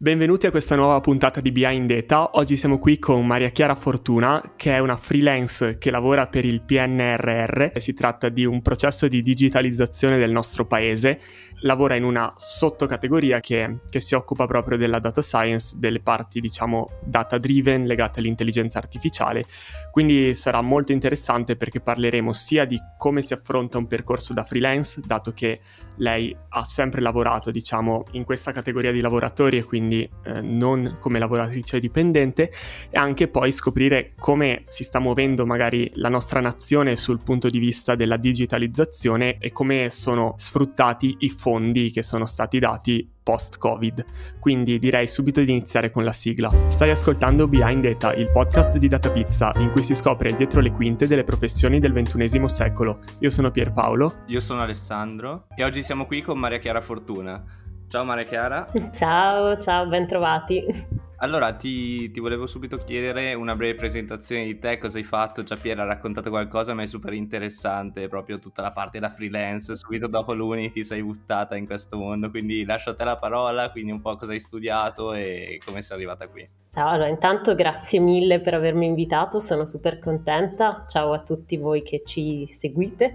Benvenuti 0.00 0.46
a 0.46 0.52
questa 0.52 0.76
nuova 0.76 1.00
puntata 1.00 1.40
di 1.40 1.50
Behind 1.50 1.92
Data. 1.92 2.30
Oggi 2.34 2.54
siamo 2.54 2.78
qui 2.78 3.00
con 3.00 3.26
Maria 3.26 3.48
Chiara 3.48 3.74
Fortuna, 3.74 4.52
che 4.54 4.72
è 4.72 4.78
una 4.78 4.94
freelance 4.94 5.76
che 5.76 5.90
lavora 5.90 6.28
per 6.28 6.44
il 6.44 6.60
PNRR. 6.60 7.76
Si 7.78 7.94
tratta 7.94 8.28
di 8.28 8.44
un 8.44 8.62
processo 8.62 9.08
di 9.08 9.22
digitalizzazione 9.22 10.16
del 10.16 10.30
nostro 10.30 10.66
paese. 10.66 11.18
Lavora 11.62 11.96
in 11.96 12.04
una 12.04 12.32
sottocategoria 12.36 13.40
che, 13.40 13.78
che 13.90 13.98
si 13.98 14.14
occupa 14.14 14.46
proprio 14.46 14.78
della 14.78 15.00
data 15.00 15.20
science, 15.20 15.74
delle 15.76 15.98
parti, 15.98 16.38
diciamo, 16.38 17.00
data 17.04 17.36
driven 17.36 17.84
legate 17.84 18.20
all'intelligenza 18.20 18.78
artificiale. 18.78 19.46
Quindi 19.90 20.32
sarà 20.32 20.60
molto 20.60 20.92
interessante 20.92 21.56
perché 21.56 21.80
parleremo 21.80 22.32
sia 22.32 22.64
di 22.66 22.78
come 22.96 23.20
si 23.20 23.32
affronta 23.32 23.78
un 23.78 23.88
percorso 23.88 24.32
da 24.32 24.44
freelance, 24.44 25.00
dato 25.04 25.32
che 25.32 25.58
lei 25.98 26.34
ha 26.50 26.64
sempre 26.64 27.00
lavorato, 27.00 27.50
diciamo, 27.50 28.04
in 28.12 28.24
questa 28.24 28.52
categoria 28.52 28.92
di 28.92 29.00
lavoratori 29.00 29.58
e 29.58 29.64
quindi 29.64 30.08
eh, 30.24 30.40
non 30.40 30.96
come 31.00 31.18
lavoratrice 31.18 31.78
dipendente, 31.78 32.50
e 32.90 32.98
anche 32.98 33.28
poi 33.28 33.52
scoprire 33.52 34.12
come 34.18 34.64
si 34.66 34.84
sta 34.84 34.98
muovendo 34.98 35.46
magari 35.46 35.90
la 35.94 36.08
nostra 36.08 36.40
nazione 36.40 36.96
sul 36.96 37.20
punto 37.22 37.48
di 37.48 37.58
vista 37.58 37.94
della 37.94 38.16
digitalizzazione 38.16 39.38
e 39.38 39.52
come 39.52 39.90
sono 39.90 40.34
sfruttati 40.36 41.16
i 41.20 41.28
fondi 41.28 41.90
che 41.90 42.02
sono 42.02 42.26
stati 42.26 42.58
dati 42.58 43.16
post-Covid. 43.28 44.04
Quindi 44.40 44.78
direi 44.78 45.06
subito 45.06 45.42
di 45.42 45.50
iniziare 45.50 45.90
con 45.90 46.02
la 46.02 46.12
sigla. 46.12 46.48
Stai 46.68 46.88
ascoltando 46.88 47.46
Behind 47.46 47.86
Data, 47.86 48.14
il 48.14 48.30
podcast 48.32 48.78
di 48.78 48.88
Data 48.88 49.10
Pizza, 49.10 49.52
in 49.56 49.70
cui 49.70 49.82
si 49.82 49.94
scopre 49.94 50.34
dietro 50.34 50.62
le 50.62 50.70
quinte 50.70 51.06
delle 51.06 51.24
professioni 51.24 51.78
del 51.78 51.92
XXI 51.92 52.48
secolo. 52.48 53.00
Io 53.18 53.28
sono 53.28 53.50
Pierpaolo. 53.50 54.22
Io 54.28 54.40
sono 54.40 54.62
Alessandro 54.62 55.44
e 55.54 55.62
oggi 55.62 55.82
siamo 55.82 56.06
qui 56.06 56.22
con 56.22 56.38
Maria 56.38 56.58
Chiara 56.58 56.80
Fortuna. 56.80 57.44
Ciao 57.86 58.04
Maria 58.04 58.24
Chiara. 58.24 58.66
Ciao, 58.92 59.58
ciao, 59.58 59.86
ben 59.88 60.06
trovati. 60.06 61.06
Allora, 61.20 61.52
ti, 61.52 62.12
ti, 62.12 62.20
volevo 62.20 62.46
subito 62.46 62.76
chiedere 62.76 63.34
una 63.34 63.56
breve 63.56 63.74
presentazione 63.74 64.44
di 64.44 64.56
te, 64.60 64.78
cosa 64.78 64.98
hai 64.98 65.04
fatto? 65.04 65.42
Già 65.42 65.56
Piera 65.56 65.82
ha 65.82 65.86
raccontato 65.86 66.30
qualcosa, 66.30 66.74
ma 66.74 66.82
è 66.82 66.86
super 66.86 67.12
interessante 67.12 68.06
proprio 68.06 68.38
tutta 68.38 68.62
la 68.62 68.70
parte 68.70 69.00
da 69.00 69.10
freelance. 69.10 69.74
Subito 69.74 70.06
dopo 70.06 70.32
l'Uni 70.32 70.70
ti 70.70 70.84
sei 70.84 71.02
buttata 71.02 71.56
in 71.56 71.66
questo 71.66 71.96
mondo, 71.96 72.30
quindi 72.30 72.64
lascio 72.64 72.90
a 72.90 72.94
te 72.94 73.02
la 73.02 73.16
parola, 73.16 73.68
quindi 73.72 73.90
un 73.90 74.00
po' 74.00 74.14
cosa 74.14 74.30
hai 74.30 74.38
studiato 74.38 75.12
e 75.12 75.60
come 75.64 75.82
sei 75.82 75.96
arrivata 75.96 76.28
qui. 76.28 76.48
Ciao, 76.70 76.90
allora 76.90 77.08
intanto 77.08 77.56
grazie 77.56 77.98
mille 77.98 78.40
per 78.40 78.54
avermi 78.54 78.86
invitato, 78.86 79.40
sono 79.40 79.66
super 79.66 79.98
contenta. 79.98 80.84
Ciao 80.86 81.12
a 81.12 81.22
tutti 81.22 81.56
voi 81.56 81.82
che 81.82 82.00
ci 82.04 82.46
seguite. 82.46 83.14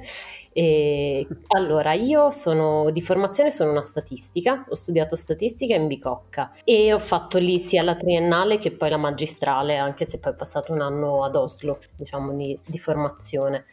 E, 0.53 1.27
allora, 1.55 1.93
io 1.93 2.29
sono 2.29 2.91
di 2.91 3.01
formazione 3.01 3.49
sono 3.49 3.71
una 3.71 3.81
statistica, 3.81 4.63
ho 4.69 4.75
studiato 4.75 5.15
statistica 5.15 5.73
in 5.73 5.87
Bicocca 5.87 6.51
e 6.63 6.93
ho 6.93 6.99
fatto 6.99 7.39
lì 7.39 7.57
sia 7.57 7.81
la 7.81 7.95
triennale 7.95 8.59
che 8.59 8.71
poi 8.71 8.91
la 8.91 8.97
magistrale, 8.97 9.77
anche 9.77 10.05
se 10.05 10.19
poi 10.19 10.33
è 10.33 10.35
passato 10.35 10.71
un 10.71 10.81
anno 10.81 11.23
ad 11.23 11.35
Oslo, 11.35 11.79
diciamo, 11.95 12.33
di, 12.33 12.57
di 12.67 12.77
formazione. 12.77 13.65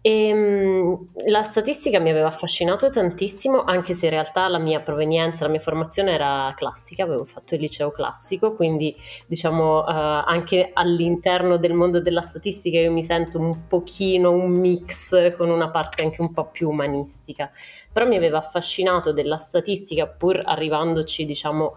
E, 0.00 0.32
um, 0.32 1.08
la 1.26 1.42
statistica 1.42 1.98
mi 1.98 2.10
aveva 2.10 2.28
affascinato 2.28 2.88
tantissimo, 2.88 3.64
anche 3.64 3.94
se 3.94 4.06
in 4.06 4.12
realtà 4.12 4.46
la 4.48 4.58
mia 4.58 4.80
provenienza, 4.80 5.44
la 5.44 5.50
mia 5.50 5.60
formazione 5.60 6.12
era 6.12 6.54
classica, 6.56 7.02
avevo 7.02 7.24
fatto 7.24 7.54
il 7.54 7.60
liceo 7.60 7.90
classico, 7.90 8.54
quindi 8.54 8.94
diciamo 9.26 9.80
uh, 9.80 9.84
anche 9.86 10.70
all'interno 10.72 11.56
del 11.56 11.74
mondo 11.74 12.00
della 12.00 12.20
statistica 12.20 12.78
io 12.78 12.92
mi 12.92 13.02
sento 13.02 13.38
un 13.38 13.66
pochino 13.66 14.30
un 14.30 14.50
mix 14.50 15.34
con 15.36 15.50
una 15.50 15.70
parte 15.70 16.04
anche 16.04 16.20
un 16.20 16.32
po' 16.32 16.46
più 16.46 16.68
umanistica, 16.68 17.50
però 17.92 18.06
mi 18.06 18.16
aveva 18.16 18.38
affascinato 18.38 19.12
della 19.12 19.36
statistica 19.36 20.06
pur 20.06 20.40
arrivandoci 20.44 21.24
diciamo 21.24 21.74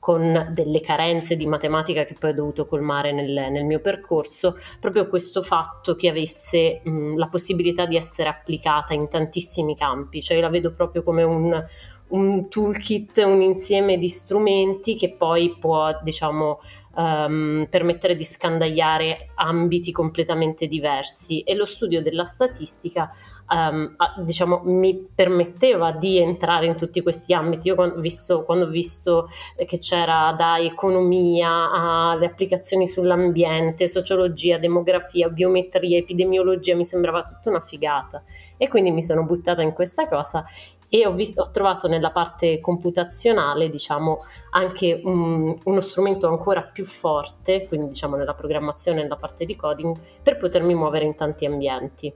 con 0.00 0.48
delle 0.52 0.80
carenze 0.80 1.36
di 1.36 1.46
matematica 1.46 2.04
che 2.04 2.16
poi 2.18 2.30
ho 2.30 2.34
dovuto 2.34 2.66
colmare 2.66 3.12
nel, 3.12 3.50
nel 3.50 3.64
mio 3.64 3.80
percorso, 3.80 4.56
proprio 4.80 5.06
questo 5.06 5.42
fatto 5.42 5.94
che 5.94 6.08
avesse 6.08 6.80
mh, 6.82 7.16
la 7.16 7.28
possibilità 7.28 7.84
di 7.84 7.96
essere 7.96 8.30
applicata 8.30 8.94
in 8.94 9.08
tantissimi 9.08 9.76
campi, 9.76 10.22
cioè 10.22 10.36
io 10.36 10.42
la 10.42 10.48
vedo 10.48 10.72
proprio 10.72 11.02
come 11.02 11.22
un, 11.22 11.64
un 12.08 12.48
toolkit, 12.48 13.18
un 13.18 13.42
insieme 13.42 13.98
di 13.98 14.08
strumenti 14.08 14.96
che 14.96 15.14
poi 15.16 15.54
può, 15.60 15.96
diciamo, 16.02 16.60
um, 16.96 17.66
permettere 17.68 18.16
di 18.16 18.24
scandagliare 18.24 19.30
ambiti 19.34 19.92
completamente 19.92 20.66
diversi. 20.66 21.40
E 21.42 21.54
lo 21.54 21.66
studio 21.66 22.02
della 22.02 22.24
statistica 22.24 23.10
um, 23.50 23.94
diciamo, 24.24 24.62
mi 24.64 25.08
permetteva 25.14 25.92
di 25.92 26.18
entrare 26.18 26.66
in 26.66 26.76
tutti 26.76 27.02
questi 27.02 27.32
ambiti. 27.34 27.68
Io 27.68 27.74
quando 27.74 28.00
visto, 28.00 28.44
quando 28.44 28.66
ho 28.66 28.68
visto 28.68 29.28
che 29.66 29.78
c'era 29.78 30.34
da 30.36 30.58
economia 30.58 31.70
alle 31.70 32.26
applicazioni 32.26 32.86
sull'ambiente, 32.86 33.86
sociologia, 33.86 34.58
demografia, 34.58 35.28
biometria, 35.28 35.98
epidemiologia, 35.98 36.74
mi 36.74 36.84
sembrava 36.84 37.22
tutta 37.22 37.50
una 37.50 37.60
figata. 37.60 38.22
E 38.56 38.68
quindi 38.68 38.90
mi 38.90 39.02
sono 39.02 39.24
buttata 39.24 39.62
in 39.62 39.72
questa 39.72 40.06
cosa 40.06 40.44
e 40.92 41.06
ho, 41.06 41.12
visto, 41.12 41.42
ho, 41.42 41.50
trovato 41.52 41.86
nella 41.86 42.10
parte 42.10 42.60
computazionale 42.60 43.68
diciamo, 43.68 44.24
anche 44.50 45.00
un, 45.04 45.56
uno 45.62 45.80
strumento 45.80 46.26
ancora 46.26 46.62
più 46.62 46.84
forte, 46.84 47.66
quindi 47.68 47.88
diciamo 47.88 48.16
nella 48.16 48.34
programmazione, 48.34 49.00
nella 49.00 49.16
parte 49.16 49.44
di 49.44 49.54
coding, 49.54 49.96
per 50.20 50.36
potermi 50.36 50.74
muovere 50.74 51.04
in 51.04 51.14
tanti 51.14 51.46
ambienti. 51.46 52.12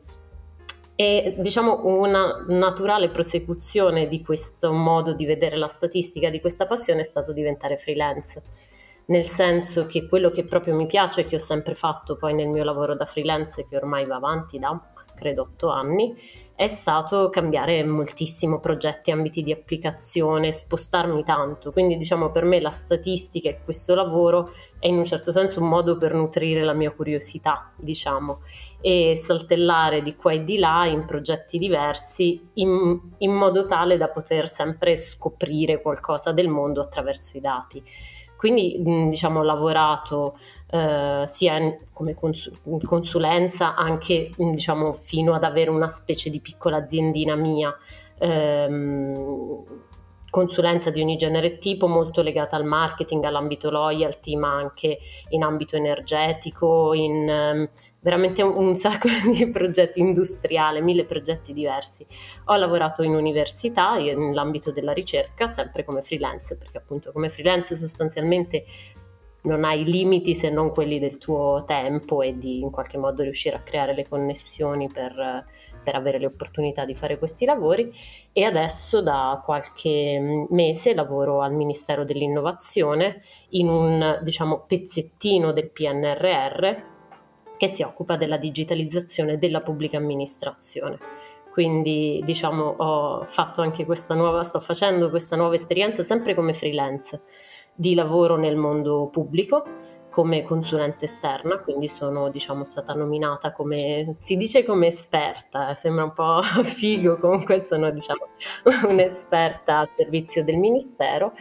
E 0.96 1.34
diciamo 1.38 1.86
una 1.86 2.44
naturale 2.48 3.10
prosecuzione 3.10 4.06
di 4.06 4.22
questo 4.22 4.72
modo 4.72 5.12
di 5.12 5.26
vedere 5.26 5.56
la 5.56 5.66
statistica, 5.66 6.30
di 6.30 6.40
questa 6.40 6.66
passione, 6.66 7.00
è 7.00 7.04
stato 7.04 7.32
diventare 7.32 7.76
freelance. 7.76 8.42
Nel 9.06 9.24
senso 9.24 9.86
che 9.86 10.06
quello 10.06 10.30
che 10.30 10.44
proprio 10.44 10.74
mi 10.74 10.86
piace, 10.86 11.26
che 11.26 11.36
ho 11.36 11.40
sempre 11.40 11.74
fatto 11.74 12.16
poi 12.16 12.32
nel 12.32 12.48
mio 12.48 12.64
lavoro 12.64 12.94
da 12.94 13.04
freelance, 13.04 13.66
che 13.66 13.76
ormai 13.76 14.06
va 14.06 14.16
avanti 14.16 14.58
da 14.58 14.80
credo 15.14 15.42
otto 15.42 15.70
anni, 15.70 16.14
è 16.56 16.68
stato 16.68 17.30
cambiare 17.30 17.82
moltissimo 17.84 18.60
progetti, 18.60 19.10
ambiti 19.10 19.42
di 19.42 19.50
applicazione, 19.50 20.52
spostarmi 20.52 21.24
tanto. 21.24 21.72
Quindi 21.72 21.96
diciamo 21.96 22.30
per 22.30 22.44
me 22.44 22.60
la 22.60 22.70
statistica 22.70 23.48
e 23.48 23.58
questo 23.64 23.94
lavoro 23.94 24.52
è 24.78 24.86
in 24.86 24.96
un 24.96 25.04
certo 25.04 25.32
senso 25.32 25.60
un 25.60 25.68
modo 25.68 25.96
per 25.96 26.14
nutrire 26.14 26.62
la 26.62 26.72
mia 26.72 26.92
curiosità, 26.92 27.72
diciamo, 27.76 28.42
e 28.80 29.16
saltellare 29.16 30.00
di 30.00 30.14
qua 30.14 30.32
e 30.32 30.44
di 30.44 30.58
là 30.58 30.86
in 30.86 31.04
progetti 31.04 31.58
diversi 31.58 32.50
in, 32.54 33.00
in 33.18 33.32
modo 33.32 33.66
tale 33.66 33.96
da 33.96 34.08
poter 34.08 34.48
sempre 34.48 34.96
scoprire 34.96 35.82
qualcosa 35.82 36.30
del 36.30 36.48
mondo 36.48 36.80
attraverso 36.80 37.36
i 37.36 37.40
dati. 37.40 37.82
Quindi 38.36 38.76
diciamo, 39.08 39.40
ho 39.40 39.42
lavorato 39.42 40.36
eh, 40.74 41.22
sia 41.26 41.78
come 41.92 42.14
cons- 42.14 42.50
consulenza 42.84 43.76
anche 43.76 44.32
diciamo, 44.36 44.92
fino 44.92 45.32
ad 45.32 45.44
avere 45.44 45.70
una 45.70 45.88
specie 45.88 46.30
di 46.30 46.40
piccola 46.40 46.78
aziendina 46.78 47.36
mia. 47.36 47.72
Ehm, 48.18 49.62
consulenza 50.30 50.90
di 50.90 51.00
ogni 51.00 51.16
genere 51.16 51.46
e 51.46 51.58
tipo, 51.58 51.86
molto 51.86 52.20
legata 52.20 52.56
al 52.56 52.64
marketing, 52.64 53.22
all'ambito 53.22 53.70
loyalty, 53.70 54.34
ma 54.34 54.52
anche 54.56 54.98
in 55.28 55.44
ambito 55.44 55.76
energetico, 55.76 56.92
in 56.92 57.28
um, 57.28 57.66
veramente 58.00 58.42
un, 58.42 58.56
un, 58.56 58.74
sacco 58.74 59.06
di 59.32 59.48
progetti 59.50 60.00
industriali, 60.00 60.82
mille 60.82 61.04
progetti 61.04 61.52
diversi. 61.52 62.04
Ho 62.46 62.56
lavorato 62.56 63.04
in 63.04 63.14
università, 63.14 63.94
nell'ambito 63.94 64.72
della 64.72 64.92
ricerca, 64.92 65.46
sempre 65.46 65.84
come 65.84 66.02
freelance, 66.02 66.58
perché 66.58 66.78
appunto 66.78 67.12
come 67.12 67.28
freelance 67.28 67.76
sostanzialmente 67.76 68.64
non 69.44 69.64
hai 69.64 69.84
limiti 69.84 70.34
se 70.34 70.48
non 70.48 70.70
quelli 70.70 70.98
del 70.98 71.18
tuo 71.18 71.64
tempo 71.66 72.22
e 72.22 72.36
di 72.38 72.60
in 72.60 72.70
qualche 72.70 72.98
modo 72.98 73.22
riuscire 73.22 73.56
a 73.56 73.62
creare 73.62 73.94
le 73.94 74.08
connessioni 74.08 74.90
per, 74.90 75.44
per 75.82 75.94
avere 75.94 76.18
le 76.18 76.26
opportunità 76.26 76.84
di 76.84 76.94
fare 76.94 77.18
questi 77.18 77.44
lavori 77.44 77.92
e 78.32 78.44
adesso 78.44 79.02
da 79.02 79.40
qualche 79.44 80.46
mese 80.48 80.94
lavoro 80.94 81.40
al 81.40 81.52
Ministero 81.52 82.04
dell'Innovazione 82.04 83.20
in 83.50 83.68
un 83.68 84.18
diciamo 84.22 84.64
pezzettino 84.66 85.52
del 85.52 85.70
PNRR 85.70 86.92
che 87.56 87.66
si 87.66 87.82
occupa 87.82 88.16
della 88.16 88.38
digitalizzazione 88.38 89.38
della 89.38 89.60
pubblica 89.60 89.98
amministrazione. 89.98 90.98
Quindi 91.52 92.20
diciamo 92.24 92.74
ho 92.78 93.24
fatto 93.24 93.60
anche 93.60 93.84
questa 93.84 94.14
nuova, 94.14 94.42
sto 94.42 94.58
facendo 94.58 95.08
questa 95.08 95.36
nuova 95.36 95.54
esperienza 95.54 96.02
sempre 96.02 96.34
come 96.34 96.52
freelance 96.52 97.20
di 97.74 97.94
lavoro 97.94 98.36
nel 98.36 98.56
mondo 98.56 99.08
pubblico 99.10 99.64
come 100.14 100.44
consulente 100.44 101.06
esterna, 101.06 101.58
quindi 101.58 101.88
sono 101.88 102.30
diciamo, 102.30 102.62
stata 102.62 102.94
nominata 102.94 103.52
come, 103.52 104.14
si 104.16 104.36
dice 104.36 104.64
come 104.64 104.86
esperta, 104.86 105.70
eh, 105.70 105.74
sembra 105.74 106.04
un 106.04 106.12
po' 106.12 106.40
figo, 106.62 107.18
comunque 107.18 107.58
sono 107.58 107.90
diciamo, 107.90 108.28
un'esperta 108.88 109.80
al 109.80 109.88
servizio 109.96 110.44
del 110.44 110.54
Ministero 110.54 111.32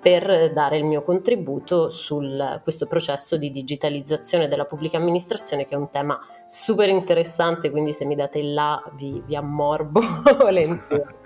per 0.00 0.52
dare 0.52 0.76
il 0.76 0.84
mio 0.84 1.02
contributo 1.02 1.90
su 1.90 2.20
questo 2.62 2.86
processo 2.86 3.36
di 3.36 3.50
digitalizzazione 3.50 4.46
della 4.46 4.64
pubblica 4.64 4.98
amministrazione 4.98 5.64
che 5.64 5.74
è 5.74 5.78
un 5.78 5.90
tema 5.90 6.20
super 6.46 6.88
interessante, 6.88 7.70
quindi 7.70 7.92
se 7.92 8.04
mi 8.04 8.14
date 8.14 8.38
il 8.38 8.52
là 8.52 8.80
vi, 8.94 9.22
vi 9.26 9.34
ammorbo 9.34 10.00
volentieri. 10.38 11.16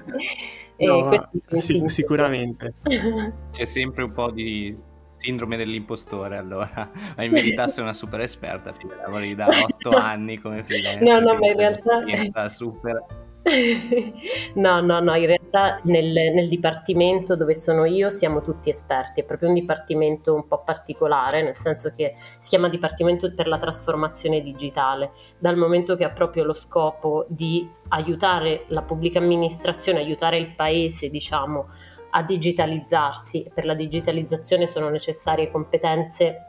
No, 0.86 1.30
sì, 1.58 1.82
sicuramente. 1.86 2.74
C'è 3.52 3.64
sempre 3.64 4.04
un 4.04 4.12
po' 4.12 4.30
di 4.30 4.76
sindrome 5.10 5.56
dell'impostore 5.56 6.36
allora, 6.36 6.90
ma 7.16 7.22
in 7.22 7.30
verità 7.32 7.68
sei 7.68 7.84
una 7.84 7.92
super 7.92 8.20
esperta, 8.20 8.74
lavori 9.04 9.34
da 9.34 9.48
otto 9.48 9.90
anni 9.96 10.38
come 10.38 10.64
freelance. 10.64 11.04
No, 11.04 11.20
no, 11.20 11.38
ma 11.38 11.46
in 11.46 11.56
realtà... 11.56 12.48
Super 12.48 13.21
No, 14.54 14.80
no, 14.80 15.00
no, 15.00 15.14
in 15.16 15.26
realtà 15.26 15.80
nel, 15.84 16.12
nel, 16.12 16.48
dipartimento 16.48 17.36
dove 17.36 17.54
sono 17.54 17.84
io 17.84 18.08
siamo 18.08 18.40
tutti 18.40 18.70
esperti, 18.70 19.20
è 19.20 19.24
proprio 19.24 19.48
un 19.48 19.54
dipartimento 19.54 20.34
un 20.34 20.46
po' 20.46 20.62
particolare, 20.62 21.42
nel 21.42 21.56
senso 21.56 21.90
che 21.90 22.12
si 22.14 22.48
chiama 22.48 22.68
Dipartimento 22.68 23.32
per 23.34 23.46
la 23.48 23.58
trasformazione 23.58 24.40
digitale, 24.40 25.12
dal 25.38 25.56
momento 25.56 25.96
che 25.96 26.04
ha 26.04 26.10
proprio 26.10 26.44
lo 26.44 26.52
scopo 26.52 27.26
di 27.28 27.68
aiutare 27.88 28.64
la 28.68 28.82
pubblica 28.82 29.18
amministrazione, 29.18 30.00
aiutare 30.00 30.38
il 30.38 30.54
paese, 30.54 31.10
diciamo, 31.10 31.68
a 32.10 32.22
digitalizzarsi. 32.22 33.50
Per 33.52 33.64
la 33.64 33.74
digitalizzazione 33.74 34.66
sono 34.66 34.88
necessarie 34.88 35.50
competenze 35.50 36.44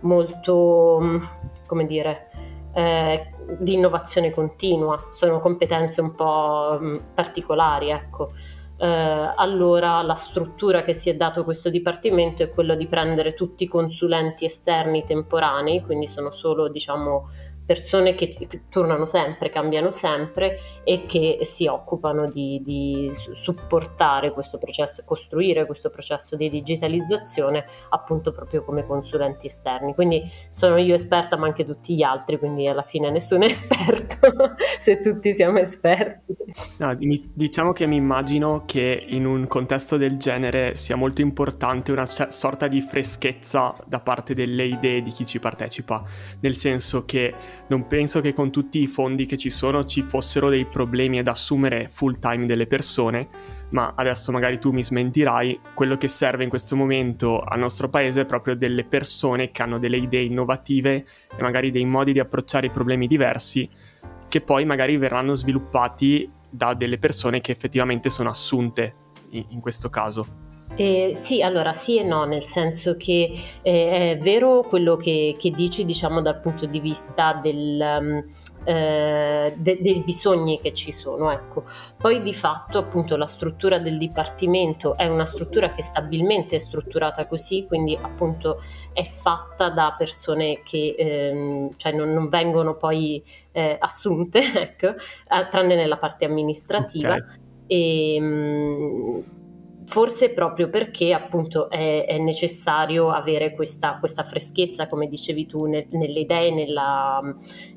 molto, 0.00 1.20
come 1.66 1.84
dire, 1.84 2.30
eh, 2.74 3.32
di 3.58 3.74
innovazione 3.74 4.30
continua, 4.30 5.08
sono 5.10 5.40
competenze 5.40 6.00
un 6.00 6.14
po' 6.14 6.78
mh, 6.80 7.00
particolari, 7.14 7.90
ecco. 7.90 8.32
Eh, 8.80 8.86
allora 8.86 10.02
la 10.02 10.14
struttura 10.14 10.82
che 10.82 10.92
si 10.92 11.10
è 11.10 11.16
dato 11.16 11.42
questo 11.42 11.68
dipartimento 11.68 12.44
è 12.44 12.50
quella 12.50 12.76
di 12.76 12.86
prendere 12.86 13.34
tutti 13.34 13.64
i 13.64 13.68
consulenti 13.68 14.44
esterni 14.44 15.04
temporanei, 15.04 15.82
quindi 15.82 16.06
sono 16.06 16.30
solo 16.30 16.68
diciamo 16.68 17.28
persone 17.68 18.14
che, 18.14 18.34
tornano 18.70 19.04
sempre, 19.04 19.50
cambiano 19.50 19.90
sempre 19.90 20.58
e 20.84 21.04
che 21.04 21.40
si 21.42 21.66
occupano 21.66 22.30
di, 22.30 22.62
di 22.64 23.12
supportare 23.34 24.32
questo 24.32 24.56
processo, 24.56 25.02
costruire 25.04 25.66
questo 25.66 25.90
processo 25.90 26.34
di 26.34 26.48
digitalizzazione 26.48 27.66
appunto 27.90 28.32
proprio 28.32 28.64
come 28.64 28.86
consulenti 28.86 29.48
esterni. 29.48 29.92
Quindi 29.92 30.22
sono 30.48 30.78
io 30.78 30.94
esperta 30.94 31.36
ma 31.36 31.44
anche 31.44 31.66
tutti 31.66 31.94
gli 31.94 32.02
altri, 32.02 32.38
quindi 32.38 32.66
alla 32.66 32.84
fine 32.84 33.10
nessuno 33.10 33.44
è 33.44 33.48
esperto 33.52 34.54
se 34.78 34.98
tutti 35.00 35.34
siamo 35.34 35.58
esperti. 35.58 36.36
No, 36.78 36.96
diciamo 36.98 37.72
che 37.72 37.84
mi 37.84 37.96
immagino 37.96 38.62
che 38.64 39.04
in 39.08 39.26
un 39.26 39.46
contesto 39.46 39.98
del 39.98 40.16
genere 40.16 40.74
sia 40.74 40.96
molto 40.96 41.20
importante 41.20 41.92
una 41.92 42.06
sorta 42.06 42.66
di 42.66 42.80
freschezza 42.80 43.74
da 43.84 44.00
parte 44.00 44.32
delle 44.32 44.64
idee 44.64 45.02
di 45.02 45.10
chi 45.10 45.26
ci 45.26 45.38
partecipa, 45.38 46.02
nel 46.40 46.54
senso 46.54 47.04
che 47.04 47.34
non 47.66 47.86
penso 47.86 48.20
che 48.20 48.32
con 48.32 48.50
tutti 48.50 48.80
i 48.80 48.86
fondi 48.86 49.26
che 49.26 49.36
ci 49.36 49.50
sono 49.50 49.84
ci 49.84 50.02
fossero 50.02 50.48
dei 50.48 50.64
problemi 50.64 51.18
ad 51.18 51.28
assumere 51.28 51.88
full 51.88 52.18
time 52.18 52.46
delle 52.46 52.66
persone, 52.66 53.28
ma 53.70 53.92
adesso 53.96 54.32
magari 54.32 54.58
tu 54.58 54.70
mi 54.70 54.82
smentirai, 54.82 55.60
quello 55.74 55.96
che 55.96 56.08
serve 56.08 56.44
in 56.44 56.48
questo 56.48 56.76
momento 56.76 57.40
al 57.40 57.58
nostro 57.58 57.88
paese 57.88 58.22
è 58.22 58.26
proprio 58.26 58.56
delle 58.56 58.84
persone 58.84 59.50
che 59.50 59.62
hanno 59.62 59.78
delle 59.78 59.98
idee 59.98 60.22
innovative 60.22 61.04
e 61.36 61.42
magari 61.42 61.70
dei 61.70 61.84
modi 61.84 62.12
di 62.12 62.20
approcciare 62.20 62.66
i 62.66 62.70
problemi 62.70 63.06
diversi 63.06 63.68
che 64.28 64.40
poi 64.40 64.64
magari 64.64 64.96
verranno 64.96 65.34
sviluppati 65.34 66.30
da 66.50 66.74
delle 66.74 66.98
persone 66.98 67.40
che 67.40 67.52
effettivamente 67.52 68.10
sono 68.10 68.28
assunte 68.28 68.94
in, 69.30 69.44
in 69.50 69.60
questo 69.60 69.88
caso. 69.88 70.47
Eh, 70.76 71.12
sì, 71.14 71.42
allora 71.42 71.72
sì 71.72 71.98
e 71.98 72.04
no, 72.04 72.24
nel 72.24 72.44
senso 72.44 72.96
che 72.96 73.32
eh, 73.62 74.12
è 74.12 74.18
vero 74.20 74.62
quello 74.62 74.96
che, 74.96 75.34
che, 75.38 75.50
dici, 75.50 75.84
diciamo, 75.84 76.20
dal 76.20 76.40
punto 76.40 76.66
di 76.66 76.78
vista 76.78 77.32
del, 77.42 77.98
um, 78.00 78.24
eh, 78.64 79.54
de, 79.56 79.78
dei 79.80 80.02
bisogni 80.04 80.60
che 80.60 80.72
ci 80.72 80.92
sono. 80.92 81.30
Ecco. 81.30 81.64
Poi 81.96 82.22
di 82.22 82.34
fatto, 82.34 82.78
appunto, 82.78 83.16
la 83.16 83.26
struttura 83.26 83.78
del 83.78 83.98
dipartimento 83.98 84.96
è 84.96 85.06
una 85.06 85.24
struttura 85.24 85.72
che 85.72 85.82
stabilmente 85.82 86.56
è 86.56 86.58
strutturata 86.58 87.26
così, 87.26 87.64
quindi 87.66 87.98
appunto 88.00 88.60
è 88.92 89.04
fatta 89.04 89.70
da 89.70 89.94
persone 89.96 90.62
che 90.62 90.94
ehm, 90.96 91.70
cioè 91.76 91.92
non, 91.92 92.12
non, 92.12 92.28
vengono 92.28 92.76
poi 92.76 93.22
eh, 93.52 93.76
assunte, 93.80 94.40
ecco, 94.54 94.94
tranne 95.50 95.74
nella 95.74 95.96
parte 95.96 96.24
amministrativa. 96.24 97.14
Okay. 97.14 97.46
E, 97.66 98.20
mh, 98.20 99.37
forse 99.88 100.30
proprio 100.30 100.68
perché 100.68 101.14
appunto 101.14 101.70
è, 101.70 102.04
è 102.06 102.18
necessario 102.18 103.10
avere 103.10 103.54
questa, 103.54 103.96
questa, 103.98 104.22
freschezza, 104.22 104.86
come 104.86 105.08
dicevi 105.08 105.46
tu, 105.46 105.64
nel, 105.64 105.86
nelle 105.92 106.20
idee, 106.20 106.52
nella, 106.52 107.22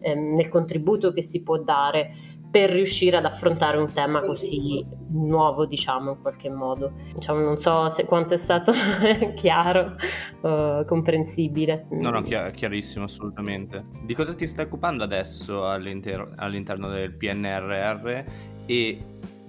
ehm, 0.02 0.36
nel 0.36 0.50
contributo 0.50 1.14
che 1.14 1.22
si 1.22 1.42
può 1.42 1.58
dare 1.58 2.14
per 2.52 2.70
riuscire 2.70 3.16
ad 3.16 3.24
affrontare 3.24 3.78
un 3.78 3.94
tema 3.94 4.22
così 4.24 4.86
nuovo, 5.12 5.66
diciamo, 5.66 6.12
in 6.12 6.22
qualche 6.22 6.50
modo. 6.50 6.92
Diciamo, 7.14 7.40
non 7.40 7.58
so 7.58 7.88
se 7.88 8.04
quanto 8.04 8.34
è 8.34 8.38
stato 8.38 8.74
chiaro, 9.34 9.96
uh, 10.42 10.84
comprensibile. 10.86 11.88
No, 11.92 12.10
no, 12.10 12.22
chiar- 12.22 12.52
chiarissimo, 12.52 13.06
assolutamente. 13.06 13.86
Di 14.04 14.14
cosa 14.14 14.36
ti 14.36 14.46
stai 14.46 14.66
occupando 14.66 15.06
adesso 15.06 15.66
all'inter- 15.66 16.34
all'interno 16.36 16.90
del 16.90 17.14
PNRR 17.14 18.24
e 18.66 19.02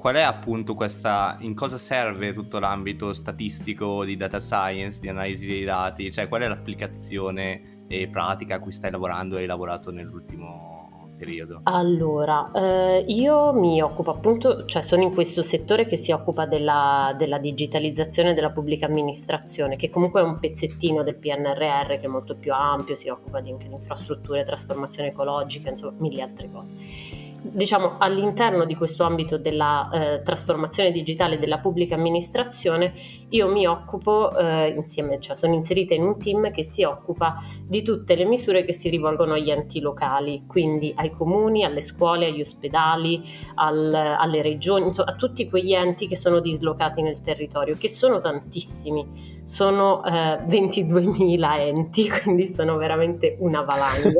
qual 0.02 0.16
è 0.16 0.20
appunto 0.20 0.74
questa, 0.74 1.36
in 1.42 1.54
cosa 1.54 1.78
serve 1.78 2.32
tutto 2.32 2.58
l'ambito 2.58 3.12
statistico 3.12 4.04
di 4.04 4.16
data 4.16 4.40
science, 4.40 4.98
di 4.98 5.08
analisi 5.08 5.46
dei 5.46 5.62
dati, 5.62 6.10
cioè 6.10 6.26
qual 6.26 6.42
è 6.42 6.48
l'applicazione 6.48 7.84
e 7.86 8.08
pratica 8.08 8.56
a 8.56 8.58
cui 8.58 8.72
stai 8.72 8.90
lavorando 8.90 9.36
e 9.36 9.42
hai 9.42 9.46
lavorato 9.46 9.92
nell'ultimo 9.92 11.06
periodo? 11.16 11.60
Allora, 11.62 12.50
eh, 12.52 13.04
io 13.06 13.52
mi 13.52 13.80
occupo 13.80 14.10
appunto, 14.10 14.64
cioè 14.64 14.82
sono 14.82 15.02
in 15.02 15.14
questo 15.14 15.44
settore 15.44 15.86
che 15.86 15.94
si 15.94 16.10
occupa 16.10 16.46
della, 16.46 17.14
della, 17.16 17.38
digitalizzazione 17.38 18.34
della 18.34 18.50
pubblica 18.50 18.86
amministrazione, 18.86 19.76
che 19.76 19.88
comunque 19.88 20.20
è 20.20 20.24
un 20.24 20.40
pezzettino 20.40 21.04
del 21.04 21.14
PNRR 21.14 21.86
che 21.86 22.06
è 22.06 22.08
molto 22.08 22.34
più 22.34 22.52
ampio, 22.52 22.96
si 22.96 23.08
occupa 23.08 23.38
di 23.38 23.50
infrastrutture, 23.50 24.42
trasformazione 24.42 25.10
ecologica, 25.10 25.70
insomma, 25.70 25.94
mille 25.98 26.22
altre 26.22 26.50
cose 26.50 27.30
diciamo, 27.42 27.96
all'interno 27.98 28.64
di 28.64 28.74
questo 28.74 29.02
ambito 29.02 29.36
della 29.36 29.90
eh, 29.92 30.22
trasformazione 30.22 30.92
digitale 30.92 31.38
della 31.38 31.58
pubblica 31.58 31.96
amministrazione, 31.96 32.92
io 33.30 33.48
mi 33.48 33.66
occupo 33.66 34.36
eh, 34.36 34.68
insieme, 34.68 35.20
cioè 35.20 35.36
sono 35.36 35.54
inserita 35.54 35.94
in 35.94 36.02
un 36.02 36.18
team 36.18 36.50
che 36.52 36.62
si 36.62 36.84
occupa 36.84 37.42
di 37.66 37.82
tutte 37.82 38.14
le 38.14 38.24
misure 38.24 38.64
che 38.64 38.72
si 38.72 38.88
rivolgono 38.88 39.34
agli 39.34 39.50
enti 39.50 39.80
locali, 39.80 40.44
quindi 40.46 40.92
ai 40.96 41.10
comuni, 41.10 41.64
alle 41.64 41.80
scuole, 41.80 42.26
agli 42.26 42.40
ospedali, 42.40 43.22
al, 43.56 43.92
alle 43.92 44.42
regioni, 44.42 44.86
insomma, 44.86 45.10
a 45.10 45.14
tutti 45.14 45.48
quegli 45.48 45.74
enti 45.74 46.06
che 46.06 46.16
sono 46.16 46.40
dislocati 46.40 47.02
nel 47.02 47.20
territorio, 47.20 47.76
che 47.76 47.88
sono 47.88 48.20
tantissimi 48.20 49.40
sono 49.44 50.04
eh, 50.04 50.38
22.000 50.46 51.58
enti, 51.60 52.08
quindi 52.22 52.46
sono 52.46 52.76
veramente 52.76 53.36
una 53.40 53.62
valanga. 53.62 54.10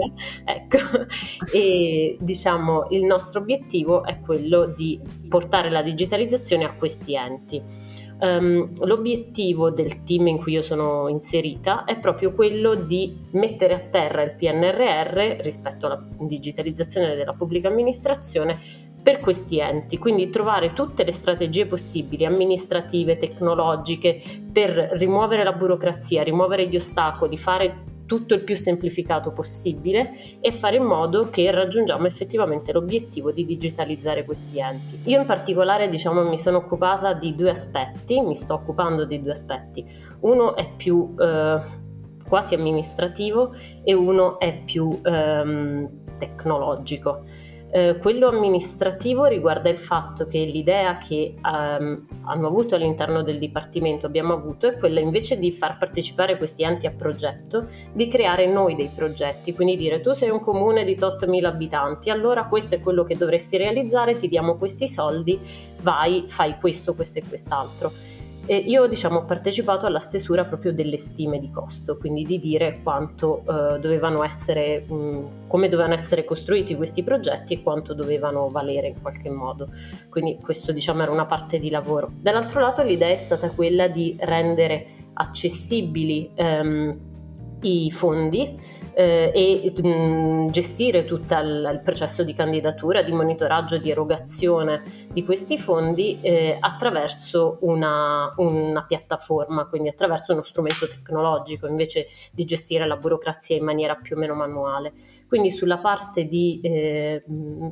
ecco. 0.44 0.78
E 1.52 2.16
diciamo 2.20 2.86
il 2.90 3.04
nostro 3.12 3.40
obiettivo 3.40 4.04
è 4.04 4.20
quello 4.20 4.66
di 4.66 5.00
portare 5.28 5.70
la 5.70 5.82
digitalizzazione 5.82 6.64
a 6.64 6.74
questi 6.74 7.14
enti. 7.14 7.62
Um, 8.18 8.68
l'obiettivo 8.84 9.70
del 9.70 10.04
team 10.04 10.28
in 10.28 10.38
cui 10.38 10.52
io 10.52 10.62
sono 10.62 11.08
inserita 11.08 11.84
è 11.84 11.98
proprio 11.98 12.32
quello 12.32 12.74
di 12.74 13.18
mettere 13.32 13.74
a 13.74 13.80
terra 13.80 14.22
il 14.22 14.36
PNRR 14.36 15.42
rispetto 15.42 15.86
alla 15.86 16.06
digitalizzazione 16.20 17.16
della 17.16 17.32
pubblica 17.32 17.66
amministrazione 17.66 18.90
per 19.02 19.18
questi 19.18 19.58
enti, 19.58 19.98
quindi 19.98 20.30
trovare 20.30 20.72
tutte 20.72 21.02
le 21.02 21.10
strategie 21.10 21.66
possibili, 21.66 22.24
amministrative, 22.24 23.16
tecnologiche, 23.16 24.22
per 24.52 24.70
rimuovere 24.92 25.42
la 25.42 25.52
burocrazia, 25.52 26.22
rimuovere 26.22 26.68
gli 26.68 26.76
ostacoli, 26.76 27.36
fare 27.36 27.90
tutto 28.12 28.34
il 28.34 28.44
più 28.44 28.54
semplificato 28.54 29.32
possibile 29.32 30.38
e 30.40 30.52
fare 30.52 30.76
in 30.76 30.82
modo 30.82 31.30
che 31.30 31.50
raggiungiamo 31.50 32.06
effettivamente 32.06 32.70
l'obiettivo 32.70 33.32
di 33.32 33.46
digitalizzare 33.46 34.26
questi 34.26 34.58
enti. 34.60 35.00
Io 35.04 35.18
in 35.18 35.24
particolare 35.24 35.88
diciamo 35.88 36.22
mi 36.28 36.36
sono 36.36 36.58
occupata 36.58 37.14
di 37.14 37.34
due 37.34 37.48
aspetti, 37.48 38.20
mi 38.20 38.34
sto 38.34 38.52
occupando 38.52 39.06
di 39.06 39.22
due 39.22 39.32
aspetti. 39.32 39.82
Uno 40.20 40.54
è 40.56 40.68
più 40.76 41.14
eh, 41.18 41.60
quasi 42.28 42.54
amministrativo 42.54 43.54
e 43.82 43.94
uno 43.94 44.38
è 44.38 44.62
più 44.62 45.00
ehm, 45.02 45.88
tecnologico. 46.18 47.24
Eh, 47.74 47.96
quello 47.96 48.28
amministrativo 48.28 49.24
riguarda 49.24 49.70
il 49.70 49.78
fatto 49.78 50.26
che 50.26 50.44
l'idea 50.44 50.98
che 50.98 51.36
um, 51.42 52.06
hanno 52.26 52.46
avuto 52.46 52.74
all'interno 52.74 53.22
del 53.22 53.38
Dipartimento, 53.38 54.04
abbiamo 54.04 54.34
avuto, 54.34 54.66
è 54.66 54.76
quella 54.76 55.00
invece 55.00 55.38
di 55.38 55.50
far 55.52 55.78
partecipare 55.78 56.36
questi 56.36 56.64
enti 56.64 56.86
a 56.86 56.90
progetto, 56.90 57.68
di 57.94 58.08
creare 58.08 58.46
noi 58.46 58.76
dei 58.76 58.90
progetti, 58.94 59.54
quindi 59.54 59.76
dire 59.76 60.02
tu 60.02 60.12
sei 60.12 60.28
un 60.28 60.40
comune 60.40 60.84
di 60.84 60.94
8.000 60.94 61.44
abitanti, 61.46 62.10
allora 62.10 62.44
questo 62.44 62.74
è 62.74 62.80
quello 62.80 63.04
che 63.04 63.16
dovresti 63.16 63.56
realizzare, 63.56 64.18
ti 64.18 64.28
diamo 64.28 64.58
questi 64.58 64.86
soldi, 64.86 65.40
vai, 65.80 66.24
fai 66.26 66.56
questo, 66.60 66.94
questo 66.94 67.20
e 67.20 67.24
quest'altro 67.26 68.11
E 68.44 68.56
io 68.56 68.86
diciamo, 68.88 69.20
ho 69.20 69.24
partecipato 69.24 69.86
alla 69.86 70.00
stesura 70.00 70.44
proprio 70.44 70.72
delle 70.72 70.98
stime 70.98 71.38
di 71.38 71.50
costo, 71.50 71.96
quindi 71.96 72.24
di 72.24 72.40
dire 72.40 72.80
quanto 72.82 73.40
eh, 73.40 73.78
dovevano 73.78 74.24
essere, 74.24 74.80
mh, 74.80 75.46
come 75.46 75.68
dovevano 75.68 75.94
essere 75.94 76.24
costruiti 76.24 76.74
questi 76.74 77.04
progetti 77.04 77.54
e 77.54 77.62
quanto 77.62 77.94
dovevano 77.94 78.48
valere 78.48 78.88
in 78.88 79.00
qualche 79.00 79.30
modo. 79.30 79.68
Quindi 80.08 80.38
questo 80.42 80.72
diciamo 80.72 81.02
era 81.02 81.12
una 81.12 81.26
parte 81.26 81.60
di 81.60 81.70
lavoro. 81.70 82.10
Dall'altro 82.20 82.60
lato 82.60 82.82
l'idea 82.82 83.10
è 83.10 83.16
stata 83.16 83.48
quella 83.50 83.86
di 83.86 84.16
rendere 84.18 84.86
accessibili 85.14 86.32
ehm, 86.34 86.98
i 87.62 87.90
fondi 87.92 88.58
eh, 88.94 89.30
e 89.34 89.72
mh, 89.74 89.88
mm, 89.88 90.48
gestire 90.48 91.04
tutto 91.04 91.34
il, 91.38 91.70
il, 91.72 91.80
processo 91.82 92.22
di 92.22 92.34
candidatura, 92.34 93.02
di 93.02 93.12
monitoraggio, 93.12 93.78
di 93.78 93.90
erogazione 93.90 95.08
di 95.12 95.24
questi 95.24 95.58
fondi 95.58 96.20
eh, 96.20 96.56
attraverso 96.60 97.58
una, 97.62 98.32
una, 98.36 98.84
piattaforma, 98.84 99.66
quindi 99.66 99.88
attraverso 99.88 100.32
uno 100.32 100.42
strumento 100.42 100.86
tecnologico 100.86 101.66
invece 101.66 102.06
di 102.32 102.44
gestire 102.44 102.86
la 102.86 102.96
burocrazia 102.96 103.56
in 103.56 103.64
maniera 103.64 103.94
più 103.94 104.16
o 104.16 104.18
meno 104.18 104.34
manuale. 104.34 104.92
Quindi 105.26 105.50
sulla 105.50 105.78
parte 105.78 106.24
di 106.26 106.60
eh, 106.62 107.24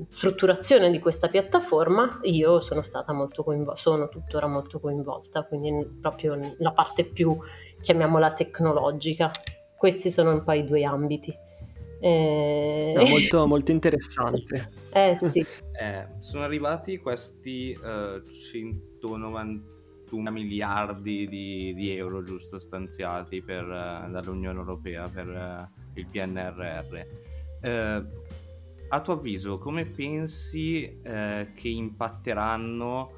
strutturazione 0.08 0.90
di 0.90 0.98
questa 0.98 1.28
piattaforma 1.28 2.20
io 2.22 2.58
sono 2.60 2.82
stata 2.82 3.12
molto 3.12 3.44
coinvolta, 3.44 3.78
sono 3.78 4.08
tuttora 4.08 4.46
molto 4.46 4.80
coinvolta, 4.80 5.42
quindi 5.42 5.86
proprio 6.00 6.38
la 6.58 6.72
parte 6.72 7.04
più, 7.04 7.36
chiamiamola 7.82 8.32
tecnologica. 8.32 9.30
Questi 9.80 10.10
sono 10.10 10.32
un 10.32 10.44
po' 10.44 10.52
i 10.52 10.66
due 10.66 10.84
ambiti. 10.84 11.34
Eh... 12.02 12.92
No, 12.94 13.08
molto, 13.08 13.46
molto 13.48 13.70
interessante. 13.70 14.70
eh 14.92 15.16
sì. 15.16 15.42
Eh, 15.80 16.06
sono 16.18 16.44
arrivati 16.44 16.98
questi 16.98 17.74
uh, 17.82 18.16
eh, 18.16 18.30
191 18.30 20.30
miliardi 20.30 21.26
di, 21.26 21.72
di, 21.72 21.96
euro 21.96 22.22
giusto 22.22 22.58
stanziati 22.58 23.40
per, 23.40 23.64
uh, 23.64 24.10
dall'Unione 24.10 24.58
Europea 24.58 25.08
per 25.08 25.26
uh, 25.26 25.66
il 25.98 26.06
PNRR. 26.06 27.06
a 28.88 29.00
tuo 29.00 29.14
avviso, 29.14 29.56
come 29.56 29.86
pensi 29.86 31.00
che 31.02 31.68
impatteranno 31.68 33.10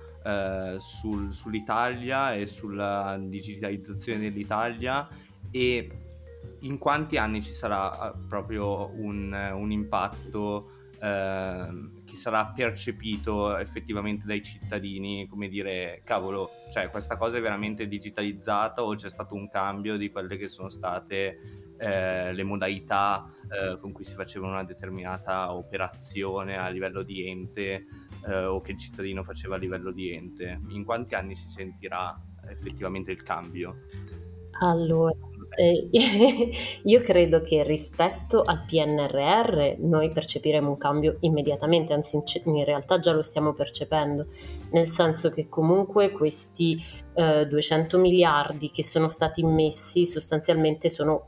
sul, 0.76 1.32
sull'Italia 1.32 2.34
e 2.34 2.46
sulla 2.46 3.18
digitalizzazione 3.20 4.20
dell'Italia 4.20 5.08
e 5.50 6.01
in 6.62 6.78
quanti 6.78 7.16
anni 7.16 7.42
ci 7.42 7.52
sarà 7.52 8.10
eh, 8.10 8.18
proprio 8.26 8.90
un, 8.94 9.32
un 9.54 9.70
impatto 9.70 10.70
eh, 11.00 11.90
che 12.04 12.16
sarà 12.16 12.46
percepito 12.46 13.56
effettivamente 13.56 14.26
dai 14.26 14.42
cittadini, 14.42 15.26
come 15.26 15.48
dire, 15.48 16.02
cavolo, 16.04 16.50
cioè 16.70 16.90
questa 16.90 17.16
cosa 17.16 17.38
è 17.38 17.40
veramente 17.40 17.88
digitalizzata 17.88 18.84
o 18.84 18.94
c'è 18.94 19.08
stato 19.08 19.34
un 19.34 19.48
cambio 19.48 19.96
di 19.96 20.10
quelle 20.10 20.36
che 20.36 20.48
sono 20.48 20.68
state 20.68 21.38
eh, 21.78 22.32
le 22.32 22.42
modalità 22.44 23.26
eh, 23.50 23.78
con 23.78 23.90
cui 23.90 24.04
si 24.04 24.14
faceva 24.14 24.46
una 24.46 24.62
determinata 24.62 25.52
operazione 25.52 26.56
a 26.56 26.68
livello 26.68 27.02
di 27.02 27.28
ente 27.28 27.84
eh, 28.24 28.44
o 28.44 28.60
che 28.60 28.70
il 28.70 28.78
cittadino 28.78 29.24
faceva 29.24 29.56
a 29.56 29.58
livello 29.58 29.90
di 29.90 30.12
ente. 30.12 30.60
In 30.68 30.84
quanti 30.84 31.16
anni 31.16 31.34
si 31.34 31.48
sentirà 31.48 32.16
effettivamente 32.48 33.10
il 33.10 33.24
cambio? 33.24 33.78
Allora, 34.60 35.12
io 36.84 37.00
credo 37.02 37.42
che 37.42 37.62
rispetto 37.62 38.42
al 38.42 38.64
PNRR 38.64 39.76
noi 39.80 40.10
percepiremo 40.10 40.68
un 40.68 40.78
cambio 40.78 41.16
immediatamente, 41.20 41.92
anzi 41.92 42.20
in 42.44 42.64
realtà 42.64 42.98
già 42.98 43.12
lo 43.12 43.22
stiamo 43.22 43.52
percependo, 43.52 44.26
nel 44.70 44.88
senso 44.88 45.30
che 45.30 45.48
comunque 45.48 46.10
questi 46.10 46.82
eh, 47.14 47.46
200 47.46 47.98
miliardi 47.98 48.70
che 48.70 48.82
sono 48.82 49.08
stati 49.08 49.40
immessi 49.40 50.06
sostanzialmente 50.06 50.88
sono 50.88 51.26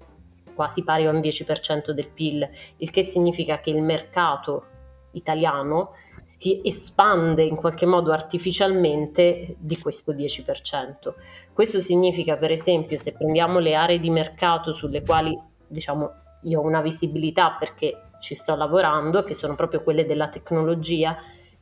quasi 0.54 0.82
pari 0.84 1.06
a 1.06 1.10
un 1.10 1.18
10% 1.18 1.90
del 1.90 2.08
PIL, 2.08 2.48
il 2.78 2.90
che 2.90 3.02
significa 3.02 3.60
che 3.60 3.70
il 3.70 3.82
mercato 3.82 4.66
italiano 5.12 5.90
si 6.24 6.60
espande 6.64 7.44
in 7.44 7.56
qualche 7.56 7.86
modo 7.86 8.12
artificialmente 8.12 9.56
di 9.58 9.78
questo 9.78 10.12
10%. 10.12 11.14
Questo 11.52 11.80
significa, 11.80 12.36
per 12.36 12.50
esempio, 12.50 12.98
se 12.98 13.12
prendiamo 13.12 13.58
le 13.58 13.74
aree 13.74 13.98
di 13.98 14.10
mercato 14.10 14.72
sulle 14.72 15.02
quali 15.02 15.38
diciamo 15.66 16.12
io 16.42 16.60
ho 16.60 16.64
una 16.64 16.82
visibilità 16.82 17.56
perché 17.58 18.10
ci 18.20 18.34
sto 18.34 18.54
lavorando, 18.54 19.22
che 19.22 19.34
sono 19.34 19.54
proprio 19.54 19.82
quelle 19.82 20.06
della 20.06 20.28
tecnologia, 20.28 21.16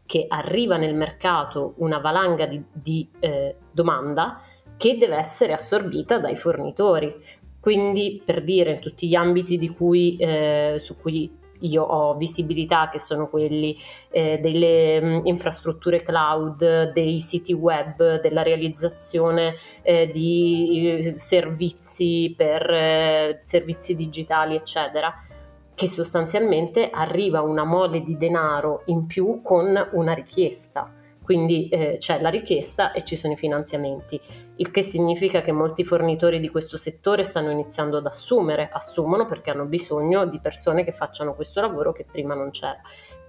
che 0.05 0.27
arriva 0.29 0.77
nel 0.77 0.95
mercato 0.95 1.75
una 1.79 1.99
valanga 1.99 2.47
di, 2.47 2.63
di 2.73 3.09
eh, 3.21 3.57
domanda 3.71 4.41
che 4.77 4.99
deve 4.99 5.17
essere 5.17 5.53
assorbita 5.53 6.19
dai 6.19 6.37
fornitori. 6.37 7.15
Quindi, 7.61 8.21
per 8.25 8.43
dire, 8.43 8.73
in 8.73 8.81
tutti 8.81 9.09
gli 9.09 9.15
ambiti 9.15 9.57
cui, 9.69 10.17
eh, 10.17 10.77
su 10.81 10.97
cui 10.97 11.31
io 11.63 11.83
ho 11.83 12.15
visibilità 12.15 12.89
che 12.91 12.99
sono 12.99 13.29
quelli 13.29 13.77
eh, 14.11 14.39
delle 14.39 15.01
mh, 15.01 15.21
infrastrutture 15.25 16.03
cloud, 16.03 16.93
dei 16.93 17.21
siti 17.21 17.53
web, 17.53 18.21
della 18.21 18.43
realizzazione 18.43 19.55
eh, 19.83 20.09
di 20.09 20.99
eh, 20.99 21.19
servizi 21.19 22.35
per 22.37 22.71
eh, 22.71 23.41
servizi 23.45 23.95
digitali, 23.95 24.55
eccetera 24.55 25.27
che 25.75 25.89
sostanzialmente 25.89 26.91
arriva 26.91 27.41
una 27.41 27.65
mole 27.65 28.03
di 28.03 28.19
denaro 28.19 28.83
in 28.87 29.07
più 29.07 29.41
con 29.43 29.89
una 29.93 30.13
richiesta 30.13 30.93
quindi 31.33 31.67
eh, 31.71 31.97
c'è 31.97 32.21
la 32.21 32.29
richiesta 32.29 32.93
e 32.93 33.05
ci 33.05 33.17
sono 33.17 33.33
i 33.33 33.39
finanziamenti, 33.39 34.21
il 34.57 34.71
che 34.71 34.83
significa 34.83 35.41
che 35.41 35.51
molti 35.51 35.83
fornitori 35.83 36.41
di 36.41 36.51
questo 36.51 36.77
settore 36.77 37.25
stanno 37.25 37.51
iniziando 37.51 37.97
ad 37.97 38.05
assumere, 38.05 38.69
assumono 38.71 39.25
perché 39.25 39.49
hanno 39.49 39.65
bisogno 39.65 40.27
di 40.27 40.39
persone 40.41 40.85
che 40.85 40.93
facciano 40.93 41.35
questo 41.35 41.63
lavoro 41.63 41.93
che 41.93 42.05
prima 42.05 42.35
non 42.35 42.51
c'era. 42.51 42.79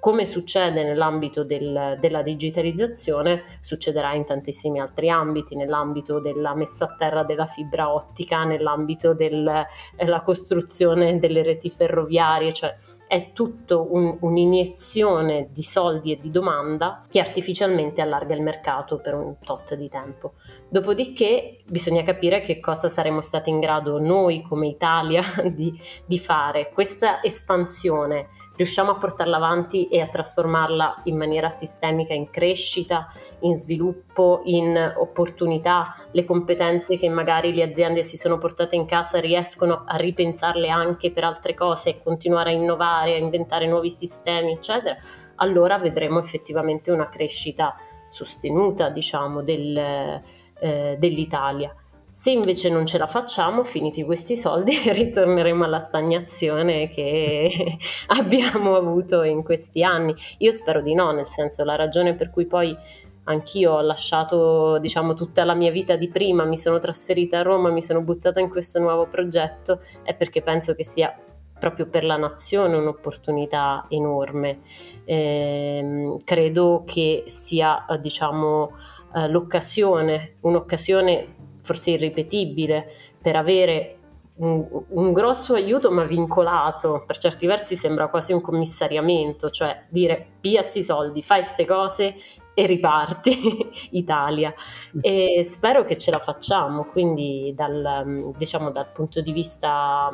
Come 0.02 0.26
succede 0.26 0.84
nell'ambito 0.84 1.46
del, 1.46 1.98
della 2.02 2.22
digitalizzazione, 2.22 3.44
succederà 3.62 4.12
in 4.12 4.26
tantissimi 4.26 4.82
altri 4.82 5.10
ambiti, 5.10 5.56
nell'ambito 5.56 6.20
della 6.20 6.54
messa 6.56 6.84
a 6.84 6.96
terra 6.98 7.24
della 7.24 7.46
fibra 7.46 7.94
ottica, 7.94 8.44
nell'ambito 8.44 9.14
della 9.14 9.66
eh, 9.96 10.22
costruzione 10.26 11.20
delle 11.20 11.42
reti 11.42 11.70
ferroviarie, 11.70 12.52
cioè 12.52 12.76
è 13.14 13.32
tutto 13.32 13.94
un, 13.94 14.18
un'iniezione 14.22 15.50
di 15.52 15.62
soldi 15.62 16.12
e 16.12 16.18
di 16.20 16.32
domanda 16.32 17.00
che 17.08 17.20
artificialmente 17.20 18.02
allarga 18.02 18.34
il 18.34 18.42
mercato 18.42 18.98
per 18.98 19.14
un 19.14 19.36
tot 19.38 19.76
di 19.76 19.88
tempo. 19.88 20.34
Dopodiché 20.68 21.60
bisogna 21.68 22.02
capire 22.02 22.42
che 22.42 22.60
cosa 22.60 22.90
saremo 22.90 23.22
stati 23.22 23.52
in 23.52 23.60
grado 23.60 24.00
noi 24.00 24.42
come 24.42 24.66
Italia 24.66 25.22
di, 25.46 25.80
di 26.08 26.18
fare. 26.18 26.72
Questa 26.74 27.22
espansione 27.22 28.30
riusciamo 28.56 28.92
a 28.92 28.96
portarla 28.96 29.38
avanti 29.38 29.88
e 29.88 30.02
a 30.02 30.08
trasformarla 30.08 31.02
in 31.06 31.18
maniera 31.18 31.50
sistemica 31.50 32.14
in 32.14 32.30
crescita, 32.30 33.08
in 33.40 33.58
sviluppo, 33.58 34.42
in 34.46 34.94
opportunità, 34.98 35.96
le 36.12 36.24
competenze 36.24 36.98
che 36.98 37.10
magari 37.10 37.54
le 37.54 37.64
aziende 37.64 38.04
si 38.04 38.18
sono 38.18 38.38
portate 38.38 38.76
in 38.76 38.86
casa 38.86 39.20
riescono 39.20 39.84
a 39.86 39.96
ripensarle 39.96 40.70
anche 40.70 41.12
per 41.12 41.24
altre 41.24 41.54
cose 41.54 42.02
continuare 42.02 42.52
a 42.52 42.54
innovare, 42.54 43.16
a 43.16 43.18
inventare 43.18 43.68
nuovi 43.68 43.90
sistemi, 43.90 44.54
eccetera, 44.54 44.98
allora 45.36 45.78
vedremo 45.78 46.20
effettivamente 46.20 46.92
una 46.92 47.10
crescita 47.10 47.76
sostenuta, 48.10 48.90
diciamo, 48.90 49.42
del, 49.42 50.22
eh, 50.60 50.96
dell'Italia. 51.00 51.76
Se 52.16 52.30
invece 52.30 52.70
non 52.70 52.86
ce 52.86 53.00
la 53.00 53.08
facciamo, 53.08 53.64
finiti 53.64 54.04
questi 54.04 54.38
soldi, 54.38 54.78
ritorneremo 54.86 55.64
alla 55.64 55.80
stagnazione 55.80 56.88
che 56.88 57.50
abbiamo 58.16 58.76
avuto 58.76 59.24
in 59.24 59.42
questi 59.42 59.84
anni. 59.84 60.14
Io 60.38 60.52
spero 60.52 60.84
di 60.84 60.94
no, 60.94 61.12
nel 61.12 61.26
senso 61.26 61.64
la 61.64 61.76
ragione 61.76 62.14
per 62.14 62.30
cui 62.30 62.46
poi 62.46 62.78
anch'io 63.24 63.74
ho 63.74 63.82
lasciato 63.82 64.78
diciamo 64.78 65.16
tutta 65.16 65.44
la 65.44 65.56
mia 65.56 65.72
vita 65.72 65.96
di 65.96 66.08
prima, 66.08 66.46
mi 66.46 66.56
sono 66.56 66.78
trasferita 66.78 67.40
a 67.40 67.42
Roma, 67.42 67.72
mi 67.72 67.82
sono 67.82 68.02
buttata 68.02 68.40
in 68.40 68.50
questo 68.50 68.78
nuovo 68.80 69.08
progetto 69.08 69.80
è 70.04 70.14
perché 70.14 70.44
penso 70.44 70.76
che 70.76 70.84
sia 70.84 71.18
proprio 71.58 71.88
per 71.88 72.04
la 72.04 72.18
nazione 72.18 72.76
un'opportunità 72.76 73.88
enorme. 73.90 74.60
Eh, 75.04 76.18
credo 76.24 76.84
che 76.86 77.24
sia 77.26 77.86
diciamo 78.00 78.72
eh, 79.16 79.28
l'occasione, 79.30 80.36
un'occasione 80.42 81.42
forse 81.64 81.92
irripetibile 81.92 82.86
per 83.20 83.36
avere 83.36 83.98
un, 84.36 84.66
un, 84.90 85.14
grosso 85.14 85.54
aiuto 85.54 85.92
ma 85.92 86.04
vincolato, 86.04 87.04
per 87.06 87.18
certi 87.18 87.46
versi 87.48 87.76
sembra 87.76 88.10
quasi 88.10 88.34
un 88.34 88.42
commissariamento, 88.42 89.50
cioè 89.50 89.86
dire 89.90 90.34
via 90.42 90.62
sti 90.62 90.84
soldi, 90.84 91.24
fai 91.24 91.42
queste 91.42 91.66
cose 91.66 92.16
e 92.54 92.66
riparti 92.66 93.70
Italia. 93.92 94.54
E 95.00 95.44
spero 95.44 95.84
che 95.84 95.98
ce 95.98 96.12
la 96.12 96.20
facciamo, 96.20 96.86
quindi 96.86 97.54
dal, 97.56 98.34
diciamo, 98.36 98.72
dal 98.72 98.92
punto 98.92 99.22
di 99.22 99.32
vista 99.32 100.12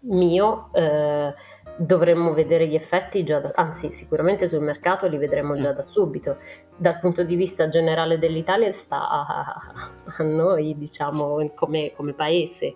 mio, 0.00 0.70
eh, 0.72 1.34
dovremmo 1.78 2.32
vedere 2.32 2.66
gli 2.66 2.74
effetti 2.74 3.24
già 3.24 3.38
da, 3.38 3.52
anzi 3.54 3.92
sicuramente 3.92 4.48
sul 4.48 4.60
mercato 4.60 5.06
li 5.06 5.16
vedremo 5.16 5.56
già 5.56 5.72
da 5.72 5.84
subito. 5.84 6.38
Dal 6.76 6.98
punto 6.98 7.22
di 7.24 7.36
vista 7.36 7.68
generale 7.68 8.18
dell'Italia 8.18 8.72
sta 8.72 9.08
a, 9.08 9.84
a 10.04 10.22
noi, 10.22 10.76
diciamo, 10.76 11.50
come, 11.54 11.92
come 11.94 12.12
paese, 12.14 12.66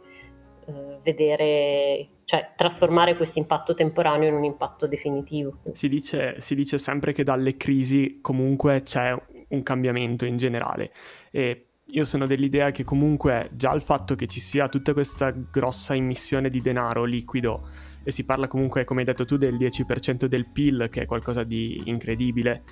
eh, 0.65 0.99
vedere, 1.03 2.09
cioè 2.25 2.53
trasformare 2.57 3.17
questo 3.17 3.39
impatto 3.39 3.75
temporaneo 3.75 4.29
in 4.29 4.35
un 4.35 4.45
impatto 4.45 4.87
definitivo. 4.87 5.59
Si 5.73 5.89
dice, 5.89 6.41
si 6.41 6.55
dice 6.55 6.79
sempre 6.79 7.13
che 7.13 7.25
dalle 7.25 7.57
crisi 7.57 8.21
comunque 8.21 8.83
c'è 8.83 9.15
un 9.49 9.63
cambiamento 9.63 10.25
in 10.25 10.37
generale 10.37 10.93
e 11.31 11.67
io 11.85 12.05
sono 12.05 12.27
dell'idea 12.27 12.71
che 12.71 12.85
comunque 12.85 13.51
già 13.53 13.73
il 13.73 13.83
fatto 13.83 14.15
che 14.15 14.27
ci 14.27 14.41
sia 14.41 14.69
tutta 14.69 14.95
questa 14.95 15.31
grossa 15.31 15.95
immissione 15.95 16.49
di 16.49 16.61
denaro 16.63 17.05
liquido 17.05 17.69
e 18.05 18.11
si 18.11 18.25
parla 18.25 18.49
comunque, 18.49 18.85
come 18.85 19.01
hai 19.01 19.07
detto 19.07 19.25
tu, 19.25 19.37
del 19.37 19.57
10% 19.57 20.27
del 20.27 20.47
PIL, 20.47 20.89
che 20.91 21.03
è 21.03 21.07
qualcosa 21.07 21.45
di 21.45 21.83
incredibile, 21.87 22.63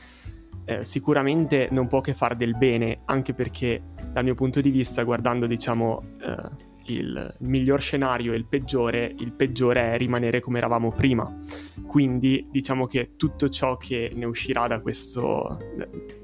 eh, 0.64 0.84
sicuramente 0.84 1.68
non 1.70 1.86
può 1.88 2.00
che 2.00 2.14
far 2.14 2.36
del 2.36 2.56
bene, 2.56 3.00
anche 3.06 3.32
perché 3.32 3.82
dal 4.12 4.24
mio 4.24 4.34
punto 4.34 4.60
di 4.60 4.70
vista, 4.70 5.02
guardando 5.02 5.46
diciamo 5.46 6.02
eh, 6.20 6.68
il 6.86 7.34
miglior 7.40 7.80
scenario 7.80 8.32
e 8.32 8.36
il 8.36 8.46
peggiore, 8.46 9.14
il 9.18 9.32
peggiore 9.32 9.92
è 9.92 9.96
rimanere 9.96 10.40
come 10.40 10.58
eravamo 10.58 10.90
prima. 10.90 11.32
Quindi 11.86 12.46
diciamo 12.50 12.86
che 12.86 13.12
tutto 13.16 13.48
ciò 13.48 13.76
che 13.76 14.12
ne 14.14 14.24
uscirà 14.24 14.66
da, 14.66 14.80
questo, 14.80 15.58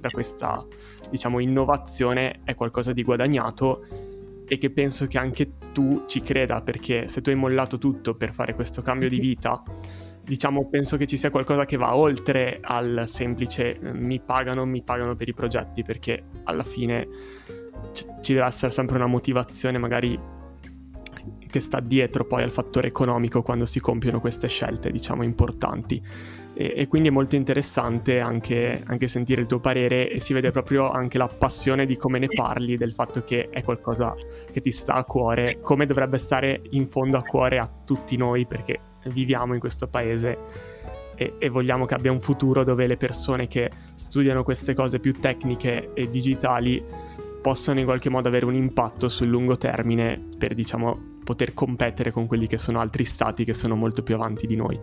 da 0.01 0.11
questa 0.11 0.65
diciamo, 1.11 1.41
innovazione 1.41 2.41
è 2.45 2.55
qualcosa 2.55 2.93
di 2.93 3.03
guadagnato 3.03 3.85
e 4.49 4.59
che 4.59 4.71
penso 4.71 5.07
che 5.07 5.19
anche 5.19 5.53
tu 5.73 6.05
ci 6.07 6.21
creda 6.21 6.61
perché 6.61 7.09
se 7.09 7.21
tu 7.21 7.31
hai 7.31 7.35
mollato 7.37 7.79
tutto 7.79 8.15
per 8.15 8.33
fare 8.33 8.55
questo 8.55 8.83
cambio 8.83 9.09
di 9.09 9.19
vita 9.19 9.63
diciamo 10.23 10.69
penso 10.69 10.97
che 10.97 11.07
ci 11.07 11.17
sia 11.17 11.31
qualcosa 11.31 11.65
che 11.65 11.77
va 11.77 11.95
oltre 11.95 12.59
al 12.61 13.05
semplice 13.07 13.79
eh, 13.79 13.93
mi 13.93 14.21
pagano, 14.21 14.65
mi 14.67 14.83
pagano 14.83 15.15
per 15.15 15.29
i 15.29 15.35
progetti 15.35 15.85
perché 15.85 16.25
alla 16.45 16.65
fine 16.65 17.07
ci 17.93 18.35
deve 18.35 18.47
essere 18.47 18.73
sempre 18.73 18.97
una 18.97 19.07
motivazione 19.07 19.79
magari 19.79 20.19
che 21.49 21.61
sta 21.61 21.81
dietro 21.81 22.25
poi 22.25 22.43
al 22.43 22.51
fattore 22.51 22.89
economico 22.89 23.43
quando 23.43 23.67
si 23.67 23.79
compiono 23.79 24.21
queste 24.21 24.49
scelte 24.49 24.91
diciamo 24.91 25.23
importanti 25.23 26.03
e, 26.57 26.73
e 26.75 26.89
quindi 26.89 27.09
è 27.09 27.13
molto 27.13 27.37
interessante 27.37 28.19
anche, 28.19 28.83
anche, 28.87 29.07
sentire 29.07 29.43
il 29.43 29.47
tuo 29.47 29.61
parere 29.61 30.11
e 30.11 30.21
si 30.21 30.33
vede 30.33 30.51
proprio 30.51 30.91
anche 30.91 31.19
la 31.19 31.29
passione 31.29 31.85
di 31.85 31.97
come 31.97 32.19
ne 32.19 32.29
parli, 32.35 32.79
del 32.79 32.93
fatto 32.93 33.23
che 33.23 33.49
è 33.51 33.63
qualcosa 33.63 34.15
che 34.51 34.63
ti 34.63 34.73
sta 34.73 34.95
a 34.95 35.05
cuore, 35.05 35.61
come 35.61 35.85
dovrebbe 35.85 36.17
stare 36.17 36.63
in 36.71 36.89
fondo 36.89 37.19
a 37.19 37.23
cuore 37.23 37.59
a 37.59 37.71
tutti 37.85 38.17
noi 38.17 38.47
perché 38.47 38.81
viviamo 39.09 39.53
in 39.53 39.61
questo 39.61 39.87
paese 39.87 40.39
e, 41.15 41.35
e, 41.39 41.49
vogliamo 41.49 41.87
che 41.87 41.95
abbia 41.95 42.13
un 42.13 42.21
futuro 42.21 42.63
dove 42.63 42.87
le 42.87 42.97
persone 42.97 43.47
che 43.47 43.71
studiano 43.95 44.43
queste 44.43 44.75
cose 44.75 44.99
più 44.99 45.13
tecniche 45.13 45.91
e 45.95 46.09
digitali 46.09 46.83
possano 47.47 47.79
in 47.79 47.85
qualche 47.85 48.11
modo 48.11 48.27
avere 48.27 48.45
un 48.45 48.57
impatto 48.57 49.07
sul 49.07 49.29
lungo 49.29 49.57
termine 49.57 50.21
per 50.37 50.53
diciamo 50.53 51.19
poter 51.23 51.55
competere 51.55 52.11
con 52.11 52.27
quelli 52.27 52.49
che 52.49 52.59
sono 52.59 52.81
altri 52.81 53.05
stati 53.05 53.45
che 53.45 53.55
sono 53.55 53.77
molto 53.77 54.03
più 54.03 54.17
avanti 54.17 54.49
di 54.49 54.57
noi. 54.57 54.77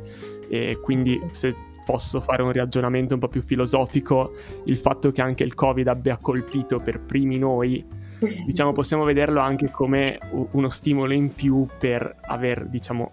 E 0.48 0.80
quindi 0.82 1.22
se 1.32 1.54
posso 1.84 2.22
fare 2.22 2.42
un 2.42 2.54
ragionamento 2.54 3.16
un 3.16 3.20
po' 3.20 3.28
più 3.28 3.42
filosofico, 3.42 4.32
il 4.64 4.78
fatto 4.78 5.12
che 5.12 5.22
anche 5.22 5.44
il 5.44 5.56
Covid 5.56 5.90
abbia 5.90 6.16
colpito 6.16 6.80
per 6.80 7.02
primi 7.02 7.38
noi, 7.38 7.86
diciamo 8.46 8.72
possiamo 8.72 9.04
vederlo 9.04 9.42
anche 9.42 9.70
come 9.70 10.18
uno 10.52 10.70
stimolo 10.70 11.12
in 11.12 11.34
più 11.34 11.68
per 11.78 12.16
aver, 12.22 12.70
diciamo, 12.70 13.12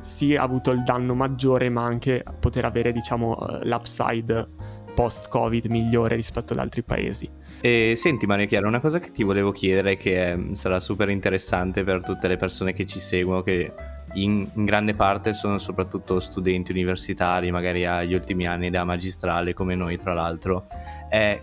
sì 0.00 0.34
avuto 0.34 0.72
il 0.72 0.82
danno 0.82 1.14
maggiore, 1.14 1.68
ma 1.68 1.84
anche 1.84 2.24
poter 2.40 2.64
avere, 2.64 2.90
diciamo, 2.90 3.38
eh, 3.38 3.68
l'upside 3.68 4.48
post-Covid 4.96 5.66
migliore 5.66 6.16
rispetto 6.16 6.54
ad 6.54 6.58
altri 6.58 6.82
paesi. 6.82 7.30
E 7.62 7.92
senti 7.94 8.24
Maria 8.24 8.46
Chiara, 8.46 8.66
una 8.66 8.80
cosa 8.80 8.98
che 8.98 9.10
ti 9.10 9.22
volevo 9.22 9.50
chiedere 9.52 9.98
che 9.98 10.32
è, 10.32 10.38
sarà 10.52 10.80
super 10.80 11.10
interessante 11.10 11.84
per 11.84 12.02
tutte 12.02 12.26
le 12.26 12.38
persone 12.38 12.72
che 12.72 12.86
ci 12.86 13.00
seguono, 13.00 13.42
che 13.42 13.74
in, 14.14 14.48
in, 14.54 14.64
grande 14.64 14.94
parte 14.94 15.34
sono 15.34 15.58
soprattutto 15.58 16.20
studenti 16.20 16.72
universitari, 16.72 17.50
magari 17.50 17.84
agli 17.84 18.14
ultimi 18.14 18.46
anni 18.46 18.70
della 18.70 18.84
magistrale 18.84 19.52
come 19.52 19.74
noi 19.74 19.98
tra 19.98 20.14
l'altro, 20.14 20.64
è 21.10 21.38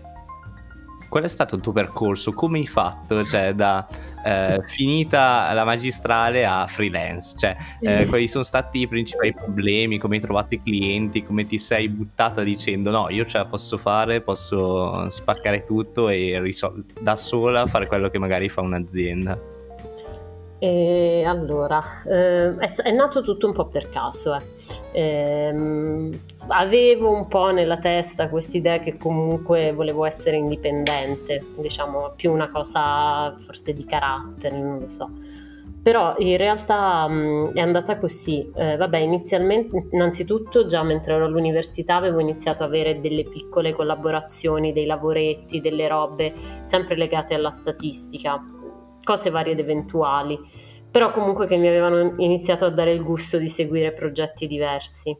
qual 1.08 1.24
è 1.24 1.28
stato 1.28 1.54
il 1.54 1.60
tuo 1.60 1.72
percorso? 1.72 2.32
Come 2.32 2.58
hai 2.58 2.66
fatto? 2.66 3.24
Cioè, 3.24 3.52
da 3.54 3.86
eh, 4.24 4.60
finita 4.66 5.52
la 5.52 5.64
magistrale 5.64 6.44
a 6.44 6.66
freelance? 6.66 7.34
Cioè, 7.36 7.56
eh, 7.80 8.06
quali 8.06 8.28
sono 8.28 8.44
stati 8.44 8.80
i 8.80 8.86
principali 8.86 9.32
problemi? 9.32 9.98
Come 9.98 10.16
hai 10.16 10.22
trovato 10.22 10.54
i 10.54 10.62
clienti? 10.62 11.24
Come 11.24 11.46
ti 11.46 11.58
sei 11.58 11.88
buttata 11.88 12.42
dicendo 12.42 12.90
no, 12.90 13.08
io 13.10 13.24
ce 13.26 13.38
la 13.38 13.46
posso 13.46 13.78
fare, 13.78 14.20
posso 14.20 15.08
spaccare 15.10 15.64
tutto 15.64 16.08
e 16.08 16.38
risol- 16.40 16.84
da 17.00 17.16
sola 17.16 17.66
fare 17.66 17.86
quello 17.86 18.08
che 18.08 18.18
magari 18.18 18.48
fa 18.48 18.60
un'azienda? 18.60 19.57
E 20.60 21.22
allora, 21.24 22.02
eh, 22.04 22.56
è, 22.56 22.74
è, 22.82 22.92
nato 22.92 23.22
tutto 23.22 23.46
un 23.46 23.52
po' 23.52 23.66
per 23.66 23.90
caso. 23.90 24.34
Eh. 24.34 24.42
Eh, 24.90 26.10
avevo 26.48 27.12
un 27.12 27.28
po' 27.28 27.50
nella 27.52 27.78
testa 27.78 28.28
quest'idea 28.28 28.78
che 28.78 28.98
comunque 28.98 29.72
volevo 29.72 30.04
essere 30.04 30.36
indipendente, 30.36 31.44
diciamo 31.56 32.12
più 32.16 32.32
una 32.32 32.50
cosa 32.50 33.34
forse 33.36 33.72
di 33.72 33.84
carattere, 33.84 34.58
non 34.58 34.80
lo 34.80 34.88
so. 34.88 35.08
Però 35.80 36.16
in 36.18 36.36
realtà 36.36 37.06
mh, 37.06 37.52
è 37.52 37.60
andata 37.60 37.96
così. 37.96 38.50
Eh, 38.56 38.76
vabbè, 38.76 38.98
inizialmente, 38.98 39.86
innanzitutto, 39.92 40.66
già 40.66 40.82
mentre 40.82 41.14
ero 41.14 41.26
all'università 41.26 41.94
avevo 41.94 42.18
iniziato 42.18 42.64
ad 42.64 42.70
avere 42.70 43.00
delle 43.00 43.22
piccole 43.22 43.72
collaborazioni, 43.72 44.72
dei 44.72 44.86
lavoretti, 44.86 45.60
delle 45.60 45.86
robe 45.86 46.34
sempre 46.64 46.96
legate 46.96 47.34
alla 47.34 47.50
statistica 47.50 48.42
cose 49.02 49.30
varie 49.30 49.52
ed 49.52 49.58
eventuali, 49.58 50.38
però 50.90 51.12
comunque 51.12 51.46
che 51.46 51.56
mi 51.56 51.68
avevano 51.68 52.12
iniziato 52.16 52.64
a 52.64 52.70
dare 52.70 52.92
il 52.92 53.02
gusto 53.02 53.38
di 53.38 53.48
seguire 53.48 53.92
progetti 53.92 54.46
diversi. 54.46 55.16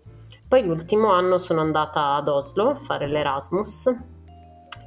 Poi 0.47 0.65
l'ultimo 0.65 1.13
anno 1.13 1.39
sono 1.39 1.61
andata 1.61 2.15
ad 2.15 2.29
Oslo 2.29 2.71
a 2.71 2.75
fare 2.75 3.07
l'Erasmus 3.07 3.95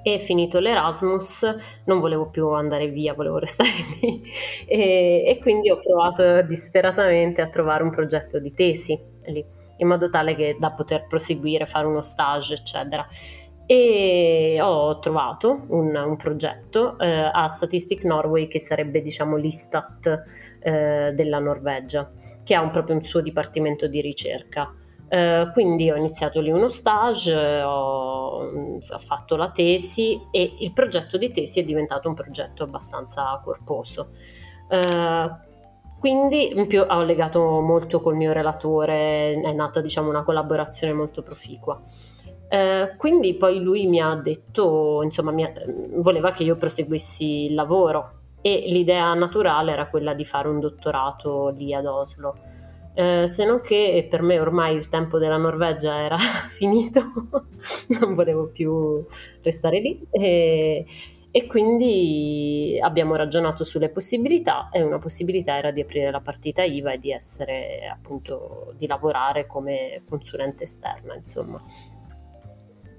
e 0.03 0.17
finito 0.17 0.59
l'Erasmus 0.59 1.55
non 1.85 1.99
volevo 1.99 2.29
più 2.29 2.49
andare 2.49 2.87
via, 2.87 3.13
volevo 3.13 3.37
restare 3.37 3.69
lì 4.01 4.23
e, 4.65 5.23
e 5.27 5.39
quindi 5.39 5.69
ho 5.69 5.79
provato 5.79 6.41
disperatamente 6.41 7.41
a 7.41 7.49
trovare 7.49 7.83
un 7.83 7.91
progetto 7.91 8.39
di 8.39 8.51
tesi 8.53 8.99
lì, 9.25 9.45
in 9.77 9.87
modo 9.87 10.09
tale 10.09 10.35
che 10.35 10.57
da 10.59 10.71
poter 10.71 11.05
proseguire, 11.07 11.67
fare 11.67 11.85
uno 11.85 12.01
stage, 12.01 12.55
eccetera 12.55 13.05
e 13.71 14.59
ho 14.61 14.99
trovato 14.99 15.63
un, 15.69 15.95
un 15.95 16.17
progetto 16.17 16.99
eh, 16.99 17.07
a 17.07 17.47
Statistic 17.47 18.03
Norway 18.03 18.47
che 18.47 18.59
sarebbe 18.59 19.01
diciamo 19.01 19.37
l'Istat 19.37 20.23
eh, 20.59 21.13
della 21.15 21.39
Norvegia 21.39 22.11
che 22.43 22.53
ha 22.53 22.59
un, 22.59 22.69
proprio 22.69 22.97
un 22.97 23.03
suo 23.05 23.21
dipartimento 23.21 23.87
di 23.87 24.01
ricerca 24.01 24.75
Uh, 25.11 25.51
quindi 25.51 25.91
ho 25.91 25.97
iniziato 25.97 26.39
lì 26.39 26.51
uno 26.51 26.69
stage, 26.69 27.35
ho, 27.35 28.45
ho, 28.45 28.79
fatto 28.97 29.35
la 29.35 29.51
tesi 29.51 30.17
e 30.31 30.55
il 30.59 30.71
progetto 30.71 31.17
di 31.17 31.31
tesi 31.31 31.59
è 31.59 31.65
diventato 31.65 32.07
un 32.07 32.13
progetto 32.13 32.63
abbastanza 32.63 33.37
corposo. 33.43 34.11
Uh, 34.69 35.29
quindi 35.99 36.57
in 36.57 36.65
più 36.65 36.85
ho 36.87 37.03
legato 37.03 37.59
molto 37.59 37.99
col 37.99 38.15
mio 38.15 38.31
relatore, 38.31 39.33
è 39.33 39.51
nata 39.51 39.81
diciamo 39.81 40.07
una 40.07 40.23
collaborazione 40.23 40.93
molto 40.93 41.23
proficua. 41.23 41.77
Eh, 42.53 42.95
quindi 42.97 43.35
poi 43.35 43.61
lui 43.61 43.87
mi 43.87 44.01
ha 44.01 44.13
detto, 44.15 45.01
insomma, 45.03 45.31
ha, 45.31 45.51
voleva 45.93 46.33
che 46.33 46.43
io 46.43 46.57
proseguissi 46.57 47.45
il 47.45 47.53
lavoro 47.53 48.19
e 48.41 48.65
l'idea 48.67 49.13
naturale 49.13 49.71
era 49.71 49.87
quella 49.87 50.13
di 50.13 50.25
fare 50.25 50.49
un 50.49 50.59
dottorato 50.59 51.47
lì 51.55 51.73
ad 51.73 51.85
Oslo. 51.85 52.35
Eh, 52.93 53.25
se 53.25 53.45
non 53.45 53.61
che 53.61 54.05
per 54.09 54.21
me 54.21 54.37
ormai 54.37 54.75
il 54.75 54.89
tempo 54.89 55.17
della 55.17 55.37
Norvegia 55.37 56.01
era 56.01 56.17
finito, 56.51 57.01
non 58.01 58.15
volevo 58.15 58.47
più 58.47 59.01
restare 59.41 59.79
lì 59.79 60.05
e, 60.09 60.85
e, 61.31 61.47
quindi 61.47 62.77
abbiamo 62.81 63.15
ragionato 63.15 63.63
sulle 63.63 63.87
possibilità 63.87 64.67
e 64.73 64.81
una 64.81 64.99
possibilità 64.99 65.55
era 65.55 65.71
di 65.71 65.79
aprire 65.79 66.11
la 66.11 66.19
partita 66.19 66.63
IVA 66.63 66.91
e 66.91 66.97
di 66.97 67.11
essere 67.11 67.87
appunto 67.89 68.73
di 68.75 68.87
lavorare 68.87 69.47
come 69.47 70.01
consulente 70.05 70.63
esterna, 70.63 71.15
insomma. 71.15 71.63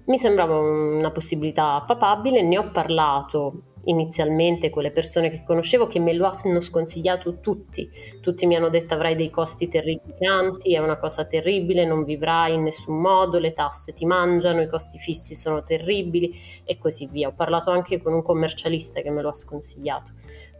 Mi 0.04 0.18
sembrava 0.18 0.58
una 0.58 1.12
possibilità 1.12 1.80
papabile, 1.86 2.42
ne 2.42 2.58
ho 2.58 2.70
parlato 2.72 3.62
inizialmente 3.84 4.70
con 4.70 4.82
le 4.82 4.90
persone 4.90 5.28
che 5.28 5.42
conoscevo 5.44 5.86
che 5.86 5.98
me 6.00 6.12
lo 6.12 6.28
hanno 6.28 6.60
sconsigliato 6.60 7.38
tutti. 7.38 7.88
Tutti 8.20 8.46
mi 8.46 8.56
hanno 8.56 8.68
detto 8.68 8.94
avrai 8.94 9.14
dei 9.14 9.30
costi 9.30 9.68
terrificanti, 9.68 10.74
è 10.74 10.78
una 10.78 10.98
cosa 10.98 11.24
terribile, 11.24 11.84
non 11.84 12.02
vivrai 12.02 12.54
in 12.54 12.64
nessun 12.64 13.00
modo, 13.00 13.38
le 13.38 13.52
tasse 13.52 13.92
ti 13.92 14.04
mangiano, 14.04 14.60
i 14.60 14.68
costi 14.68 14.98
fissi 14.98 15.36
sono 15.36 15.62
terribili 15.62 16.34
e 16.64 16.78
così 16.78 17.06
via. 17.06 17.28
Ho 17.28 17.32
parlato 17.32 17.70
anche 17.70 18.02
con 18.02 18.12
un 18.12 18.22
commercialista 18.22 19.00
che 19.02 19.10
me 19.10 19.22
lo 19.22 19.28
ha 19.28 19.34
sconsigliato. 19.34 20.12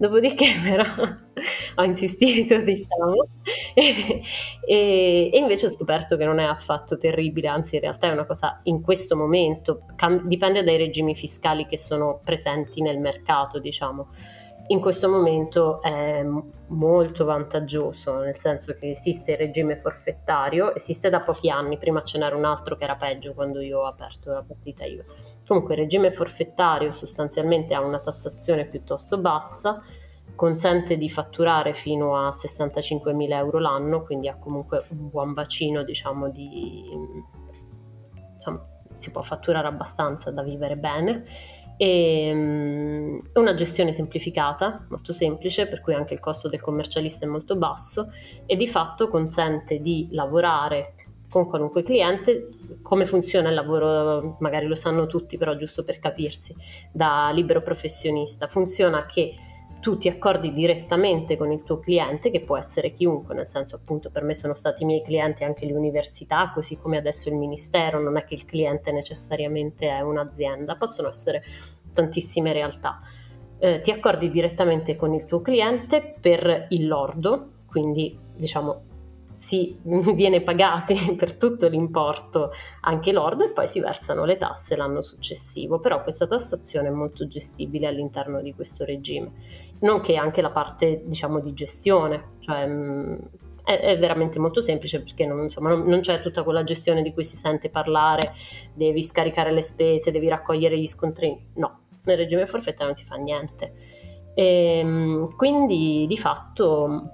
Dopodiché 0.02 0.48
però 0.60 0.82
ho 1.76 1.84
insistito, 1.84 2.60
diciamo, 2.60 3.28
e, 3.72 4.20
e, 4.66 5.30
invece 5.34 5.66
ho 5.66 5.70
scoperto 5.70 6.16
che 6.16 6.24
non 6.24 6.40
è 6.40 6.44
affatto 6.44 6.98
terribile, 6.98 7.46
anzi 7.46 7.76
in 7.76 7.82
realtà 7.82 8.08
è 8.08 8.10
una 8.10 8.26
cosa 8.26 8.58
in 8.64 8.82
questo 8.82 9.16
momento, 9.16 9.86
cam- 9.94 10.26
dipende 10.26 10.64
dai 10.64 10.76
regimi 10.76 11.14
fiscali 11.14 11.66
che 11.66 11.78
sono 11.78 12.20
presenti 12.24 12.82
nel 12.82 12.98
mercato, 12.98 13.60
diciamo. 13.60 14.08
In 14.68 14.80
questo 14.80 15.08
momento 15.08 15.80
è 15.82 16.24
molto 16.68 17.24
vantaggioso, 17.24 18.18
nel 18.18 18.36
senso 18.36 18.74
che 18.74 18.90
esiste 18.90 19.32
il 19.32 19.36
regime 19.36 19.76
forfettario, 19.76 20.74
esiste 20.74 21.10
da 21.10 21.20
pochi 21.20 21.48
anni, 21.48 21.78
prima 21.78 22.02
ce 22.02 22.18
n'era 22.18 22.34
un 22.34 22.44
altro 22.44 22.74
che 22.74 22.82
era 22.82 22.96
peggio 22.96 23.34
quando 23.34 23.60
io 23.60 23.80
ho 23.80 23.86
aperto 23.86 24.32
la 24.32 24.42
partita 24.42 24.84
IVA. 24.84 25.04
Comunque 25.52 25.74
il 25.74 25.82
regime 25.82 26.10
forfettario 26.12 26.90
sostanzialmente 26.92 27.74
ha 27.74 27.80
una 27.82 27.98
tassazione 27.98 28.64
piuttosto 28.64 29.18
bassa, 29.18 29.82
consente 30.34 30.96
di 30.96 31.10
fatturare 31.10 31.74
fino 31.74 32.16
a 32.16 32.30
65.000 32.30 33.32
euro 33.32 33.58
l'anno, 33.58 34.02
quindi 34.02 34.28
ha 34.28 34.36
comunque 34.36 34.82
un 34.88 35.10
buon 35.10 35.34
bacino 35.34 35.82
diciamo 35.82 36.30
di... 36.30 36.84
insomma 38.32 38.66
si 38.94 39.10
può 39.10 39.20
fatturare 39.20 39.68
abbastanza 39.68 40.30
da 40.30 40.42
vivere 40.42 40.78
bene. 40.78 41.24
E 41.76 42.30
um, 42.32 43.20
una 43.34 43.52
gestione 43.52 43.92
semplificata, 43.92 44.86
molto 44.88 45.12
semplice, 45.12 45.66
per 45.66 45.82
cui 45.82 45.92
anche 45.92 46.14
il 46.14 46.20
costo 46.20 46.48
del 46.48 46.62
commercialista 46.62 47.26
è 47.26 47.28
molto 47.28 47.56
basso 47.56 48.10
e 48.46 48.56
di 48.56 48.66
fatto 48.66 49.08
consente 49.08 49.80
di 49.80 50.08
lavorare 50.12 50.94
con 51.32 51.48
qualunque 51.48 51.82
cliente. 51.82 52.50
Come 52.82 53.06
funziona 53.06 53.48
il 53.48 53.54
lavoro, 53.54 54.36
magari 54.40 54.66
lo 54.66 54.74
sanno 54.74 55.06
tutti, 55.06 55.38
però 55.38 55.56
giusto 55.56 55.82
per 55.82 55.98
capirsi, 55.98 56.54
da 56.92 57.30
libero 57.32 57.62
professionista. 57.62 58.48
Funziona 58.48 59.06
che 59.06 59.34
tu 59.80 59.96
ti 59.96 60.08
accordi 60.08 60.52
direttamente 60.52 61.38
con 61.38 61.50
il 61.50 61.64
tuo 61.64 61.78
cliente, 61.78 62.30
che 62.30 62.42
può 62.42 62.58
essere 62.58 62.92
chiunque, 62.92 63.34
nel 63.34 63.46
senso 63.46 63.76
appunto 63.76 64.10
per 64.10 64.22
me 64.22 64.34
sono 64.34 64.54
stati 64.54 64.82
i 64.82 64.86
miei 64.86 65.02
clienti 65.02 65.42
anche 65.42 65.64
le 65.64 65.72
università, 65.72 66.52
così 66.54 66.76
come 66.76 66.98
adesso 66.98 67.30
il 67.30 67.34
ministero, 67.34 68.00
non 68.00 68.18
è 68.18 68.24
che 68.24 68.34
il 68.34 68.44
cliente 68.44 68.92
necessariamente 68.92 69.88
è 69.88 70.00
un'azienda, 70.00 70.76
possono 70.76 71.08
essere 71.08 71.42
tantissime 71.94 72.52
realtà. 72.52 73.00
Eh, 73.58 73.80
ti 73.80 73.90
accordi 73.90 74.30
direttamente 74.30 74.96
con 74.96 75.14
il 75.14 75.24
tuo 75.24 75.40
cliente 75.40 76.14
per 76.20 76.66
il 76.68 76.86
lordo, 76.86 77.48
quindi 77.66 78.16
diciamo 78.36 78.90
si 79.32 79.76
viene 79.82 80.42
pagati 80.42 81.14
per 81.16 81.34
tutto 81.34 81.68
l'importo 81.68 82.52
anche 82.82 83.12
lordo 83.12 83.44
e 83.44 83.50
poi 83.50 83.68
si 83.68 83.80
versano 83.80 84.24
le 84.24 84.36
tasse 84.36 84.76
l'anno 84.76 85.02
successivo, 85.02 85.80
però 85.80 86.02
questa 86.02 86.26
tassazione 86.26 86.88
è 86.88 86.92
molto 86.92 87.26
gestibile 87.26 87.86
all'interno 87.86 88.40
di 88.40 88.54
questo 88.54 88.84
regime, 88.84 89.32
nonché 89.80 90.16
anche 90.16 90.42
la 90.42 90.50
parte 90.50 91.02
diciamo 91.04 91.40
di 91.40 91.52
gestione, 91.54 92.34
cioè 92.40 92.66
mh, 92.66 93.18
è, 93.64 93.78
è, 93.78 93.98
veramente 93.98 94.38
molto 94.38 94.60
semplice 94.60 95.00
perché 95.02 95.26
non, 95.26 95.42
insomma, 95.42 95.70
non, 95.70 95.84
non, 95.86 96.00
c'è 96.00 96.20
tutta 96.20 96.42
quella 96.42 96.64
gestione 96.64 97.02
di 97.02 97.12
cui 97.12 97.24
si 97.24 97.36
sente 97.36 97.70
parlare, 97.70 98.34
devi 98.74 99.02
scaricare 99.02 99.52
le 99.52 99.62
spese, 99.62 100.10
devi 100.10 100.28
raccogliere 100.28 100.78
gli 100.78 100.86
scontrini, 100.86 101.50
no, 101.54 101.80
nel 102.04 102.16
regime 102.16 102.46
forfettario 102.46 102.86
non 102.86 102.96
si 102.96 103.04
fa 103.04 103.16
niente. 103.16 103.72
E, 104.34 104.78
ehm, 104.78 105.36
quindi 105.36 106.06
di 106.08 106.16
fatto 106.16 107.12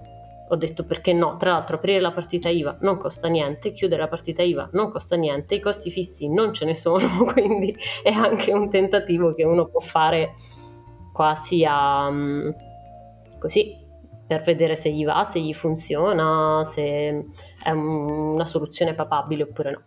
ho 0.49 0.57
detto 0.57 0.85
perché 0.85 1.13
no, 1.13 1.37
tra 1.37 1.53
l'altro 1.53 1.77
aprire 1.77 2.01
la 2.01 2.13
partita 2.13 2.49
IVA 2.49 2.79
non 2.81 2.97
costa 2.97 3.29
niente, 3.29 3.73
chiudere 3.73 4.03
la 4.03 4.09
partita 4.09 4.43
IVA 4.43 4.71
non 4.73 4.91
costa 4.91 5.17
niente, 5.17 5.57
i 5.57 5.61
costi 5.61 5.91
fissi 5.91 6.31
non 6.33 6.53
ce 6.53 6.65
ne 6.65 6.75
sono, 6.75 7.25
quindi 7.33 7.77
è 8.03 8.11
anche 8.11 8.53
un 8.53 8.69
tentativo 8.71 9.35
che 9.35 9.45
uno 9.45 9.67
può 9.67 9.81
fare 9.81 10.35
quasi 11.13 11.65
a 11.65 12.11
mm, 12.11 12.51
così 13.39 13.87
per 14.27 14.43
vedere 14.43 14.77
se 14.77 14.91
gli 14.91 15.05
va, 15.05 15.25
se 15.25 15.41
gli 15.41 15.55
funziona, 15.55 16.63
se 16.65 17.25
è 17.63 17.71
una 17.71 18.45
soluzione 18.45 18.95
papabile 18.95 19.45
oppure 19.45 19.71
no. 19.71 19.83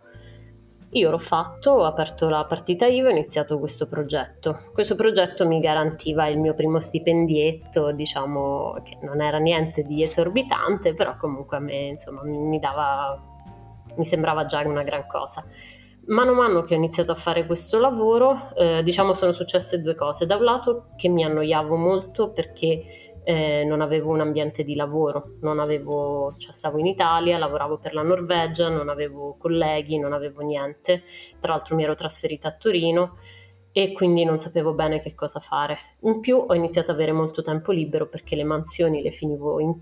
Io 0.94 1.08
l'ho 1.08 1.18
fatto, 1.18 1.70
ho 1.70 1.84
aperto 1.84 2.28
la 2.28 2.44
partita 2.44 2.86
IVA 2.86 3.08
e 3.08 3.12
ho 3.12 3.16
iniziato 3.16 3.58
questo 3.58 3.86
progetto. 3.86 4.58
Questo 4.74 4.94
progetto 4.94 5.46
mi 5.46 5.58
garantiva 5.58 6.26
il 6.26 6.38
mio 6.38 6.52
primo 6.52 6.80
stipendietto, 6.80 7.92
diciamo 7.92 8.78
che 8.84 8.98
non 9.00 9.22
era 9.22 9.38
niente 9.38 9.84
di 9.84 10.02
esorbitante, 10.02 10.92
però 10.92 11.16
comunque 11.16 11.56
a 11.56 11.60
me 11.60 11.78
insomma 11.86 12.22
mi, 12.24 12.58
dava, 12.58 13.18
mi 13.96 14.04
sembrava 14.04 14.44
già 14.44 14.60
una 14.66 14.82
gran 14.82 15.06
cosa. 15.06 15.42
Mano 16.08 16.32
a 16.32 16.34
mano 16.34 16.60
che 16.60 16.74
ho 16.74 16.76
iniziato 16.76 17.12
a 17.12 17.14
fare 17.14 17.46
questo 17.46 17.78
lavoro, 17.78 18.54
eh, 18.54 18.82
diciamo 18.82 19.14
sono 19.14 19.32
successe 19.32 19.80
due 19.80 19.94
cose. 19.94 20.26
Da 20.26 20.36
un 20.36 20.44
lato 20.44 20.88
che 20.96 21.08
mi 21.08 21.24
annoiavo 21.24 21.74
molto 21.74 22.32
perché 22.32 23.01
eh, 23.24 23.64
non 23.64 23.80
avevo 23.80 24.10
un 24.10 24.20
ambiente 24.20 24.64
di 24.64 24.74
lavoro, 24.74 25.36
avevo, 25.42 26.34
cioè 26.38 26.52
stavo 26.52 26.78
in 26.78 26.86
Italia, 26.86 27.38
lavoravo 27.38 27.78
per 27.78 27.94
la 27.94 28.02
Norvegia, 28.02 28.68
non 28.68 28.88
avevo 28.88 29.36
colleghi, 29.38 29.98
non 29.98 30.12
avevo 30.12 30.42
niente, 30.42 31.02
tra 31.38 31.52
l'altro 31.52 31.76
mi 31.76 31.84
ero 31.84 31.94
trasferita 31.94 32.48
a 32.48 32.52
Torino 32.52 33.16
e 33.72 33.92
quindi 33.92 34.24
non 34.24 34.38
sapevo 34.38 34.74
bene 34.74 35.00
che 35.00 35.14
cosa 35.14 35.40
fare. 35.40 35.78
In 36.00 36.20
più 36.20 36.36
ho 36.36 36.54
iniziato 36.54 36.90
ad 36.90 36.96
avere 36.96 37.12
molto 37.12 37.42
tempo 37.42 37.72
libero 37.72 38.08
perché 38.08 38.36
le 38.36 38.44
mansioni 38.44 39.02
le 39.02 39.12
finivo 39.12 39.60
in... 39.60 39.74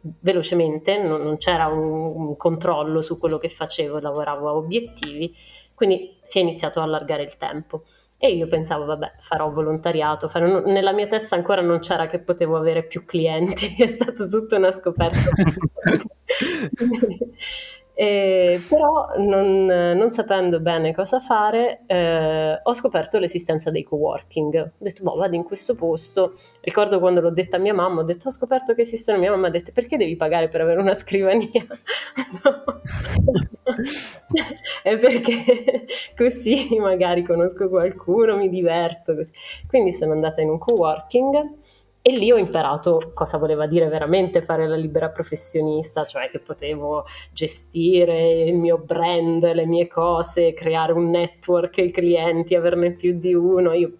velocemente, 0.00 0.98
non, 0.98 1.22
non 1.22 1.36
c'era 1.36 1.66
un, 1.66 1.82
un 2.28 2.36
controllo 2.36 3.02
su 3.02 3.18
quello 3.18 3.38
che 3.38 3.48
facevo, 3.48 4.00
lavoravo 4.00 4.48
a 4.48 4.54
obiettivi, 4.56 5.34
quindi 5.74 6.18
si 6.22 6.38
è 6.38 6.42
iniziato 6.42 6.80
a 6.80 6.84
allargare 6.84 7.22
il 7.22 7.36
tempo. 7.36 7.82
E 8.22 8.32
io 8.32 8.46
pensavo, 8.48 8.84
vabbè, 8.84 9.12
farò 9.18 9.50
volontariato. 9.50 10.28
Farò... 10.28 10.60
Nella 10.66 10.92
mia 10.92 11.06
testa 11.06 11.36
ancora 11.36 11.62
non 11.62 11.78
c'era 11.78 12.06
che 12.06 12.20
potevo 12.20 12.58
avere 12.58 12.84
più 12.84 13.06
clienti, 13.06 13.76
è 13.82 13.86
stata 13.86 14.28
tutta 14.28 14.56
una 14.56 14.70
scoperta. 14.70 15.30
Eh, 18.00 18.62
però 18.66 19.10
non, 19.18 19.66
non, 19.66 20.10
sapendo 20.10 20.58
bene 20.60 20.94
cosa 20.94 21.20
fare, 21.20 21.82
eh, 21.84 22.58
ho 22.62 22.72
scoperto 22.72 23.18
l'esistenza 23.18 23.70
dei 23.70 23.82
coworking. 23.82 24.58
Ho 24.58 24.72
detto, 24.78 25.02
boh, 25.02 25.16
vado 25.16 25.36
in 25.36 25.44
questo 25.44 25.74
posto. 25.74 26.32
Ricordo 26.62 26.98
quando 26.98 27.20
l'ho 27.20 27.28
detta 27.28 27.58
a 27.58 27.60
mia 27.60 27.74
mamma, 27.74 28.00
ho 28.00 28.04
detto, 28.04 28.28
ho 28.28 28.32
scoperto 28.32 28.72
che 28.72 28.80
esistono. 28.80 29.18
Mia 29.18 29.30
mamma 29.30 29.48
ha 29.48 29.50
detto, 29.50 29.72
perché 29.74 29.98
devi 29.98 30.16
pagare 30.16 30.48
per 30.48 30.62
avere 30.62 30.80
una 30.80 30.94
scrivania? 30.94 31.50
È 34.82 34.98
perché 34.98 35.86
così 36.16 36.78
magari 36.78 37.22
conosco 37.22 37.68
qualcuno, 37.68 38.36
mi 38.36 38.48
diverto. 38.48 39.14
Così. 39.14 39.32
Quindi 39.66 39.92
sono 39.92 40.12
andata 40.12 40.40
in 40.40 40.48
un 40.48 40.58
coworking 40.58 41.58
e 42.02 42.12
lì 42.12 42.32
ho 42.32 42.38
imparato 42.38 43.12
cosa 43.14 43.36
voleva 43.36 43.66
dire 43.66 43.86
veramente 43.88 44.40
fare 44.40 44.66
la 44.66 44.76
libera 44.76 45.10
professionista, 45.10 46.04
cioè 46.04 46.30
che 46.30 46.38
potevo 46.38 47.04
gestire 47.30 48.42
il 48.42 48.54
mio 48.54 48.78
brand, 48.78 49.52
le 49.52 49.66
mie 49.66 49.86
cose, 49.86 50.54
creare 50.54 50.92
un 50.92 51.10
network, 51.10 51.76
i 51.78 51.90
clienti, 51.90 52.54
averne 52.54 52.92
più 52.92 53.18
di 53.18 53.34
uno. 53.34 53.74
Io 53.74 53.92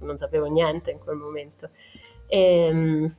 non 0.00 0.16
sapevo 0.18 0.46
niente 0.46 0.90
in 0.90 0.98
quel 0.98 1.16
momento. 1.16 1.70
E, 2.26 2.66
ehm, 2.66 3.16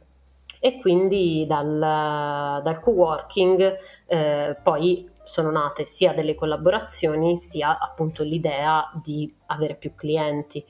e 0.60 0.80
quindi 0.80 1.46
dal, 1.48 2.62
dal 2.64 2.80
co-working 2.80 3.78
eh, 4.08 4.58
poi 4.62 5.08
sono 5.28 5.52
nate 5.52 5.84
sia 5.84 6.14
delle 6.14 6.36
collaborazioni 6.36 7.38
sia 7.38 7.78
appunto 7.78 8.24
l'idea 8.24 8.90
di 9.04 9.32
avere 9.48 9.76
più 9.76 9.94
clienti. 9.94 10.64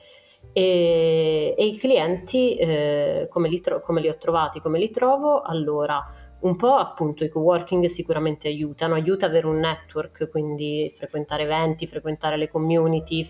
E, 0.52 1.54
e 1.56 1.66
i 1.66 1.76
clienti 1.76 2.56
eh, 2.56 3.28
come, 3.30 3.48
li 3.48 3.60
tro- 3.60 3.80
come 3.80 4.00
li 4.00 4.08
ho 4.08 4.16
trovati, 4.16 4.60
come 4.60 4.78
li 4.78 4.90
trovo? 4.90 5.42
Allora, 5.42 6.04
un 6.40 6.56
po' 6.56 6.74
appunto 6.74 7.24
i 7.24 7.28
co-working 7.28 7.86
sicuramente 7.86 8.48
aiutano, 8.48 8.94
aiuta 8.94 9.26
avere 9.26 9.46
un 9.46 9.58
network, 9.58 10.28
quindi 10.30 10.92
frequentare 10.94 11.42
eventi, 11.44 11.86
frequentare 11.86 12.36
le 12.36 12.48
community, 12.48 13.26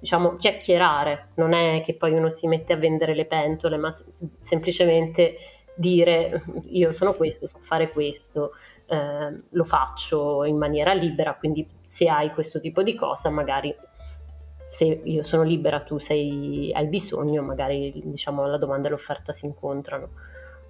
diciamo 0.00 0.34
chiacchierare, 0.34 1.28
non 1.36 1.52
è 1.52 1.82
che 1.82 1.94
poi 1.94 2.12
uno 2.12 2.30
si 2.30 2.46
mette 2.46 2.72
a 2.72 2.76
vendere 2.76 3.14
le 3.14 3.26
pentole, 3.26 3.76
ma 3.76 3.94
semplicemente 4.40 5.36
dire 5.76 6.42
io 6.68 6.90
sono 6.92 7.12
questo, 7.14 7.46
so 7.46 7.58
fare 7.60 7.90
questo, 7.90 8.52
eh, 8.88 9.42
lo 9.48 9.64
faccio 9.64 10.44
in 10.44 10.56
maniera 10.56 10.92
libera, 10.92 11.34
quindi 11.34 11.66
se 11.84 12.08
hai 12.08 12.30
questo 12.32 12.60
tipo 12.60 12.82
di 12.82 12.94
cosa 12.94 13.30
magari 13.30 13.74
se 14.66 14.84
io 14.84 15.22
sono 15.22 15.44
libera, 15.44 15.80
tu 15.80 15.98
sei, 15.98 16.72
hai 16.74 16.88
bisogno, 16.88 17.40
magari 17.42 18.02
diciamo, 18.04 18.46
la 18.46 18.58
domanda 18.58 18.88
e 18.88 18.90
l'offerta 18.90 19.32
si 19.32 19.46
incontrano. 19.46 20.10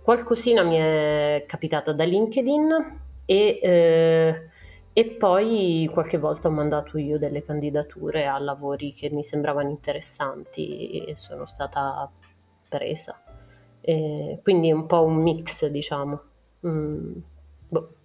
Qualcosina 0.02 0.62
mi 0.62 0.76
è 0.76 1.44
capitata 1.46 1.92
da 1.92 2.04
LinkedIn 2.04 3.00
e, 3.24 3.58
eh, 3.62 4.48
e 4.92 5.04
poi 5.16 5.88
qualche 5.92 6.18
volta 6.18 6.48
ho 6.48 6.52
mandato 6.52 6.98
io 6.98 7.18
delle 7.18 7.42
candidature 7.42 8.26
a 8.26 8.38
lavori 8.38 8.92
che 8.92 9.10
mi 9.10 9.24
sembravano 9.24 9.70
interessanti 9.70 11.04
e 11.06 11.16
sono 11.16 11.46
stata 11.46 12.08
presa. 12.68 13.20
E 13.80 14.40
quindi 14.42 14.68
è 14.68 14.72
un 14.72 14.86
po' 14.86 15.02
un 15.04 15.16
mix, 15.16 15.66
diciamo. 15.66 16.20
Mm, 16.66 17.12
boh. 17.68 17.95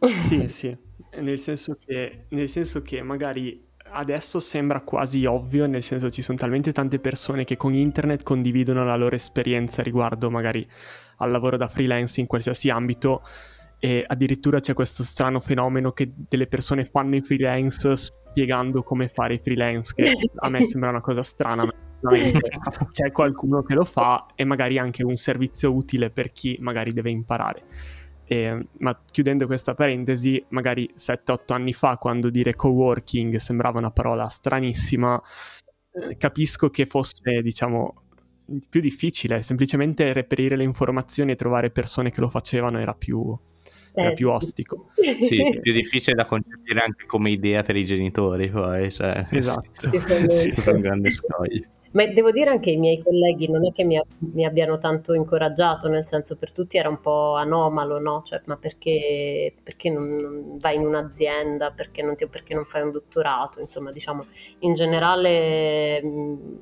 Sì, 0.00 0.48
sì, 0.48 0.76
nel 1.20 1.38
senso 1.38 1.76
che, 1.84 2.26
nel 2.28 2.48
senso 2.48 2.82
che 2.82 3.02
magari 3.02 3.66
adesso 3.90 4.38
sembra 4.38 4.82
quasi 4.82 5.24
ovvio, 5.24 5.66
nel 5.66 5.82
senso 5.82 6.10
ci 6.10 6.22
sono 6.22 6.38
talmente 6.38 6.72
tante 6.72 6.98
persone 6.98 7.44
che 7.44 7.56
con 7.56 7.74
internet 7.74 8.22
condividono 8.22 8.84
la 8.84 8.96
loro 8.96 9.14
esperienza 9.14 9.82
riguardo 9.82 10.30
magari 10.30 10.66
al 11.16 11.30
lavoro 11.30 11.56
da 11.56 11.68
freelance 11.68 12.20
in 12.20 12.26
qualsiasi 12.26 12.70
ambito 12.70 13.22
e 13.80 14.04
addirittura 14.06 14.58
c'è 14.60 14.74
questo 14.74 15.04
strano 15.04 15.38
fenomeno 15.40 15.92
che 15.92 16.12
delle 16.14 16.48
persone 16.48 16.84
fanno 16.84 17.14
i 17.16 17.20
freelance 17.20 17.96
spiegando 17.96 18.82
come 18.82 19.08
fare 19.08 19.34
i 19.34 19.38
freelance, 19.38 19.94
che 19.94 20.12
a 20.34 20.48
me 20.48 20.64
sembra 20.66 20.90
una 20.90 21.00
cosa 21.00 21.22
strana. 21.22 21.66
C'è 22.90 23.10
qualcuno 23.10 23.62
che 23.62 23.74
lo 23.74 23.84
fa 23.84 24.26
e 24.34 24.44
magari 24.44 24.78
anche 24.78 25.02
un 25.02 25.16
servizio 25.16 25.72
utile 25.72 26.10
per 26.10 26.30
chi 26.32 26.56
magari 26.60 26.92
deve 26.92 27.10
imparare. 27.10 27.62
E, 28.30 28.66
ma 28.80 29.00
chiudendo 29.10 29.46
questa 29.46 29.74
parentesi, 29.74 30.44
magari 30.50 30.90
7-8 30.94 31.54
anni 31.54 31.72
fa, 31.72 31.96
quando 31.96 32.28
dire 32.28 32.54
coworking 32.54 33.36
sembrava 33.36 33.78
una 33.78 33.90
parola 33.90 34.26
stranissima, 34.26 35.18
eh, 35.92 36.16
capisco 36.18 36.68
che 36.68 36.84
fosse, 36.84 37.40
diciamo, 37.40 38.02
più 38.68 38.82
difficile. 38.82 39.40
Semplicemente 39.40 40.12
reperire 40.12 40.56
le 40.56 40.64
informazioni 40.64 41.32
e 41.32 41.36
trovare 41.36 41.70
persone 41.70 42.10
che 42.10 42.20
lo 42.20 42.28
facevano 42.28 42.78
era 42.78 42.92
più, 42.92 43.34
era 43.94 44.10
eh, 44.10 44.14
più 44.14 44.28
ostico. 44.28 44.90
Sì, 44.94 45.38
più 45.62 45.72
difficile 45.72 46.14
da 46.14 46.26
concepire 46.26 46.80
anche 46.80 47.06
come 47.06 47.30
idea 47.30 47.62
per 47.62 47.76
i 47.76 47.86
genitori, 47.86 48.50
poi. 48.50 48.90
Cioè, 48.90 49.26
esatto. 49.32 49.90
Sì, 50.28 50.50
sì, 50.50 50.68
un 50.68 50.80
grande 50.80 51.08
scoglio. 51.08 51.66
Ma 51.92 52.06
devo 52.06 52.30
dire 52.30 52.50
anche 52.50 52.70
i 52.70 52.76
miei 52.76 53.02
colleghi 53.02 53.50
non 53.50 53.66
è 53.66 53.72
che 53.72 53.84
mi, 53.84 54.00
mi, 54.18 54.44
abbiano 54.44 54.78
tanto 54.78 55.14
incoraggiato, 55.14 55.88
nel 55.88 56.04
senso 56.04 56.36
per 56.36 56.52
tutti 56.52 56.76
era 56.76 56.88
un 56.88 57.00
po' 57.00 57.34
anomalo, 57.34 57.98
no? 57.98 58.20
Cioè, 58.22 58.40
ma 58.46 58.56
perché, 58.56 59.54
perché 59.62 59.90
non, 59.90 60.16
non, 60.16 60.58
vai 60.58 60.76
in 60.76 60.86
un'azienda, 60.86 61.70
perché 61.70 62.02
non, 62.02 62.14
ti, 62.14 62.26
perché 62.26 62.54
non, 62.54 62.64
fai 62.64 62.82
un 62.82 62.90
dottorato? 62.90 63.60
Insomma, 63.60 63.90
diciamo, 63.90 64.24
in 64.60 64.74
generale 64.74 66.02
mh, 66.02 66.58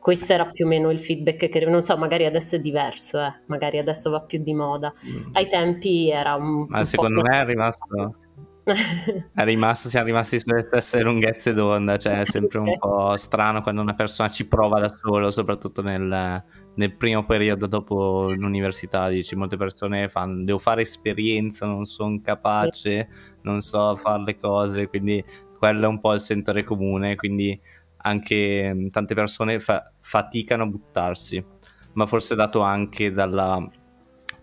questo 0.00 0.32
era 0.32 0.46
più 0.46 0.64
o 0.64 0.68
meno 0.68 0.90
il 0.90 0.98
feedback 0.98 1.48
che 1.48 1.64
non 1.66 1.84
so, 1.84 1.96
magari 1.96 2.24
adesso 2.24 2.56
è 2.56 2.60
diverso, 2.60 3.20
eh? 3.20 3.32
magari 3.46 3.78
adesso 3.78 4.10
va 4.10 4.20
più 4.22 4.42
di 4.42 4.54
moda. 4.54 4.92
Mm. 5.06 5.34
Ai 5.34 5.48
tempi 5.48 6.10
era 6.10 6.34
un... 6.34 6.66
Ma 6.68 6.78
un 6.78 6.84
secondo 6.84 7.20
me 7.20 7.40
è 7.40 7.44
rimasto 7.44 8.16
rimasto, 9.44 9.88
siamo 9.88 10.06
rimasti 10.06 10.38
sulle 10.38 10.64
stesse 10.64 11.00
lunghezze 11.02 11.52
d'onda, 11.52 11.96
cioè 11.96 12.20
è 12.20 12.24
sempre 12.24 12.58
un 12.58 12.78
po' 12.78 13.16
strano 13.16 13.62
quando 13.62 13.80
una 13.80 13.94
persona 13.94 14.28
ci 14.28 14.46
prova 14.46 14.80
da 14.80 14.88
solo, 14.88 15.30
soprattutto 15.30 15.82
nel, 15.82 16.44
nel 16.74 16.96
primo 16.96 17.24
periodo 17.24 17.66
dopo 17.66 18.32
l'università, 18.32 19.08
dici 19.08 19.36
molte 19.36 19.56
persone 19.56 20.08
fanno, 20.08 20.44
devo 20.44 20.58
fare 20.58 20.82
esperienza, 20.82 21.66
non 21.66 21.84
sono 21.84 22.20
capace, 22.22 23.08
non 23.42 23.60
so 23.60 23.96
fare 23.96 24.22
le 24.24 24.36
cose, 24.36 24.88
quindi 24.88 25.24
quello 25.58 25.84
è 25.84 25.88
un 25.88 26.00
po' 26.00 26.14
il 26.14 26.20
sentore 26.20 26.64
comune, 26.64 27.16
quindi 27.16 27.58
anche 27.98 28.88
tante 28.90 29.14
persone 29.14 29.58
fa- 29.58 29.92
faticano 30.00 30.62
a 30.62 30.66
buttarsi, 30.66 31.44
ma 31.94 32.06
forse 32.06 32.34
dato 32.34 32.60
anche 32.60 33.12
dalla 33.12 33.66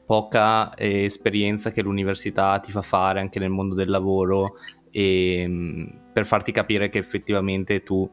poca 0.05 0.73
eh, 0.75 1.03
esperienza 1.03 1.71
che 1.71 1.81
l'università 1.81 2.59
ti 2.59 2.71
fa 2.71 2.81
fare 2.81 3.19
anche 3.19 3.39
nel 3.39 3.49
mondo 3.49 3.75
del 3.75 3.89
lavoro 3.89 4.55
e, 4.91 5.41
ehm, 5.41 6.01
per 6.13 6.25
farti 6.25 6.51
capire 6.51 6.89
che 6.89 6.99
effettivamente 6.99 7.83
tu 7.83 8.09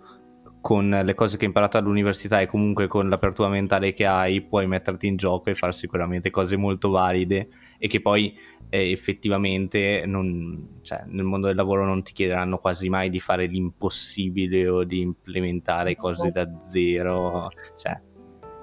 con 0.62 0.88
le 0.88 1.14
cose 1.14 1.36
che 1.36 1.42
hai 1.42 1.48
imparato 1.48 1.76
all'università 1.76 2.40
e 2.40 2.46
comunque 2.46 2.86
con 2.86 3.08
l'apertura 3.08 3.48
mentale 3.48 3.92
che 3.92 4.06
hai 4.06 4.42
puoi 4.42 4.68
metterti 4.68 5.08
in 5.08 5.16
gioco 5.16 5.50
e 5.50 5.56
fare 5.56 5.72
sicuramente 5.72 6.30
cose 6.30 6.56
molto 6.56 6.88
valide 6.88 7.48
e 7.78 7.88
che 7.88 8.00
poi 8.00 8.32
eh, 8.70 8.92
effettivamente 8.92 10.04
non, 10.06 10.78
cioè, 10.82 11.02
nel 11.08 11.24
mondo 11.24 11.48
del 11.48 11.56
lavoro 11.56 11.84
non 11.84 12.04
ti 12.04 12.12
chiederanno 12.12 12.58
quasi 12.58 12.88
mai 12.88 13.08
di 13.08 13.18
fare 13.18 13.46
l'impossibile 13.46 14.68
o 14.68 14.84
di 14.84 15.00
implementare 15.00 15.96
cose 15.96 16.30
da 16.30 16.48
zero 16.60 17.50
cioè, 17.76 18.00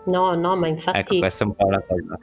no 0.06 0.36
no 0.36 0.56
ma 0.56 0.68
infatti 0.68 1.00
ecco 1.00 1.18
questa 1.20 1.44
è 1.44 1.48
un 1.48 1.56
po' 1.56 1.70
la 1.70 1.84
cosa 1.86 2.18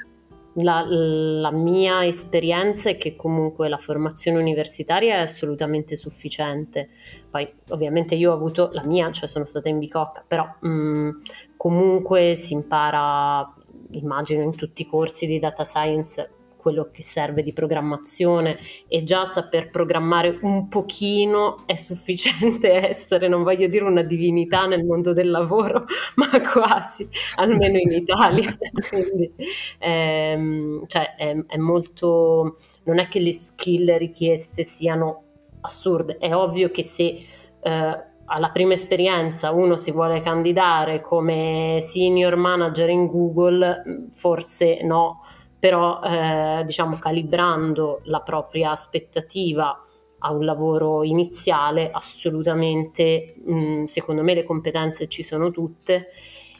la, 0.56 0.84
la, 0.88 1.50
mia 1.50 2.06
esperienza 2.06 2.88
è 2.88 2.96
che 2.96 3.16
comunque 3.16 3.68
la 3.68 3.76
formazione 3.76 4.38
universitaria 4.38 5.16
è 5.16 5.20
assolutamente 5.20 5.96
sufficiente. 5.96 6.88
Poi 7.30 7.50
ovviamente 7.68 8.14
io 8.14 8.30
ho 8.30 8.34
avuto 8.34 8.70
la 8.72 8.84
mia, 8.84 9.10
cioè 9.12 9.28
sono 9.28 9.44
stata 9.44 9.68
in 9.68 9.78
bicocca, 9.78 10.24
però 10.26 10.46
mh, 10.60 10.68
mm, 10.68 11.10
comunque 11.56 12.34
si 12.34 12.54
impara, 12.54 13.54
immagino 13.90 14.42
in 14.42 14.54
tutti 14.54 14.82
i 14.82 14.86
corsi 14.86 15.26
di 15.26 15.38
data 15.38 15.64
science 15.64 16.30
quello 16.66 16.88
che 16.90 17.00
serve 17.00 17.44
di 17.44 17.52
programmazione 17.52 18.58
e 18.88 19.04
già 19.04 19.24
saper 19.24 19.70
programmare 19.70 20.36
un 20.42 20.66
pochino 20.66 21.64
è 21.64 21.76
sufficiente 21.76 22.72
essere, 22.88 23.28
non 23.28 23.44
voglio 23.44 23.68
dire 23.68 23.84
una 23.84 24.02
divinità 24.02 24.66
nel 24.66 24.84
mondo 24.84 25.12
del 25.12 25.30
lavoro, 25.30 25.84
ma 26.16 26.28
quasi, 26.40 27.08
almeno 27.36 27.78
in 27.78 27.92
Italia. 27.92 28.52
Quindi 28.90 29.32
ehm, 29.78 30.88
cioè, 30.88 31.14
è, 31.14 31.36
è 31.46 31.56
molto, 31.56 32.56
non 32.82 32.98
è 32.98 33.06
che 33.06 33.20
le 33.20 33.32
skill 33.32 33.96
richieste 33.96 34.64
siano 34.64 35.22
assurde, 35.60 36.16
è 36.18 36.34
ovvio 36.34 36.72
che 36.72 36.82
se 36.82 37.24
eh, 37.60 38.04
alla 38.24 38.50
prima 38.50 38.72
esperienza 38.72 39.52
uno 39.52 39.76
si 39.76 39.92
vuole 39.92 40.20
candidare 40.20 41.00
come 41.00 41.78
senior 41.80 42.34
manager 42.34 42.88
in 42.88 43.06
Google, 43.06 44.08
forse 44.10 44.82
no, 44.82 45.20
però 45.58 46.00
eh, 46.02 46.62
diciamo 46.64 46.98
calibrando 46.98 48.00
la 48.04 48.20
propria 48.20 48.72
aspettativa 48.72 49.80
a 50.18 50.32
un 50.32 50.44
lavoro 50.44 51.02
iniziale 51.04 51.90
assolutamente 51.90 53.34
mh, 53.44 53.84
secondo 53.84 54.22
me 54.22 54.34
le 54.34 54.44
competenze 54.44 55.08
ci 55.08 55.22
sono 55.22 55.50
tutte 55.50 56.08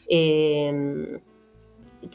e 0.07 0.71
mh, 0.71 1.19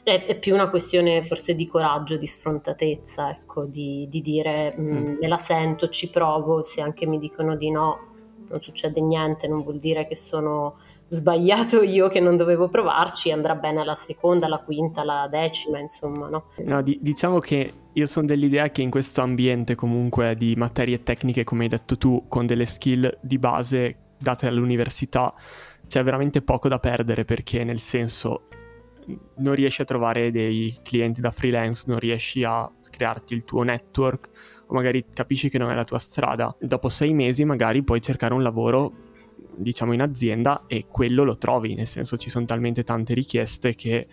è, 0.05 0.25
è, 0.25 0.39
più 0.39 0.55
una 0.55 0.71
questione 0.71 1.23
forse 1.25 1.55
di 1.55 1.67
coraggio, 1.67 2.17
di 2.17 2.27
sfrontatezza, 2.27 3.29
ecco, 3.29 3.65
di, 3.65 4.07
di 4.09 4.21
dire 4.21 4.75
mh, 4.77 4.83
mm. 4.83 5.17
me 5.21 5.29
la 5.29 5.37
sento, 5.37 5.89
ci 5.89 6.09
provo, 6.09 6.63
se 6.63 6.81
anche 6.81 7.07
mi 7.07 7.19
dicono 7.19 7.57
di 7.57 7.71
no 7.71 8.11
non 8.49 8.61
succede 8.61 9.01
niente, 9.01 9.49
non 9.49 9.63
vuol 9.63 9.79
dire 9.79 10.07
che 10.07 10.15
sono 10.15 10.77
sbagliato 11.13 11.83
io 11.83 12.09
che 12.09 12.21
non 12.21 12.39
dovevo 12.39 12.71
provarci, 12.71 13.31
andrà 13.31 13.55
bene 13.55 13.85
la 13.85 13.95
seconda, 13.95 14.49
la 14.49 14.57
quinta, 14.57 15.05
la 15.05 15.29
decima, 15.31 15.79
insomma, 15.79 16.29
no? 16.29 16.45
No, 16.65 16.81
di- 16.81 16.99
diciamo 17.03 17.39
che 17.39 17.73
io 17.93 18.07
sono 18.07 18.25
dell'idea 18.25 18.71
che 18.71 18.81
in 18.81 18.89
questo 18.89 19.21
ambiente 19.21 19.75
comunque 19.75 20.35
di 20.37 20.55
materie 20.57 21.03
tecniche, 21.03 21.45
come 21.45 21.65
hai 21.65 21.69
detto 21.69 21.99
tu, 21.99 22.25
con 22.29 22.47
delle 22.47 22.65
skill 22.65 23.19
di 23.21 23.39
base 23.39 23.97
date 24.17 24.47
all'università, 24.47 25.35
c'è 25.87 26.03
veramente 26.03 26.41
poco 26.41 26.69
da 26.69 26.79
perdere 26.79 27.27
perché 27.27 27.63
nel 27.63 27.79
senso 27.79 28.45
non 29.37 29.55
riesci 29.55 29.83
a 29.83 29.85
trovare 29.85 30.31
dei 30.31 30.75
clienti 30.83 31.21
da 31.21 31.31
freelance, 31.31 31.85
non 31.89 31.99
riesci 31.99 32.43
a 32.43 32.71
crearti 32.89 33.35
il 33.35 33.45
tuo 33.45 33.63
network 33.65 34.31
o 34.67 34.75
magari 34.75 35.05
capisci 35.13 35.51
che 35.51 35.59
non 35.59 35.71
è 35.71 35.75
la 35.75 35.85
tua 35.85 35.99
strada. 35.99 36.57
Dopo 36.59 36.89
sei 36.89 37.13
mesi 37.13 37.45
magari 37.45 37.83
puoi 37.83 38.01
cercare 38.01 38.33
un 38.33 38.43
lavoro 38.43 39.11
diciamo 39.57 39.93
in 39.93 40.03
azienda 40.03 40.65
e 40.67 40.87
quello 40.89 41.25
lo 41.25 41.37
trovi, 41.37 41.75
nel 41.75 41.87
senso 41.87 42.17
ci 42.17 42.31
sono 42.31 42.45
talmente 42.45 42.83
tante 42.83 43.15
richieste 43.15 43.75
che 43.75 44.07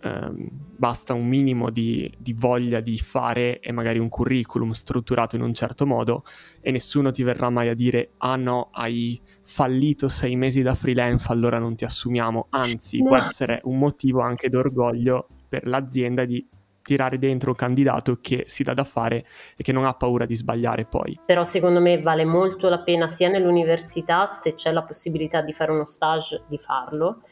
ehm, 0.00 0.48
basta 0.76 1.14
un 1.14 1.26
minimo 1.26 1.70
di, 1.70 2.12
di, 2.18 2.32
voglia 2.32 2.80
di 2.80 2.98
fare 2.98 3.60
e 3.60 3.72
magari 3.72 3.98
un 3.98 4.08
curriculum 4.08 4.70
strutturato 4.70 5.36
in 5.36 5.42
un 5.42 5.54
certo 5.54 5.86
modo 5.86 6.24
e 6.60 6.70
nessuno 6.70 7.10
ti 7.10 7.22
verrà 7.22 7.50
mai 7.50 7.68
a 7.68 7.74
dire 7.74 8.10
ah 8.18 8.36
no, 8.36 8.68
hai 8.72 9.20
fallito 9.42 10.08
sei 10.08 10.36
mesi 10.36 10.62
da 10.62 10.74
freelance, 10.74 11.32
allora 11.32 11.58
non 11.58 11.74
ti 11.74 11.84
assumiamo, 11.84 12.46
anzi 12.50 12.98
no. 12.98 13.08
può 13.08 13.16
essere 13.16 13.60
un 13.64 13.78
motivo 13.78 14.20
anche 14.20 14.48
d'orgoglio 14.48 15.28
per 15.48 15.66
l'azienda 15.66 16.24
di 16.24 16.46
tirare 16.86 17.18
dentro 17.18 17.50
un 17.50 17.56
candidato 17.56 18.18
che 18.20 18.44
si 18.46 18.62
dà 18.62 18.72
da 18.72 18.84
fare 18.84 19.26
e 19.56 19.64
che 19.64 19.72
non 19.72 19.84
ha 19.84 19.94
paura 19.94 20.24
di 20.24 20.36
sbagliare 20.36 20.84
poi. 20.84 21.18
Però 21.26 21.42
secondo 21.42 21.80
me 21.80 22.00
vale 22.00 22.24
molto 22.24 22.68
la 22.68 22.78
pena 22.78 23.08
sia 23.08 23.28
nell'università 23.28 24.26
se 24.26 24.54
c'è 24.54 24.70
la 24.70 24.84
possibilità 24.84 25.42
di 25.42 25.52
fare 25.52 25.72
uno 25.72 25.84
stage 25.84 26.44
di 26.46 26.58
farlo 26.58 27.22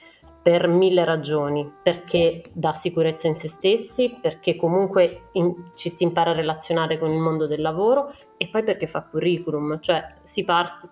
per 0.42 0.66
mille 0.66 1.04
ragioni, 1.04 1.72
perché 1.82 2.42
dà 2.52 2.74
sicurezza 2.74 3.28
in 3.28 3.36
se 3.36 3.48
stessi, 3.48 4.18
perché 4.20 4.56
comunque 4.56 5.28
in, 5.32 5.54
ci 5.74 5.90
si 5.90 6.02
impara 6.02 6.32
a 6.32 6.34
relazionare 6.34 6.98
con 6.98 7.10
il 7.10 7.18
mondo 7.18 7.46
del 7.46 7.62
lavoro 7.62 8.12
e 8.36 8.48
poi 8.48 8.62
perché 8.62 8.86
fa 8.86 9.04
curriculum, 9.04 9.80
cioè 9.80 10.04
si 10.22 10.44
parte, 10.44 10.88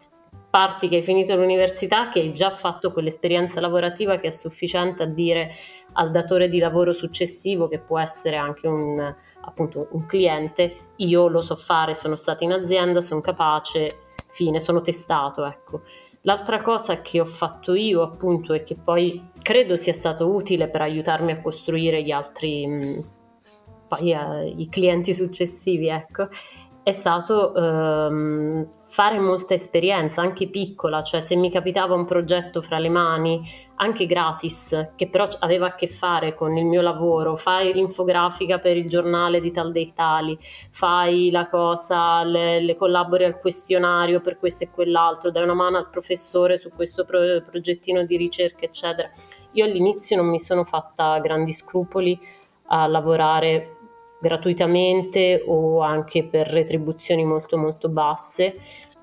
parti 0.48 0.86
che 0.86 0.96
hai 0.96 1.02
finito 1.02 1.34
l'università, 1.34 2.10
che 2.10 2.20
hai 2.20 2.32
già 2.32 2.50
fatto 2.50 2.92
quell'esperienza 2.92 3.58
lavorativa 3.58 4.18
che 4.18 4.28
è 4.28 4.30
sufficiente 4.30 5.02
a 5.02 5.06
dire 5.06 5.50
al 5.94 6.10
datore 6.10 6.48
di 6.48 6.58
lavoro 6.58 6.92
successivo, 6.92 7.68
che 7.68 7.78
può 7.78 7.98
essere 7.98 8.36
anche 8.36 8.66
un, 8.66 9.14
appunto, 9.42 9.88
un 9.92 10.06
cliente, 10.06 10.76
io 10.96 11.28
lo 11.28 11.40
so 11.40 11.56
fare, 11.56 11.94
sono 11.94 12.16
stato 12.16 12.44
in 12.44 12.52
azienda, 12.52 13.00
sono 13.00 13.20
capace, 13.20 13.88
fine, 14.30 14.60
sono 14.60 14.80
testato, 14.80 15.44
ecco. 15.44 15.82
L'altra 16.22 16.62
cosa 16.62 17.00
che 17.00 17.20
ho 17.20 17.24
fatto 17.24 17.74
io, 17.74 18.02
appunto, 18.02 18.52
e 18.52 18.62
che 18.62 18.76
poi 18.76 19.30
credo 19.42 19.76
sia 19.76 19.92
stato 19.92 20.32
utile 20.32 20.68
per 20.68 20.82
aiutarmi 20.82 21.32
a 21.32 21.40
costruire 21.40 22.02
gli 22.02 22.12
altri, 22.12 22.66
mh, 22.66 23.08
poi 23.88 24.12
uh, 24.12 24.54
i 24.56 24.68
clienti 24.68 25.12
successivi, 25.12 25.88
ecco, 25.88 26.28
è 26.84 26.90
stato 26.90 27.54
ehm, 27.54 28.68
fare 28.72 29.20
molta 29.20 29.54
esperienza, 29.54 30.20
anche 30.20 30.48
piccola, 30.48 31.02
cioè 31.02 31.20
se 31.20 31.36
mi 31.36 31.48
capitava 31.48 31.94
un 31.94 32.04
progetto 32.04 32.60
fra 32.60 32.78
le 32.78 32.88
mani, 32.88 33.40
anche 33.76 34.04
gratis, 34.06 34.90
che 34.96 35.08
però 35.08 35.24
aveva 35.38 35.66
a 35.66 35.74
che 35.76 35.86
fare 35.86 36.34
con 36.34 36.56
il 36.56 36.64
mio 36.64 36.80
lavoro, 36.80 37.36
fai 37.36 37.72
l'infografica 37.72 38.58
per 38.58 38.76
il 38.76 38.88
giornale 38.88 39.40
di 39.40 39.52
tal 39.52 39.70
dei 39.70 39.92
tali, 39.94 40.36
fai 40.40 41.30
la 41.30 41.48
cosa, 41.48 42.24
le, 42.24 42.60
le 42.60 42.74
collabori 42.74 43.24
al 43.24 43.38
questionario 43.38 44.20
per 44.20 44.38
questo 44.38 44.64
e 44.64 44.70
quell'altro, 44.70 45.30
dai 45.30 45.44
una 45.44 45.54
mano 45.54 45.76
al 45.78 45.88
professore 45.88 46.56
su 46.56 46.70
questo 46.70 47.04
pro- 47.04 47.40
progettino 47.48 48.04
di 48.04 48.16
ricerca, 48.16 48.64
eccetera. 48.64 49.08
Io 49.52 49.64
all'inizio 49.64 50.16
non 50.16 50.26
mi 50.26 50.40
sono 50.40 50.64
fatta 50.64 51.18
grandi 51.20 51.52
scrupoli 51.52 52.18
a 52.66 52.86
lavorare 52.86 53.76
gratuitamente 54.22 55.42
o 55.44 55.80
anche 55.80 56.24
per 56.24 56.46
retribuzioni 56.46 57.24
molto 57.24 57.58
molto 57.58 57.88
basse, 57.88 58.54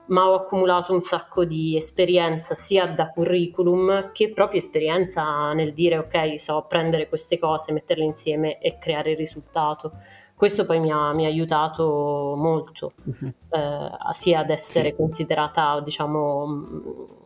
ma 0.08 0.28
ho 0.28 0.34
accumulato 0.34 0.94
un 0.94 1.02
sacco 1.02 1.44
di 1.44 1.76
esperienza 1.76 2.56
sia 2.56 2.88
da 2.88 3.10
curriculum 3.10 4.12
che 4.12 4.32
proprio 4.32 4.60
esperienza 4.60 5.52
nel 5.54 5.74
dire 5.74 5.98
ok, 5.98 6.40
so 6.40 6.66
prendere 6.68 7.10
queste 7.10 7.38
cose, 7.38 7.74
metterle 7.74 8.06
insieme 8.06 8.60
e 8.60 8.80
creare 8.80 9.12
il 9.12 9.18
risultato. 9.18 9.92
Questo 10.34 10.66
poi 10.66 10.80
mi 10.80 10.90
ha, 10.90 11.14
mi 11.14 11.26
ha 11.26 11.28
aiutato 11.28 12.34
molto, 12.38 12.94
uh-huh. 13.04 13.34
eh, 13.50 14.14
sia 14.14 14.40
ad 14.40 14.50
essere 14.50 14.92
sì. 14.92 14.98
considerata, 14.98 15.82
diciamo, 15.82 17.19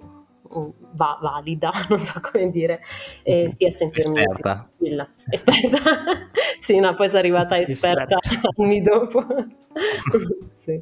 va- 0.91 1.17
valida, 1.21 1.71
non 1.89 1.99
so 1.99 2.19
come 2.21 2.49
dire, 2.49 2.81
e 3.23 3.49
sia 3.55 3.71
sentirmi 3.71 4.19
esperta. 4.19 4.41
tranquilla. 4.41 5.09
Esperta? 5.29 5.77
sì, 6.59 6.79
no, 6.79 6.95
poi 6.95 7.07
sono 7.07 7.19
arrivata 7.19 7.59
esperta, 7.59 8.17
esperta. 8.17 8.49
anni 8.61 8.81
dopo. 8.81 9.25
sì. 10.51 10.81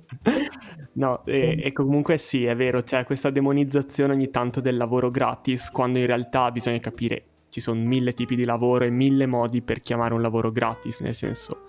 No, 0.93 1.25
e, 1.25 1.61
e, 1.63 1.71
comunque 1.71 2.17
sì, 2.17 2.45
è 2.45 2.55
vero, 2.55 2.81
c'è 2.81 3.03
questa 3.05 3.29
demonizzazione 3.29 4.13
ogni 4.13 4.29
tanto 4.29 4.61
del 4.61 4.77
lavoro 4.77 5.09
gratis, 5.09 5.71
quando 5.71 5.99
in 5.99 6.05
realtà 6.05 6.51
bisogna 6.51 6.79
capire 6.79 7.25
ci 7.49 7.59
sono 7.59 7.81
mille 7.81 8.13
tipi 8.13 8.35
di 8.35 8.45
lavoro 8.45 8.85
e 8.85 8.89
mille 8.89 9.25
modi 9.25 9.61
per 9.61 9.81
chiamare 9.81 10.13
un 10.13 10.21
lavoro 10.21 10.51
gratis, 10.51 11.01
nel 11.01 11.13
senso 11.13 11.63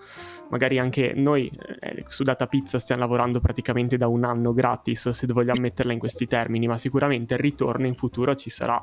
magari 0.53 0.77
anche 0.77 1.13
noi 1.15 1.51
eh, 1.79 2.03
su 2.05 2.21
Data 2.21 2.45
Pizza 2.45 2.77
stiamo 2.77 3.01
lavorando 3.01 3.39
praticamente 3.39 3.97
da 3.97 4.07
un 4.07 4.23
anno 4.23 4.53
gratis, 4.53 5.09
se 5.09 5.25
vogliamo 5.27 5.61
metterla 5.61 5.91
in 5.91 5.97
questi 5.97 6.27
termini, 6.27 6.67
ma 6.67 6.77
sicuramente 6.77 7.33
il 7.33 7.39
ritorno 7.39 7.87
in 7.87 7.95
futuro 7.95 8.35
ci 8.35 8.51
sarà. 8.51 8.79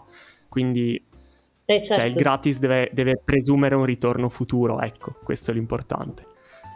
Quindi 0.48 1.00
eh 1.64 1.80
certo. 1.80 1.94
cioè, 1.94 2.08
il 2.08 2.14
certo. 2.14 2.18
gratis 2.18 2.58
deve, 2.58 2.90
deve 2.92 3.20
presumere 3.24 3.76
un 3.76 3.84
ritorno 3.84 4.28
futuro, 4.28 4.80
ecco, 4.80 5.14
questo 5.22 5.52
è 5.52 5.54
l'importante. 5.54 6.26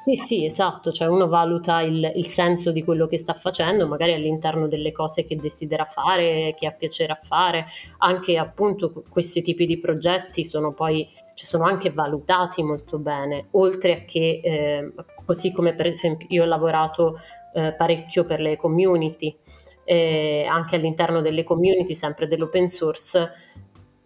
Sì, 0.05 0.15
sì, 0.15 0.45
esatto, 0.45 0.93
cioè 0.93 1.09
uno 1.09 1.27
valuta 1.27 1.81
il, 1.81 2.13
il, 2.15 2.27
senso 2.27 2.71
di 2.71 2.85
quello 2.85 3.09
che 3.09 3.19
sta 3.19 3.35
facendo, 3.35 3.89
magari 3.89 4.13
all'interno 4.13 4.69
delle 4.69 4.93
cose 4.93 5.25
che 5.25 5.35
desidera 5.35 5.87
fare, 5.87 6.55
che 6.57 6.69
ha 6.69 6.73
piacere 6.73 7.13
a 7.13 7.17
fare, 7.17 7.67
anche 7.99 8.37
appunto 8.37 9.03
questi 9.09 9.43
tipi 9.43 9.67
di 9.67 9.79
progetti 9.79 10.45
sono 10.45 10.73
poi 10.73 11.09
ci 11.45 11.51
sono 11.51 11.65
anche 11.65 11.91
valutati 11.91 12.63
molto 12.63 12.99
bene, 12.99 13.49
oltre 13.51 13.93
a 13.93 14.05
che, 14.07 14.41
eh, 14.43 14.93
così 15.27 15.53
come 15.53 15.75
per 15.75 15.85
esempio 15.85 16.27
io 16.31 16.43
ho 16.43 16.47
lavorato 16.47 17.21
eh, 17.53 17.75
parecchio 17.75 18.25
per 18.25 18.41
le 18.41 18.57
community, 18.57 19.37
eh, 19.85 20.47
anche 20.49 20.77
all'interno 20.77 21.21
delle 21.21 21.45
community, 21.45 21.93
sempre 21.93 22.27
dell'open 22.27 22.67
source, 22.67 23.31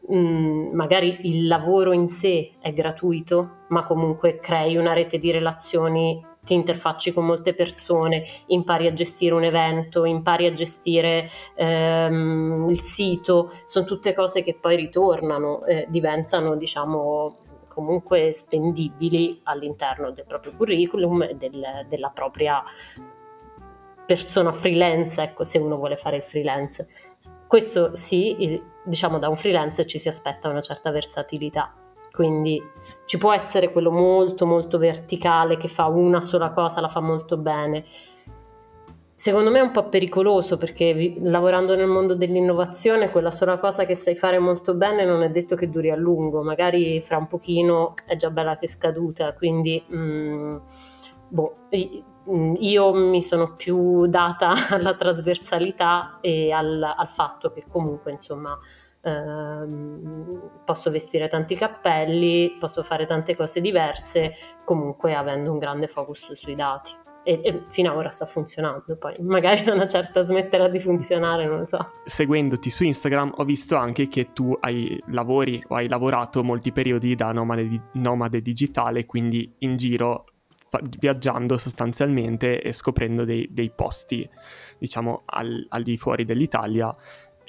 mh, 0.08 0.18
mm, 0.18 0.74
magari 0.74 1.28
il 1.28 1.46
lavoro 1.46 1.92
in 1.92 2.08
sé 2.08 2.54
è 2.60 2.72
gratuito, 2.72 3.66
ma 3.68 3.84
comunque 3.84 4.40
crei 4.40 4.76
una 4.76 4.92
rete 4.92 5.18
di 5.18 5.30
relazioni 5.30 6.20
ti 6.48 6.54
interfacci 6.54 7.12
con 7.12 7.26
molte 7.26 7.52
persone, 7.52 8.24
impari 8.46 8.86
a 8.86 8.92
gestire 8.94 9.34
un 9.34 9.44
evento, 9.44 10.06
impari 10.06 10.46
a 10.46 10.52
gestire 10.54 11.28
ehm, 11.54 12.68
il 12.70 12.80
sito, 12.80 13.52
sono 13.66 13.84
tutte 13.84 14.14
cose 14.14 14.40
che 14.40 14.56
poi 14.58 14.76
ritornano, 14.76 15.62
eh, 15.66 15.84
diventano 15.90 16.56
diciamo 16.56 17.36
comunque 17.68 18.32
spendibili 18.32 19.40
all'interno 19.42 20.10
del 20.10 20.24
proprio 20.26 20.54
curriculum 20.56 21.22
e 21.24 21.34
del, 21.34 21.84
della 21.86 22.08
propria 22.08 22.62
persona 24.06 24.50
freelance, 24.50 25.20
ecco 25.20 25.44
se 25.44 25.58
uno 25.58 25.76
vuole 25.76 25.96
fare 25.98 26.16
il 26.16 26.22
freelance. 26.22 26.86
Questo 27.46 27.94
sì, 27.94 28.58
diciamo 28.82 29.18
da 29.18 29.28
un 29.28 29.36
freelance 29.36 29.86
ci 29.86 29.98
si 29.98 30.08
aspetta 30.08 30.48
una 30.48 30.62
certa 30.62 30.90
versatilità 30.90 31.74
quindi 32.18 32.60
ci 33.04 33.16
può 33.16 33.32
essere 33.32 33.70
quello 33.70 33.92
molto 33.92 34.44
molto 34.44 34.76
verticale 34.76 35.56
che 35.56 35.68
fa 35.68 35.86
una 35.86 36.20
sola 36.20 36.50
cosa, 36.50 36.80
la 36.80 36.88
fa 36.88 36.98
molto 36.98 37.36
bene. 37.36 37.84
Secondo 39.14 39.52
me 39.52 39.60
è 39.60 39.62
un 39.62 39.70
po' 39.70 39.88
pericoloso 39.88 40.56
perché 40.56 40.94
vi, 40.94 41.18
lavorando 41.22 41.76
nel 41.76 41.86
mondo 41.86 42.16
dell'innovazione 42.16 43.12
quella 43.12 43.30
sola 43.30 43.60
cosa 43.60 43.86
che 43.86 43.94
sai 43.94 44.16
fare 44.16 44.40
molto 44.40 44.74
bene 44.74 45.04
non 45.04 45.22
è 45.22 45.30
detto 45.30 45.54
che 45.54 45.70
duri 45.70 45.92
a 45.92 45.94
lungo, 45.94 46.42
magari 46.42 47.00
fra 47.02 47.18
un 47.18 47.28
pochino 47.28 47.94
è 48.04 48.16
già 48.16 48.30
bella 48.30 48.56
che 48.56 48.66
è 48.66 48.68
scaduta, 48.68 49.32
quindi 49.34 49.80
mm, 49.94 50.56
boh, 51.28 51.54
mm, 52.28 52.54
io 52.58 52.94
mi 52.94 53.22
sono 53.22 53.54
più 53.54 54.06
data 54.06 54.54
alla 54.74 54.96
trasversalità 54.96 56.18
e 56.20 56.50
al, 56.50 56.82
al 56.82 57.08
fatto 57.08 57.52
che 57.52 57.62
comunque 57.68 58.10
insomma 58.10 58.58
Ehm, 59.02 60.50
posso 60.64 60.90
vestire 60.90 61.28
tanti 61.28 61.54
cappelli, 61.54 62.56
posso 62.58 62.82
fare 62.82 63.06
tante 63.06 63.36
cose 63.36 63.60
diverse, 63.60 64.34
comunque 64.64 65.14
avendo 65.14 65.52
un 65.52 65.58
grande 65.58 65.86
focus 65.86 66.32
sui 66.32 66.54
dati. 66.54 66.92
E, 67.24 67.40
e 67.42 67.62
fino 67.68 67.90
ad 67.90 67.96
ora 67.96 68.10
sta 68.10 68.24
funzionando, 68.24 68.96
poi 68.96 69.14
magari 69.20 69.68
una 69.68 69.86
certa 69.86 70.22
smetterà 70.22 70.68
di 70.68 70.80
funzionare, 70.80 71.46
non 71.46 71.58
lo 71.58 71.64
so. 71.64 71.92
Seguendoti 72.04 72.70
su 72.70 72.84
Instagram 72.84 73.34
ho 73.36 73.44
visto 73.44 73.76
anche 73.76 74.08
che 74.08 74.32
tu 74.32 74.56
hai 74.60 75.02
lavori 75.08 75.62
o 75.68 75.74
hai 75.74 75.88
lavorato 75.88 76.42
molti 76.42 76.72
periodi 76.72 77.14
da 77.14 77.32
nomade, 77.32 77.68
di, 77.68 77.80
nomade 77.94 78.40
digitale, 78.40 79.04
quindi 79.04 79.52
in 79.58 79.76
giro 79.76 80.24
viaggiando 80.98 81.56
sostanzialmente 81.56 82.60
e 82.60 82.72
scoprendo 82.72 83.24
dei, 83.24 83.48
dei 83.50 83.70
posti, 83.74 84.28
diciamo, 84.78 85.22
al, 85.24 85.66
al 85.70 85.82
di 85.82 85.96
fuori 85.96 86.24
dell'Italia 86.24 86.94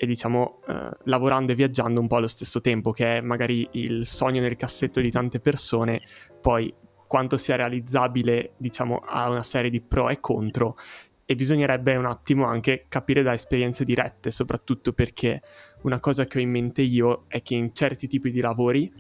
e 0.02 0.06
diciamo 0.06 0.62
eh, 0.66 0.90
lavorando 1.04 1.52
e 1.52 1.56
viaggiando 1.56 2.00
un 2.00 2.08
po' 2.08 2.16
allo 2.16 2.28
stesso 2.28 2.62
tempo, 2.62 2.92
che 2.92 3.18
è 3.18 3.22
magari 3.22 3.68
il 3.72 4.06
sogno 4.06 4.40
nel 4.40 4.56
cassetto 4.56 5.02
di 5.02 5.12
tante 5.12 5.42
persone, 5.42 6.02
poi 6.40 6.74
quanto 7.06 7.36
sia 7.36 7.58
realizzabile 7.58 8.54
diciamo 8.56 9.00
ha 9.06 9.28
una 9.30 9.44
serie 9.44 9.70
di 9.70 9.82
pro 9.82 10.08
e 10.08 10.22
contro. 10.22 10.78
E 11.26 11.36
bisognerebbe 11.36 11.98
un 11.98 12.06
attimo 12.06 12.46
anche 12.46 12.86
capire 12.88 13.22
da 13.24 13.34
esperienze 13.34 13.84
dirette, 13.84 14.32
soprattutto 14.32 14.94
perché 14.94 15.42
una 15.82 16.00
cosa 16.00 16.26
che 16.26 16.38
ho 16.38 16.42
in 16.42 16.50
mente 16.50 16.82
io 16.82 17.26
è 17.28 17.42
che 17.42 17.56
in 17.56 17.74
certi 17.74 18.08
tipi 18.08 18.32
di 18.32 18.40
lavori 18.40 18.92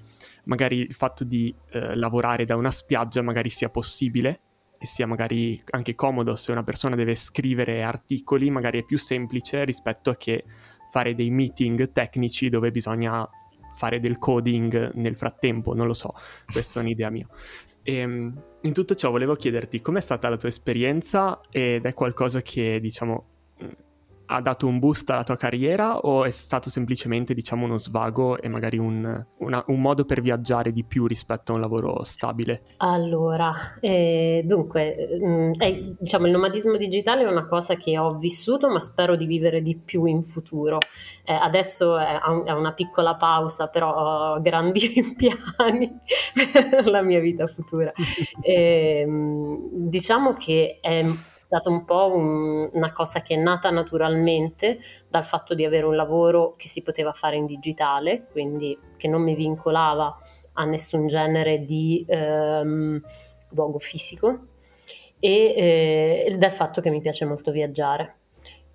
magari 0.44 0.80
il 0.80 0.94
fatto 0.94 1.24
di 1.24 1.54
eh, 1.72 1.96
lavorare 1.96 2.44
da 2.44 2.58
una 2.58 2.72
spiaggia 2.72 3.22
magari 3.22 3.50
sia 3.50 3.70
possibile 3.70 4.42
e 4.78 4.86
sia 4.86 5.08
magari 5.08 5.62
anche 5.72 5.96
comodo 5.96 6.36
se 6.36 6.52
una 6.52 6.64
persona 6.64 6.96
deve 6.96 7.16
scrivere 7.16 7.84
articoli, 7.84 8.50
magari 8.50 8.80
è 8.80 8.84
più 8.84 8.98
semplice 8.98 9.64
rispetto 9.64 10.10
a 10.10 10.16
che 10.16 10.44
fare 10.90 11.16
dei 11.16 11.30
meeting 11.30 11.92
tecnici 11.92 12.50
dove 12.50 12.72
bisogna 12.72 13.28
fare 13.72 14.00
del 14.00 14.18
coding 14.18 14.94
nel 14.96 15.16
frattempo, 15.16 15.74
non 15.74 15.88
lo 15.88 15.94
so, 15.94 16.14
questa 16.52 16.80
è 16.80 16.84
un'idea 16.84 17.10
mia. 17.10 17.28
E, 17.82 17.96
ehm, 17.96 18.44
in 18.62 18.74
tutto 18.74 18.96
ciò 18.96 19.10
volevo 19.10 19.36
chiederti 19.36 19.82
com'è 19.82 20.02
stata 20.02 20.30
la 20.30 20.38
tua 20.38 20.50
esperienza 20.50 21.40
ed 21.50 21.86
è 21.86 21.94
qualcosa 21.94 22.42
che 22.42 22.80
diciamo 22.80 23.26
ha 24.32 24.42
dato 24.42 24.68
un 24.68 24.78
boost 24.78 25.10
alla 25.10 25.24
tua 25.24 25.36
carriera 25.36 25.98
o 25.98 26.24
è 26.24 26.30
stato 26.30 26.70
semplicemente 26.70 27.34
diciamo 27.34 27.66
uno 27.66 27.78
svago 27.78 28.40
e 28.40 28.48
magari 28.48 28.78
un, 28.78 29.26
una, 29.38 29.64
un 29.68 29.82
modo 29.82 30.06
per 30.06 30.22
viaggiare 30.22 30.72
di 30.72 30.84
più 30.84 31.08
rispetto 31.08 31.52
a 31.52 31.56
un 31.56 31.62
lavoro 31.62 32.04
stabile? 32.04 32.62
Allora, 32.78 33.52
eh, 33.80 34.44
dunque, 34.46 35.18
mh, 35.20 35.52
eh, 35.58 35.96
diciamo 36.00 36.28
il 36.28 36.32
nomadismo 36.32 36.78
digitale 36.78 37.24
è 37.24 37.28
una 37.28 37.44
cosa 37.44 37.76
che 37.76 37.98
ho 37.98 38.18
vissuto 38.18 38.70
ma 38.70 38.80
spero 38.80 39.16
di 39.16 39.26
vivere 39.26 39.62
di 39.62 39.76
più 39.78 40.06
in 40.06 40.22
futuro. 40.22 40.78
Eh, 41.26 41.34
adesso 41.34 41.98
è, 41.98 42.20
è, 42.46 42.52
una 42.52 42.74
piccola 42.74 43.16
pausa 43.16 43.68
però 43.68 44.36
ho 44.36 44.42
grandi 44.42 44.82
piani 45.18 45.92
per 46.34 46.88
la 46.88 47.02
mia 47.02 47.20
vita 47.20 47.48
futura. 47.48 47.92
Ehm, 48.42 49.70
diciamo 49.72 50.34
che 50.34 50.80
è 50.82 51.06
stata 51.50 51.70
un 51.72 51.84
po' 51.84 52.12
un, 52.14 52.70
una 52.74 52.94
cosa 52.94 53.22
che 53.22 53.34
è 53.34 53.38
nata 53.38 53.72
naturalmente 53.72 54.78
dal 55.10 55.26
fatto 55.26 55.56
di 55.56 55.66
avere 55.66 55.88
un 55.88 55.96
lavoro 55.96 56.54
che 56.58 56.68
si 56.68 56.84
poteva 56.84 57.12
fare 57.12 57.38
in 57.38 57.48
digitale, 57.48 58.28
quindi 58.32 58.78
che 58.98 59.08
non 59.08 59.24
mi 59.24 59.34
vincolava 59.34 60.16
a 60.54 60.66
nessun 60.66 61.08
genere 61.08 61.66
di 61.66 62.06
ehm, 62.08 63.02
luogo 63.50 63.80
fisico 63.80 64.50
e 65.20 66.28
eh, 66.32 66.36
dal 66.38 66.54
fatto 66.54 66.82
che 66.82 66.92
mi 66.92 67.02
piace 67.02 67.26
molto 67.26 67.52
viaggiare. 67.52 68.19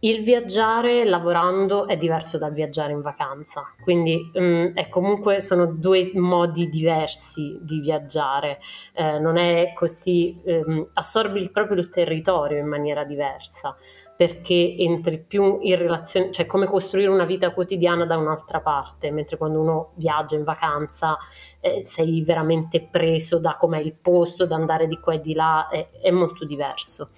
Il 0.05 0.23
viaggiare 0.23 1.07
lavorando 1.07 1.89
è 1.89 1.97
diverso 1.97 2.37
dal 2.37 2.53
viaggiare 2.53 2.93
in 2.93 3.01
vacanza, 3.01 3.73
quindi 3.83 4.31
um, 4.35 4.75
è 4.75 4.91
comunque 4.91 5.41
sono 5.41 5.65
due 5.65 6.11
modi 6.13 6.69
diversi 6.69 7.59
di 7.63 7.81
viaggiare, 7.81 8.61
eh, 8.93 9.19
non 9.19 9.39
è 9.39 9.73
così, 9.73 10.39
um, 10.45 10.91
assorbi 10.93 11.49
proprio 11.51 11.79
il 11.79 11.89
territorio 11.89 12.59
in 12.59 12.67
maniera 12.67 13.03
diversa 13.05 13.75
perché 14.15 14.77
entri 14.79 15.19
più 15.19 15.59
in 15.63 15.77
relazione, 15.77 16.31
cioè 16.31 16.45
come 16.45 16.67
costruire 16.67 17.09
una 17.09 17.25
vita 17.25 17.51
quotidiana 17.53 18.05
da 18.05 18.19
un'altra 18.19 18.61
parte, 18.61 19.11
mentre 19.11 19.39
quando 19.39 19.59
uno 19.59 19.93
viaggia 19.95 20.37
in 20.37 20.45
vacanza 20.45 21.17
eh, 21.61 21.83
sei 21.83 22.23
veramente 22.23 22.83
preso 22.83 23.39
da 23.39 23.57
com'è 23.57 23.79
il 23.79 23.95
posto, 23.95 24.45
da 24.45 24.55
andare 24.55 24.87
di 24.87 25.01
qua 25.01 25.15
e 25.15 25.21
di 25.21 25.33
là, 25.33 25.69
è, 25.69 25.89
è 26.03 26.11
molto 26.11 26.45
diverso. 26.45 27.09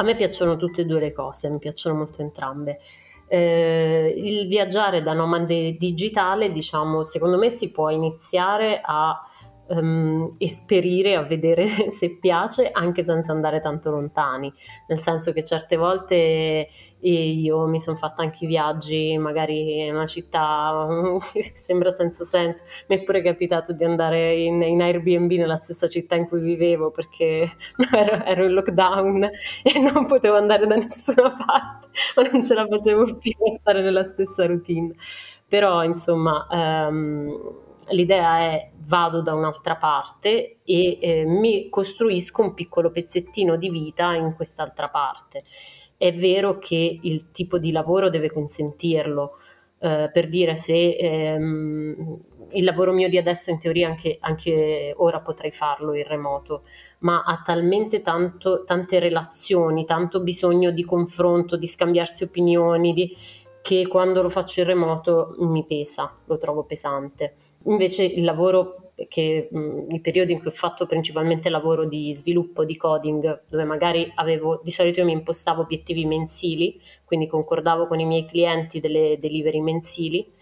A 0.00 0.02
me 0.02 0.14
piacciono 0.14 0.56
tutte 0.56 0.80
e 0.80 0.84
due 0.86 0.98
le 0.98 1.12
cose, 1.12 1.50
mi 1.50 1.58
piacciono 1.58 1.94
molto 1.94 2.22
entrambe. 2.22 2.80
Eh, 3.28 4.14
il 4.16 4.48
viaggiare 4.48 5.02
da 5.02 5.12
nomade 5.12 5.76
digitale, 5.76 6.50
diciamo, 6.50 7.02
secondo 7.02 7.36
me 7.36 7.50
si 7.50 7.70
può 7.70 7.90
iniziare 7.90 8.80
a 8.82 9.22
um, 9.70 10.34
esperire, 10.38 11.14
a 11.14 11.22
vedere 11.22 11.66
se 11.90 12.16
piace, 12.18 12.70
anche 12.70 13.02
senza 13.02 13.32
andare 13.32 13.60
tanto 13.60 13.90
lontani, 13.90 14.52
nel 14.88 14.98
senso 14.98 15.32
che 15.32 15.44
certe 15.44 15.76
volte 15.76 16.68
io 17.02 17.66
mi 17.66 17.80
sono 17.80 17.96
fatta 17.96 18.20
anche 18.22 18.44
i 18.44 18.46
viaggi 18.46 19.16
magari 19.16 19.86
in 19.86 19.94
una 19.94 20.04
città 20.04 20.86
che 21.32 21.42
sembra 21.42 21.90
senza 21.90 22.24
senso, 22.24 22.64
mi 22.88 22.96
è 22.96 23.02
pure 23.02 23.22
capitato 23.22 23.72
di 23.72 23.84
andare 23.84 24.34
in, 24.34 24.60
in 24.60 24.82
Airbnb 24.82 25.30
nella 25.30 25.56
stessa 25.56 25.88
città 25.88 26.16
in 26.16 26.28
cui 26.28 26.40
vivevo 26.40 26.90
perché 26.90 27.52
ero, 27.94 28.24
ero 28.24 28.44
in 28.44 28.52
lockdown 28.52 29.24
e 29.62 29.80
non 29.80 30.06
potevo 30.06 30.36
andare 30.36 30.66
da 30.66 30.76
nessuna 30.76 31.32
parte, 31.32 31.88
ma 32.16 32.28
non 32.30 32.42
ce 32.42 32.54
la 32.54 32.66
facevo 32.66 33.16
più 33.16 33.32
a 33.50 33.54
stare 33.58 33.82
nella 33.82 34.04
stessa 34.04 34.46
routine. 34.46 34.94
Però 35.48 35.82
insomma... 35.82 36.46
Um, 36.50 37.68
l'idea 37.90 38.38
è 38.38 38.70
vado 38.86 39.22
da 39.22 39.34
un'altra 39.34 39.76
parte 39.76 40.58
e 40.64 40.98
eh, 41.00 41.24
mi 41.24 41.68
costruisco 41.68 42.42
un 42.42 42.54
piccolo 42.54 42.90
pezzettino 42.90 43.56
di 43.56 43.70
vita 43.70 44.14
in 44.14 44.34
quest'altra 44.34 44.88
parte. 44.88 45.44
È 45.96 46.12
vero 46.14 46.58
che 46.58 46.98
il 47.00 47.30
tipo 47.30 47.58
di 47.58 47.72
lavoro 47.72 48.08
deve 48.10 48.32
consentirlo, 48.32 49.38
eh, 49.78 50.10
per 50.12 50.28
dire 50.28 50.54
se 50.54 50.96
ehm, 50.96 52.18
il 52.52 52.64
lavoro 52.64 52.92
mio 52.92 53.08
di 53.08 53.18
adesso 53.18 53.50
in 53.50 53.58
teoria 53.58 53.88
anche, 53.88 54.16
anche, 54.20 54.92
ora 54.96 55.20
potrei 55.20 55.50
farlo 55.50 55.94
in 55.94 56.04
remoto, 56.04 56.62
ma 57.00 57.22
ha 57.24 57.42
talmente 57.44 58.02
tanto, 58.02 58.64
tante 58.64 58.98
relazioni, 58.98 59.84
tanto 59.84 60.20
bisogno 60.20 60.70
di 60.70 60.84
confronto, 60.84 61.56
di 61.56 61.66
scambiarsi 61.66 62.24
opinioni, 62.24 62.92
di, 62.92 63.16
che 63.62 63.86
quando 63.86 64.22
lo 64.22 64.28
faccio 64.28 64.60
in 64.60 64.66
remoto 64.66 65.34
mi 65.38 65.64
pesa, 65.64 66.14
lo 66.24 66.38
trovo 66.38 66.64
pesante. 66.64 67.34
Invece 67.64 68.04
il 68.04 68.24
lavoro 68.24 68.92
che 69.08 69.48
mh, 69.50 69.86
i 69.90 70.00
periodi 70.00 70.32
in 70.32 70.38
cui 70.38 70.48
ho 70.48 70.54
fatto 70.54 70.86
principalmente 70.86 71.48
lavoro 71.48 71.86
di 71.86 72.14
sviluppo, 72.14 72.64
di 72.64 72.76
coding, 72.76 73.42
dove 73.48 73.64
magari 73.64 74.10
avevo, 74.16 74.60
di 74.62 74.70
solito 74.70 75.00
io 75.00 75.06
mi 75.06 75.12
impostavo 75.12 75.62
obiettivi 75.62 76.04
mensili, 76.04 76.80
quindi 77.04 77.26
concordavo 77.26 77.86
con 77.86 78.00
i 78.00 78.06
miei 78.06 78.26
clienti 78.26 78.80
delle 78.80 79.18
delivery 79.18 79.60
mensili, 79.60 80.32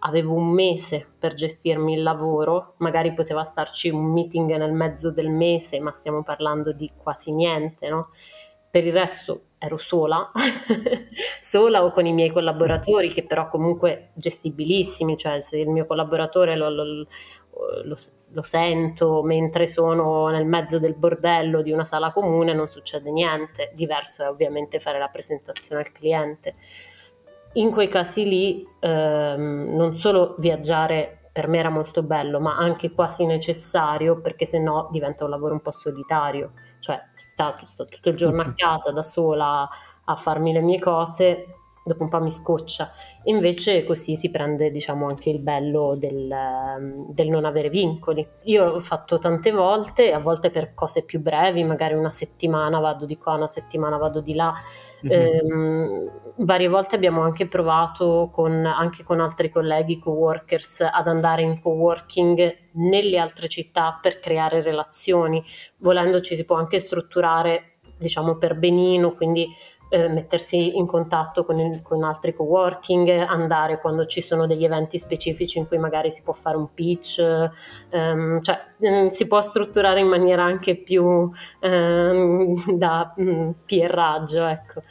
avevo 0.00 0.34
un 0.34 0.48
mese 0.50 1.06
per 1.18 1.34
gestirmi 1.34 1.94
il 1.94 2.02
lavoro, 2.02 2.74
magari 2.78 3.14
poteva 3.14 3.42
starci 3.42 3.88
un 3.88 4.12
meeting 4.12 4.54
nel 4.54 4.72
mezzo 4.72 5.10
del 5.10 5.30
mese, 5.30 5.80
ma 5.80 5.92
stiamo 5.92 6.22
parlando 6.22 6.72
di 6.72 6.90
quasi 6.96 7.32
niente, 7.32 7.88
no? 7.88 8.10
Per 8.74 8.84
il 8.84 8.92
resto 8.92 9.42
ero 9.56 9.76
sola, 9.76 10.32
sola 11.40 11.84
o 11.84 11.92
con 11.92 12.06
i 12.06 12.12
miei 12.12 12.32
collaboratori 12.32 13.12
che 13.12 13.24
però 13.24 13.48
comunque 13.48 14.10
gestibilissimi, 14.14 15.16
cioè 15.16 15.38
se 15.38 15.58
il 15.58 15.68
mio 15.68 15.86
collaboratore 15.86 16.56
lo, 16.56 16.70
lo, 16.70 16.82
lo, 16.82 17.96
lo, 18.32 18.42
sento 18.42 19.22
mentre 19.22 19.68
sono 19.68 20.26
nel 20.26 20.44
mezzo 20.44 20.80
del 20.80 20.96
bordello 20.96 21.62
di 21.62 21.70
una 21.70 21.84
sala 21.84 22.10
comune 22.10 22.52
non 22.52 22.66
succede 22.66 23.12
niente, 23.12 23.70
diverso 23.76 24.24
è 24.24 24.28
ovviamente 24.28 24.80
fare 24.80 24.98
la 24.98 25.06
presentazione 25.06 25.82
al 25.82 25.92
cliente. 25.92 26.56
In 27.52 27.70
quei 27.70 27.86
casi 27.86 28.24
lì 28.24 28.66
ehm, 28.80 29.72
non 29.72 29.94
solo 29.94 30.34
viaggiare 30.38 31.28
per 31.30 31.46
me 31.46 31.58
era 31.58 31.70
molto 31.70 32.02
bello, 32.02 32.40
ma 32.40 32.56
anche 32.56 32.90
quasi 32.90 33.24
necessario 33.24 34.20
perché 34.20 34.46
se 34.46 34.58
no 34.58 34.88
diventa 34.90 35.22
un 35.22 35.30
lavoro 35.30 35.52
un 35.52 35.62
po' 35.62 35.70
solitario 35.70 36.54
cioè 36.84 37.02
sto, 37.14 37.56
sto 37.64 37.86
tutto 37.86 38.10
il 38.10 38.16
giorno 38.16 38.42
a 38.42 38.52
casa 38.54 38.92
da 38.92 39.02
sola 39.02 39.66
a 40.04 40.16
farmi 40.16 40.52
le 40.52 40.60
mie 40.60 40.78
cose, 40.78 41.46
dopo 41.84 42.02
un 42.02 42.08
po' 42.08 42.20
mi 42.20 42.30
scoccia. 42.30 42.90
Invece 43.24 43.84
così 43.84 44.16
si 44.16 44.30
prende 44.30 44.70
diciamo 44.70 45.06
anche 45.06 45.30
il 45.30 45.40
bello 45.40 45.94
del, 45.96 46.34
del, 47.08 47.28
non 47.28 47.44
avere 47.44 47.68
vincoli. 47.68 48.26
Io 48.44 48.64
l'ho 48.64 48.80
fatto 48.80 49.18
tante 49.18 49.52
volte, 49.52 50.12
a 50.12 50.18
volte 50.18 50.50
per 50.50 50.74
cose 50.74 51.04
più 51.04 51.20
brevi, 51.20 51.62
magari 51.62 51.94
una 51.94 52.10
settimana 52.10 52.80
vado 52.80 53.06
di 53.06 53.18
qua, 53.18 53.34
una 53.34 53.46
settimana 53.46 53.96
vado 53.96 54.20
di 54.20 54.34
là 54.34 54.54
Mm-hmm. 55.04 55.12
Eh, 55.12 56.10
varie 56.36 56.68
volte 56.68 56.96
abbiamo 56.96 57.22
anche 57.22 57.46
provato 57.46 58.30
con, 58.32 58.64
anche 58.64 59.04
con 59.04 59.20
altri 59.20 59.50
colleghi 59.50 59.98
co-workers 59.98 60.80
ad 60.80 61.06
andare 61.06 61.42
in 61.42 61.60
co-working 61.60 62.56
nelle 62.72 63.18
altre 63.18 63.48
città 63.48 63.98
per 64.00 64.18
creare 64.18 64.62
relazioni. 64.62 65.44
Volendo 65.78 66.20
ci 66.20 66.34
si 66.34 66.44
può 66.44 66.56
anche 66.56 66.78
strutturare 66.78 67.76
diciamo 67.98 68.36
per 68.36 68.56
benino, 68.56 69.14
quindi 69.14 69.46
eh, 69.88 70.08
mettersi 70.08 70.76
in 70.76 70.86
contatto 70.86 71.44
con, 71.44 71.58
il, 71.60 71.82
con, 71.82 72.02
altri 72.02 72.34
co-working, 72.34 73.08
andare 73.10 73.80
quando 73.80 74.06
ci 74.06 74.20
sono 74.20 74.46
degli 74.46 74.64
eventi 74.64 74.98
specifici 74.98 75.58
in 75.58 75.66
cui 75.68 75.78
magari 75.78 76.10
si 76.10 76.22
può 76.22 76.32
fare 76.32 76.56
un 76.56 76.70
pitch, 76.70 77.20
ehm, 77.90 78.40
cioè 78.40 78.60
mh, 78.78 78.88
mm, 78.88 79.06
si 79.08 79.26
può 79.26 79.40
strutturare 79.40 80.00
in 80.00 80.08
maniera 80.08 80.42
anche 80.42 80.76
più 80.76 81.30
ehm, 81.60 82.54
da 82.76 83.12
mh, 83.16 83.22
mm, 83.22 83.50
pierraggio, 83.64 84.46
ecco. 84.46 84.82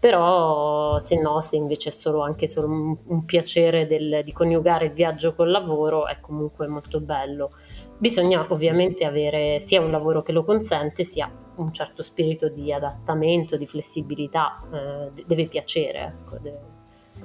Però 0.00 0.98
se 0.98 1.20
no, 1.20 1.42
se 1.42 1.56
invece 1.56 1.90
è 1.90 1.92
solo 1.92 2.22
anche 2.22 2.46
solo 2.46 2.68
un, 2.68 2.96
un 3.04 3.24
piacere 3.26 3.86
del, 3.86 4.22
di 4.24 4.32
coniugare 4.32 4.86
il 4.86 4.92
viaggio 4.92 5.34
col 5.34 5.50
lavoro, 5.50 6.06
è 6.06 6.18
comunque 6.20 6.66
molto 6.66 7.00
bello. 7.00 7.50
Bisogna 7.98 8.46
ovviamente 8.48 9.04
avere 9.04 9.60
sia 9.60 9.82
un 9.82 9.90
lavoro 9.90 10.22
che 10.22 10.32
lo 10.32 10.42
consente, 10.42 11.04
sia 11.04 11.30
un 11.60 11.72
certo 11.72 12.02
spirito 12.02 12.48
di 12.48 12.72
adattamento, 12.72 13.56
di 13.56 13.66
flessibilità, 13.66 14.62
eh, 14.72 15.24
deve 15.26 15.46
piacere, 15.46 16.00
ecco, 16.00 16.38
deve, 16.38 16.60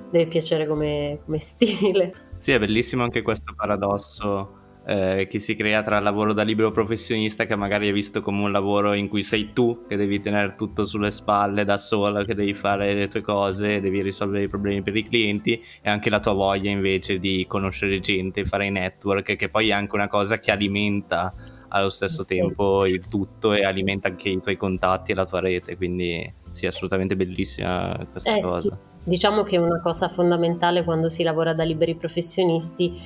deve 0.10 0.28
piacere 0.28 0.68
come, 0.68 1.20
come 1.26 1.40
stile. 1.40 2.14
Sì, 2.38 2.52
è 2.52 2.60
bellissimo 2.60 3.04
anche 3.04 3.22
questo 3.22 3.54
paradosso 3.56 4.64
eh, 4.88 5.26
che 5.28 5.40
si 5.40 5.56
crea 5.56 5.82
tra 5.82 5.98
il 5.98 6.04
lavoro 6.04 6.32
da 6.32 6.44
libero 6.44 6.72
professionista 6.72 7.46
che 7.46 7.56
magari 7.56 7.90
è 7.90 7.92
visto 7.92 8.22
come 8.22 8.44
un 8.44 8.52
lavoro 8.52 8.94
in 8.94 9.08
cui 9.08 9.24
sei 9.24 9.52
tu 9.52 9.86
che 9.88 9.96
devi 9.96 10.20
tenere 10.20 10.56
tutto 10.56 10.86
sulle 10.86 11.10
spalle 11.12 11.64
da 11.64 11.78
sola, 11.78 12.24
che 12.24 12.36
devi 12.36 12.54
fare 12.54 12.94
le 12.94 13.08
tue 13.08 13.22
cose, 13.22 13.80
devi 13.80 14.02
risolvere 14.02 14.44
i 14.44 14.48
problemi 14.48 14.84
per 14.84 14.96
i 14.96 15.08
clienti 15.08 15.62
e 15.82 15.90
anche 15.90 16.10
la 16.10 16.20
tua 16.20 16.34
voglia 16.34 16.70
invece 16.70 17.18
di 17.18 17.46
conoscere 17.48 18.00
gente, 18.00 18.46
fare 18.46 18.68
i 18.68 18.72
network, 18.72 19.36
che 19.36 19.50
poi 19.50 19.70
è 19.70 19.74
anche 19.74 19.96
una 19.96 20.08
cosa 20.08 20.38
che 20.38 20.52
alimenta 20.52 21.34
allo 21.70 21.90
stesso 21.90 22.26
tempo 22.26 22.86
il 22.86 23.08
tutto 23.08 23.54
e 23.54 23.64
alimenta 23.64 24.08
anche 24.08 24.30
i 24.30 24.42
tuoi 24.42 24.58
contatti 24.58 25.12
e 25.12 25.16
la 25.16 25.26
tua 25.26 25.40
rete, 25.40 25.76
quindi 25.78 26.34
sì, 26.52 26.66
è 26.66 26.70
assolutamente 26.70 27.16
bellissima 27.16 27.98
questa 28.12 28.36
eh, 28.36 28.42
cosa. 28.42 28.72
Sì. 28.72 28.94
Diciamo 29.04 29.44
che 29.44 29.58
una 29.58 29.82
cosa 29.82 30.10
fondamentale 30.10 30.84
quando 30.84 31.10
si 31.10 31.22
lavora 31.22 31.54
da 31.54 31.64
liberi 31.64 31.96
professionisti 31.96 33.00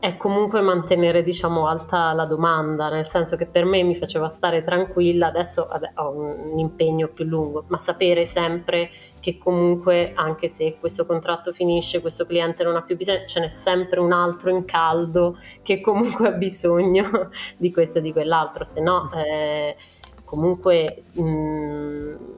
è 0.00 0.16
comunque 0.16 0.60
mantenere 0.60 1.24
diciamo 1.24 1.66
alta 1.66 2.12
la 2.12 2.24
domanda, 2.24 2.88
nel 2.88 3.06
senso 3.06 3.36
che 3.36 3.46
per 3.46 3.64
me 3.64 3.82
mi 3.82 3.96
faceva 3.96 4.28
stare 4.28 4.62
tranquilla, 4.62 5.26
adesso 5.26 5.66
vabbè, 5.68 5.92
ho 5.96 6.10
un 6.10 6.58
impegno 6.58 7.08
più 7.08 7.24
lungo, 7.24 7.64
ma 7.66 7.78
sapere 7.78 8.24
sempre 8.24 8.90
che 9.18 9.38
comunque 9.38 10.12
anche 10.14 10.46
se 10.46 10.76
questo 10.78 11.04
contratto 11.04 11.52
finisce, 11.52 12.00
questo 12.00 12.26
cliente 12.26 12.62
non 12.62 12.76
ha 12.76 12.82
più 12.82 12.96
bisogno, 12.96 13.26
ce 13.26 13.40
n'è 13.40 13.48
sempre 13.48 13.98
un 13.98 14.12
altro 14.12 14.50
in 14.50 14.64
caldo 14.64 15.36
che 15.62 15.80
comunque 15.80 16.28
ha 16.28 16.32
bisogno 16.32 17.30
di 17.58 17.72
questo 17.72 17.98
e 17.98 18.00
di 18.02 18.12
quell'altro, 18.12 18.62
se 18.62 18.80
no 18.80 19.10
eh, 19.12 19.76
comunque 20.24 21.02
mh, 21.16 22.36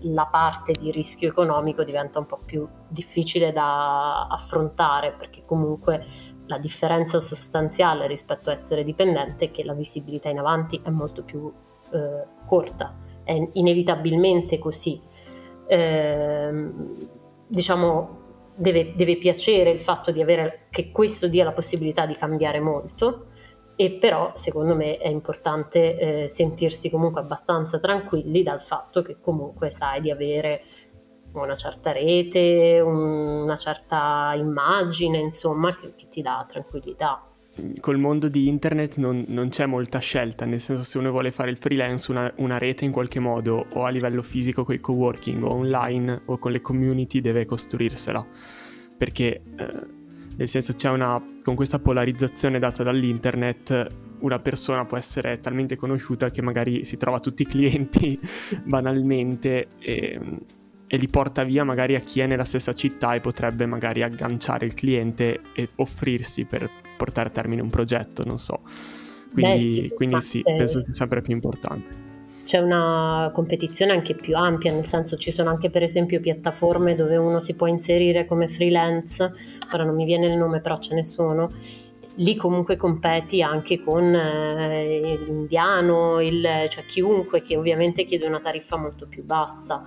la 0.00 0.26
parte 0.26 0.72
di 0.72 0.90
rischio 0.90 1.28
economico 1.28 1.84
diventa 1.84 2.18
un 2.18 2.26
po' 2.26 2.40
più 2.44 2.66
difficile 2.88 3.52
da 3.52 4.26
affrontare 4.26 5.12
perché 5.12 5.44
comunque 5.44 6.04
la 6.46 6.58
differenza 6.58 7.20
sostanziale 7.20 8.06
rispetto 8.06 8.50
a 8.50 8.52
essere 8.52 8.84
dipendente 8.84 9.46
è 9.46 9.50
che 9.50 9.64
la 9.64 9.74
visibilità 9.74 10.28
in 10.28 10.38
avanti 10.38 10.80
è 10.82 10.90
molto 10.90 11.22
più 11.22 11.52
eh, 11.92 12.24
corta, 12.46 12.96
è 13.24 13.48
inevitabilmente 13.52 14.58
così. 14.58 15.00
Eh, 15.66 16.70
diciamo, 17.46 18.24
deve, 18.54 18.94
deve, 18.94 19.16
piacere 19.16 19.70
il 19.70 19.80
fatto 19.80 20.10
di 20.10 20.22
avere 20.22 20.66
che 20.70 20.90
questo 20.90 21.28
dia 21.28 21.44
la 21.44 21.52
possibilità 21.52 22.06
di 22.06 22.14
cambiare 22.14 22.60
molto, 22.60 23.26
e 23.78 23.92
però 23.92 24.32
secondo 24.34 24.74
me 24.74 24.96
è 24.96 25.08
importante 25.08 25.98
eh, 25.98 26.28
sentirsi 26.28 26.88
comunque 26.88 27.20
abbastanza 27.20 27.78
tranquilli 27.78 28.42
dal 28.42 28.62
fatto 28.62 29.02
che 29.02 29.20
comunque 29.20 29.70
sai 29.70 30.00
di 30.00 30.10
avere 30.10 30.62
una 31.40 31.56
certa 31.56 31.92
rete, 31.92 32.80
una 32.80 33.56
certa 33.56 34.34
immagine, 34.36 35.18
insomma, 35.18 35.74
che, 35.74 35.94
che 35.94 36.08
ti 36.08 36.22
dà 36.22 36.44
tranquillità 36.48 37.30
col 37.80 37.98
mondo 37.98 38.28
di 38.28 38.48
internet 38.48 38.96
non, 38.96 39.24
non, 39.28 39.48
c'è 39.48 39.66
molta 39.66 39.98
scelta, 39.98 40.44
nel 40.44 40.60
senso 40.60 40.82
se 40.82 40.98
uno 40.98 41.10
vuole 41.10 41.30
fare 41.30 41.50
il 41.50 41.56
freelance, 41.56 42.10
una, 42.10 42.30
una 42.36 42.58
rete 42.58 42.84
in 42.84 42.92
qualche 42.92 43.18
modo, 43.18 43.66
o 43.72 43.84
a 43.84 43.88
livello 43.88 44.22
fisico 44.22 44.64
con 44.64 44.74
i 44.74 44.80
coworking, 44.80 45.42
o 45.42 45.50
online, 45.50 46.22
o 46.26 46.38
con 46.38 46.52
le 46.52 46.60
community, 46.60 47.20
deve 47.20 47.44
costruirsela. 47.46 48.24
Perché, 48.96 49.42
eh, 49.56 49.68
nel 50.36 50.48
senso, 50.48 50.74
c'è 50.74 50.90
una, 50.90 51.22
con 51.42 51.54
questa 51.54 51.78
polarizzazione 51.78 52.58
data 52.58 52.82
dall'internet, 52.82 53.86
una 54.18 54.38
persona 54.38 54.84
può 54.84 54.96
essere 54.96 55.40
talmente 55.40 55.76
conosciuta 55.76 56.30
che 56.30 56.42
magari 56.42 56.84
si 56.84 56.96
trova 56.96 57.20
tutti 57.20 57.42
i 57.42 57.46
clienti 57.46 58.18
banalmente 58.64 59.68
e, 59.78 60.18
e 60.88 60.96
li 60.96 61.08
porta 61.08 61.42
via 61.42 61.64
magari 61.64 61.94
a 61.94 62.00
chi 62.00 62.20
è 62.20 62.26
nella 62.26 62.44
stessa 62.44 62.72
città 62.72 63.14
e 63.14 63.20
potrebbe 63.20 63.66
magari 63.66 64.02
agganciare 64.02 64.66
il 64.66 64.74
cliente 64.74 65.40
e 65.54 65.70
offrirsi 65.76 66.44
per 66.44 66.70
portare 66.96 67.28
a 67.28 67.32
termine 67.32 67.60
un 67.60 67.70
progetto, 67.70 68.24
non 68.24 68.38
so. 68.38 68.60
Quindi, 69.32 69.64
Beh, 69.64 69.72
sì, 69.72 69.88
quindi 69.94 70.20
sì, 70.20 70.42
penso 70.42 70.82
sia 70.84 70.94
sempre 70.94 71.20
più 71.22 71.34
importante. 71.34 72.04
C'è 72.44 72.58
una 72.58 73.30
competizione 73.34 73.90
anche 73.90 74.14
più 74.14 74.36
ampia, 74.36 74.72
nel 74.72 74.84
senso 74.84 75.16
ci 75.16 75.32
sono 75.32 75.50
anche 75.50 75.68
per 75.68 75.82
esempio 75.82 76.20
piattaforme 76.20 76.94
dove 76.94 77.16
uno 77.16 77.40
si 77.40 77.54
può 77.54 77.66
inserire 77.66 78.24
come 78.24 78.46
freelance, 78.46 79.32
ora 79.72 79.82
non 79.82 79.96
mi 79.96 80.04
viene 80.04 80.28
il 80.28 80.36
nome 80.36 80.60
però 80.60 80.78
ce 80.78 80.94
ne 80.94 81.04
sono, 81.04 81.50
lì 82.14 82.36
comunque 82.36 82.76
competi 82.76 83.42
anche 83.42 83.82
con 83.82 84.14
eh, 84.14 85.18
l'indiano, 85.26 86.20
il, 86.20 86.66
cioè 86.68 86.84
chiunque 86.84 87.42
che 87.42 87.56
ovviamente 87.56 88.04
chiede 88.04 88.26
una 88.28 88.40
tariffa 88.40 88.76
molto 88.76 89.06
più 89.08 89.24
bassa 89.24 89.84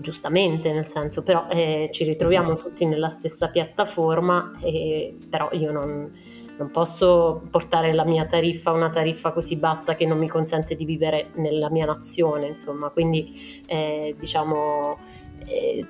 giustamente 0.00 0.72
nel 0.72 0.86
senso, 0.86 1.22
però 1.22 1.46
eh, 1.48 1.88
ci 1.92 2.04
ritroviamo 2.04 2.56
tutti 2.56 2.86
nella 2.86 3.08
stessa 3.08 3.48
piattaforma, 3.48 4.52
eh, 4.60 5.16
però 5.28 5.48
io 5.52 5.70
non, 5.70 6.10
non, 6.56 6.70
posso 6.70 7.42
portare 7.50 7.92
la 7.92 8.04
mia 8.04 8.26
tariffa 8.26 8.70
a 8.70 8.74
una 8.74 8.90
tariffa 8.90 9.32
così 9.32 9.56
bassa 9.56 9.94
che 9.94 10.06
non 10.06 10.18
mi 10.18 10.28
consente 10.28 10.74
di 10.74 10.84
vivere 10.84 11.30
nella 11.34 11.70
mia 11.70 11.86
nazione, 11.86 12.46
insomma, 12.46 12.90
quindi 12.90 13.62
eh, 13.66 14.14
diciamo 14.18 14.98
eh, 15.46 15.86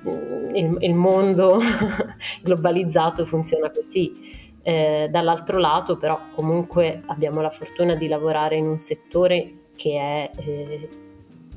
il, 0.53 0.77
il, 0.79 0.93
mondo 0.93 1.59
globalizzato 2.41 3.25
funziona 3.25 3.71
così. 3.71 4.47
Eh, 4.61 5.07
dall'altro 5.09 5.57
lato 5.57 5.97
però 5.97 6.19
comunque 6.35 7.01
abbiamo 7.05 7.39
la 7.39 7.49
fortuna 7.49 7.95
di 7.95 8.09
lavorare 8.09 8.57
in 8.57 8.67
un 8.67 8.77
settore 8.77 9.67
che 9.73 9.97
è 9.97 10.31
eh, 10.35 10.89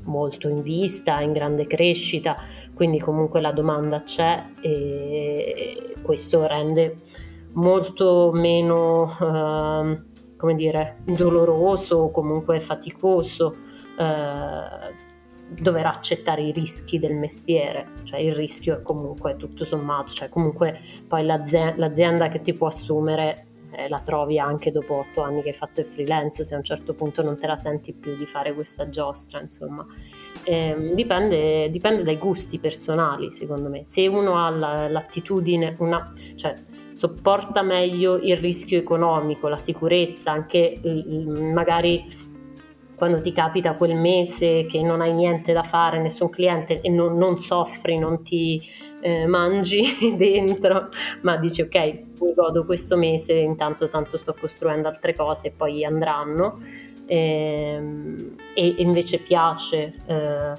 molto 0.03 0.47
in 0.47 0.61
vista, 0.61 1.21
in 1.21 1.33
grande 1.33 1.67
crescita, 1.67 2.35
quindi 2.73 2.99
comunque 2.99 3.41
la 3.41 3.51
domanda 3.51 4.01
c'è 4.01 4.43
e 4.61 5.95
questo 6.01 6.45
rende 6.47 6.97
molto 7.53 8.31
meno, 8.33 9.09
eh, 9.09 10.01
come 10.37 10.55
dire, 10.55 10.97
doloroso 11.05 11.97
o 11.97 12.11
comunque 12.11 12.59
faticoso 12.59 13.55
eh, 13.97 15.11
dover 15.61 15.85
accettare 15.85 16.41
i 16.41 16.51
rischi 16.51 16.99
del 16.99 17.15
mestiere, 17.15 17.89
cioè 18.03 18.19
il 18.19 18.33
rischio 18.33 18.77
è 18.77 18.81
comunque 18.81 19.35
tutto 19.35 19.65
sommato, 19.65 20.11
cioè 20.11 20.29
comunque 20.29 20.79
poi 21.07 21.23
l'azienda, 21.25 21.75
l'azienda 21.77 22.29
che 22.29 22.41
ti 22.41 22.53
può 22.53 22.67
assumere 22.67 23.47
eh, 23.75 23.89
la 23.89 23.99
trovi 23.99 24.39
anche 24.39 24.71
dopo 24.71 24.95
otto 24.95 25.21
anni 25.21 25.41
che 25.41 25.49
hai 25.49 25.53
fatto 25.53 25.79
il 25.79 25.85
freelance, 25.85 26.43
se 26.43 26.53
a 26.53 26.57
un 26.57 26.63
certo 26.63 26.93
punto 26.93 27.21
non 27.21 27.37
te 27.37 27.47
la 27.47 27.55
senti 27.55 27.93
più 27.93 28.15
di 28.15 28.25
fare 28.25 28.53
questa 28.53 28.89
giostra, 28.89 29.41
insomma. 29.41 29.85
Eh, 30.43 30.91
dipende, 30.93 31.69
dipende, 31.69 32.03
dai 32.03 32.17
gusti 32.17 32.59
personali, 32.59 33.31
secondo 33.31 33.69
me. 33.69 33.83
Se 33.85 34.07
uno 34.07 34.37
ha 34.37 34.49
la, 34.49 34.87
l'attitudine, 34.89 35.75
una, 35.79 36.13
cioè 36.35 36.55
sopporta 36.93 37.61
meglio 37.63 38.17
il 38.17 38.37
rischio 38.37 38.77
economico, 38.77 39.47
la 39.47 39.57
sicurezza, 39.57 40.31
anche 40.31 40.79
magari 41.53 42.05
quando 42.95 43.19
ti 43.19 43.33
capita 43.33 43.75
quel 43.75 43.95
mese 43.95 44.65
che 44.65 44.81
non 44.81 45.01
hai 45.01 45.13
niente 45.13 45.51
da 45.51 45.63
fare, 45.63 46.01
nessun 46.01 46.29
cliente 46.29 46.79
e 46.79 46.89
non, 46.89 47.17
non 47.17 47.37
soffri, 47.37 47.97
non 47.97 48.23
ti 48.23 48.61
eh, 49.01 49.25
mangi 49.25 49.83
dentro, 50.15 50.89
ma 51.21 51.35
dici 51.37 51.61
ok, 51.61 52.12
mi 52.23 52.33
godo 52.33 52.65
questo 52.65 52.97
mese, 52.97 53.33
intanto 53.33 53.87
tanto 53.87 54.17
sto 54.17 54.33
costruendo 54.39 54.87
altre 54.87 55.15
cose 55.15 55.47
e 55.47 55.51
poi 55.51 55.83
andranno. 55.85 56.59
Ehm, 57.05 58.35
e, 58.53 58.75
e, 58.77 58.81
invece 58.81 59.19
piace 59.19 59.93
eh, 60.05 60.53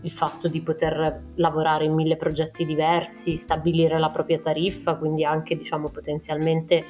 il 0.00 0.10
fatto 0.10 0.48
di 0.48 0.60
poter 0.60 1.22
lavorare 1.36 1.84
in 1.84 1.94
mille 1.94 2.16
progetti 2.16 2.64
diversi, 2.64 3.34
stabilire 3.36 3.98
la 3.98 4.08
propria 4.10 4.38
tariffa, 4.38 4.94
quindi 4.96 5.24
anche 5.24 5.56
diciamo 5.56 5.88
potenzialmente 5.88 6.84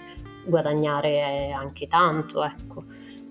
guadagnare 0.44 1.52
anche 1.52 1.86
tanto, 1.86 2.44
ecco. 2.44 2.84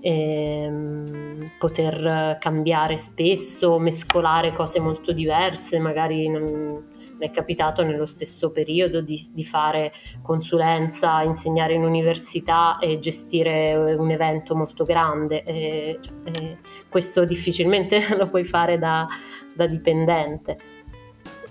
Ehm, 0.06 1.52
poter 1.60 2.38
cambiare 2.40 2.98
spesso, 2.98 3.80
mescolare 3.80 4.54
cose 4.54 4.80
molto 4.80 5.14
diverse, 5.14 5.80
magari 5.80 6.28
non, 6.28 6.84
è 7.24 7.32
capitato 7.32 7.84
nello 7.84 8.06
stesso 8.06 8.52
periodo 8.52 9.02
di, 9.02 9.20
di, 9.34 9.44
fare 9.46 9.92
consulenza, 10.22 11.22
insegnare 11.22 11.74
in 11.74 11.84
università 11.84 12.78
e 12.80 13.00
gestire 13.00 13.96
un 13.98 14.12
evento 14.12 14.56
molto 14.56 14.84
grande. 14.84 15.44
E, 15.44 16.00
cioè, 16.02 16.58
questo 16.90 17.26
difficilmente 17.26 18.04
lo 18.18 18.28
puoi 18.30 18.44
fare 18.44 18.78
da, 18.78 19.08
da 19.54 19.68
dipendente. 19.68 20.58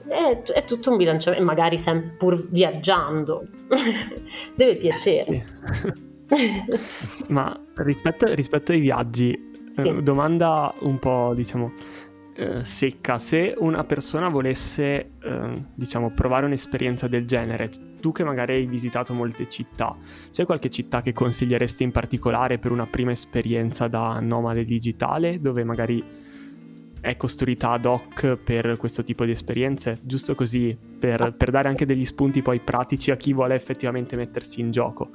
È, 0.06 0.42
è, 0.42 0.64
tutto 0.64 0.90
un 0.90 0.96
bilanciamento, 0.96 1.44
magari 1.44 1.78
sempre 1.78 2.14
pur 2.18 2.48
viaggiando, 2.48 3.46
deve 4.54 4.76
piacere. 4.76 5.46
Ma 7.28 7.58
rispetto, 7.76 8.32
rispetto, 8.34 8.72
ai 8.72 8.80
viaggi, 8.80 9.34
sì. 9.68 9.88
eh, 9.88 10.02
domanda 10.02 10.72
un 10.80 10.98
po', 10.98 11.32
diciamo, 11.34 11.72
eh, 12.34 12.64
secca. 12.64 13.18
Se 13.18 13.54
una 13.58 13.84
persona 13.84 14.28
volesse, 14.28 15.10
eh, 15.22 15.64
diciamo, 15.74 16.12
provare 16.14 16.46
un'esperienza 16.46 17.08
del 17.08 17.26
genere, 17.26 17.70
tu 18.00 18.12
che 18.12 18.24
magari 18.24 18.54
hai 18.54 18.66
visitato 18.66 19.14
molte 19.14 19.48
città, 19.48 19.96
c'è 20.30 20.44
qualche 20.44 20.70
città 20.70 21.02
che 21.02 21.12
consiglieresti 21.12 21.82
in 21.82 21.92
particolare 21.92 22.58
per 22.58 22.72
una 22.72 22.86
prima 22.86 23.12
esperienza 23.12 23.88
da 23.88 24.18
nomade 24.20 24.64
digitale, 24.64 25.40
dove 25.40 25.64
magari 25.64 26.30
è 27.00 27.16
costruita 27.16 27.70
ad 27.70 27.84
hoc 27.84 28.36
per 28.36 28.76
questo 28.78 29.02
tipo 29.02 29.24
di 29.24 29.32
esperienze? 29.32 29.98
Giusto 30.02 30.34
così, 30.34 30.76
per, 30.98 31.34
per 31.36 31.50
dare 31.50 31.68
anche 31.68 31.84
degli 31.84 32.04
spunti 32.04 32.42
poi 32.42 32.60
pratici 32.60 33.10
a 33.10 33.16
chi 33.16 33.32
vuole 33.32 33.54
effettivamente 33.54 34.16
mettersi 34.16 34.60
in 34.60 34.70
gioco. 34.70 35.10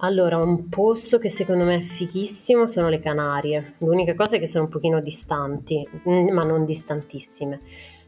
Allora, 0.00 0.36
un 0.36 0.68
posto 0.68 1.18
che 1.18 1.28
secondo 1.28 1.64
me 1.64 1.76
è 1.76 1.80
fighissimo 1.80 2.68
sono 2.68 2.88
le 2.88 3.00
Canarie. 3.00 3.74
L'unica 3.78 4.14
cosa 4.14 4.36
è 4.36 4.38
che 4.38 4.46
sono 4.46 4.64
un 4.64 4.70
pochino 4.70 5.00
distanti, 5.00 5.84
mm, 6.08 6.28
ma 6.30 6.44
non 6.44 6.64
distantissime. 6.64 7.60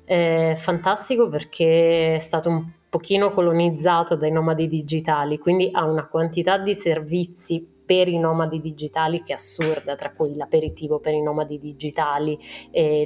È 0.05 0.55
fantastico 0.57 1.29
perché 1.29 2.15
è 2.15 2.19
stato 2.21 2.49
un 2.49 2.65
pochino 2.89 3.33
colonizzato 3.33 4.15
dai 4.15 4.31
nomadi 4.31 4.69
digitali, 4.69 5.39
quindi 5.39 5.69
ha 5.73 5.85
una 5.85 6.07
quantità 6.07 6.59
di 6.59 6.75
servizi 6.77 7.67
per 7.91 8.07
i 8.07 8.19
nomadi 8.19 8.61
digitali 8.61 9.21
che 9.25 9.33
è 9.33 9.35
assurda, 9.35 9.97
tra 9.97 10.13
cui 10.13 10.37
l'aperitivo 10.37 11.01
per 11.01 11.13
i 11.13 11.21
nomadi 11.21 11.59
digitali, 11.59 12.39
eh, 12.71 13.05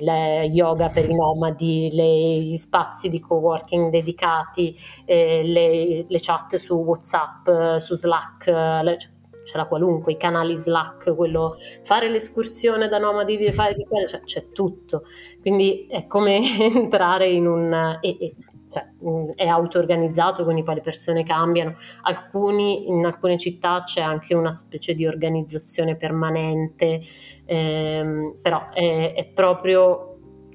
yoga 0.53 0.91
per 0.91 1.09
i 1.09 1.15
nomadi, 1.15 1.89
le, 1.91 2.43
gli 2.43 2.57
spazi 2.57 3.09
di 3.09 3.19
coworking 3.19 3.89
dedicati, 3.89 4.79
eh, 5.07 5.43
le, 5.43 6.05
le, 6.07 6.19
chat 6.21 6.57
su 6.57 6.75
WhatsApp, 6.75 7.77
su 7.79 7.97
Slack, 7.97 8.45
cioè, 8.45 8.97
c'è 9.43 9.57
la 9.57 9.65
qualunque, 9.65 10.13
i 10.13 10.17
canali 10.19 10.55
Slack, 10.55 11.15
quello, 11.15 11.57
fare 11.83 12.11
l'escursione 12.11 12.87
da 12.87 12.99
nomadi, 12.99 13.51
fare 13.53 13.73
di 13.73 13.87
quello, 13.87 14.07
cioè, 14.07 14.21
c'è 14.21 14.51
tutto. 14.53 15.05
Quindi 15.41 15.87
è 15.89 16.05
come 16.05 16.43
entrare 16.61 17.31
in 17.31 17.47
un... 17.47 17.99
E, 18.03 18.17
e, 18.21 18.35
cioè, 18.75 19.35
è 19.37 19.47
auto-organizzato, 19.47 20.43
quindi 20.43 20.65
poi 20.65 20.75
le 20.77 20.81
persone 20.81 21.23
cambiano. 21.23 21.77
Alcuni, 22.03 22.89
in 22.89 23.05
alcune 23.05 23.39
città 23.39 23.85
c'è 23.85 24.01
anche 24.01 24.35
una 24.35 24.51
specie 24.51 24.95
di 24.95 25.07
organizzazione 25.07 25.97
permanente, 25.97 27.01
ehm, 27.45 28.37
però 28.43 28.71
è, 28.71 29.15
è 29.15 29.25
proprio 29.27 30.09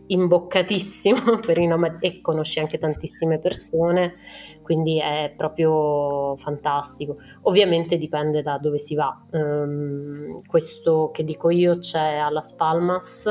imboccatissimo 0.08 1.40
per 1.46 1.58
i 1.58 1.68
nomadi 1.68 2.08
e 2.08 2.22
conosci 2.22 2.60
anche 2.60 2.78
tantissime 2.78 3.40
persone, 3.40 4.16
quindi 4.62 5.00
è 5.00 5.34
proprio 5.36 6.36
fantastico. 6.38 7.18
Ovviamente 7.44 7.98
dipende 7.98 8.42
da 8.42 8.58
dove 8.58 8.78
si 8.78 8.96
va. 8.96 9.26
Um, 9.32 10.42
questo 10.46 11.12
che 11.14 11.24
dico 11.24 11.50
io 11.50 11.78
c'è 11.78 12.18
a 12.18 12.30
Las 12.30 12.54
Palmas, 12.54 13.26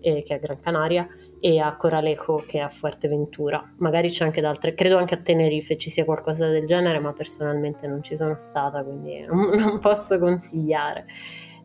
eh, 0.00 0.22
che 0.22 0.36
è 0.36 0.38
Gran 0.38 0.60
Canaria, 0.60 1.06
e 1.40 1.60
a 1.60 1.76
Coralejo 1.76 2.44
che 2.46 2.58
è 2.58 2.62
a 2.62 2.68
Fuerteventura. 2.68 3.74
Magari 3.78 4.10
c'è 4.10 4.24
anche 4.24 4.40
da 4.40 4.48
altre, 4.48 4.74
credo 4.74 4.96
anche 4.96 5.14
a 5.14 5.18
Tenerife 5.18 5.76
ci 5.76 5.90
sia 5.90 6.04
qualcosa 6.04 6.48
del 6.48 6.66
genere, 6.66 6.98
ma 6.98 7.12
personalmente 7.12 7.86
non 7.86 8.02
ci 8.02 8.16
sono 8.16 8.36
stata, 8.36 8.82
quindi 8.82 9.20
non, 9.28 9.50
non 9.56 9.78
posso 9.78 10.18
consigliare. 10.18 11.06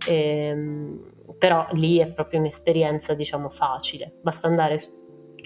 Ehm, 0.07 1.11
però 1.38 1.67
lì 1.71 1.97
è 1.97 2.11
proprio 2.11 2.39
un'esperienza, 2.39 3.13
diciamo, 3.13 3.49
facile. 3.49 4.13
Basta 4.21 4.47
andare 4.47 4.78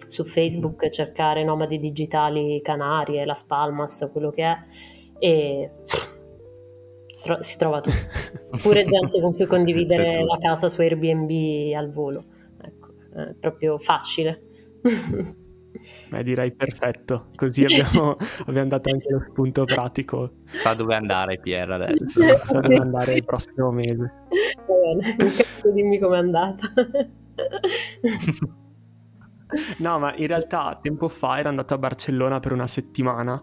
su 0.07 0.23
Facebook 0.23 0.89
cercare 0.89 1.43
nomadi 1.43 1.79
digitali 1.79 2.61
Canarie, 2.61 3.25
Las 3.25 3.43
Palmas, 3.43 4.09
quello 4.11 4.31
che 4.31 4.43
è, 4.43 4.57
e 5.19 5.71
si 7.39 7.57
trova 7.57 7.81
tutto. 7.81 7.95
Oppure 8.51 8.85
gente 8.85 9.19
con 9.19 9.33
cui 9.33 9.45
condividere 9.45 10.23
la 10.23 10.37
casa 10.39 10.69
su 10.69 10.81
Airbnb 10.81 11.75
al 11.75 11.91
volo. 11.91 12.23
È 13.17 13.33
proprio 13.39 13.79
facile. 13.79 14.41
Beh, 16.09 16.23
direi 16.23 16.53
perfetto, 16.55 17.29
così 17.35 17.63
abbiamo, 17.63 18.15
abbiamo, 18.45 18.67
dato 18.67 18.91
anche 18.91 19.09
lo 19.09 19.25
spunto 19.29 19.65
pratico. 19.65 20.31
Sa 20.45 20.73
dove 20.73 20.95
andare 20.95 21.39
Pier 21.39 21.69
adesso. 21.69 22.25
Sa, 22.43 22.59
dove 22.59 22.77
andare 22.77 23.13
il 23.13 23.25
prossimo 23.25 23.71
mese. 23.71 24.11
Va 24.65 24.73
bene, 24.73 25.15
dimmi 25.73 25.99
com'è 25.99 26.17
andata. 26.17 26.71
no, 29.77 29.99
ma 29.99 30.15
in 30.15 30.27
realtà 30.27 30.79
tempo 30.81 31.07
fa 31.07 31.39
ero 31.39 31.49
andato 31.49 31.73
a 31.73 31.77
Barcellona 31.77 32.39
per 32.39 32.53
una 32.53 32.67
settimana, 32.67 33.41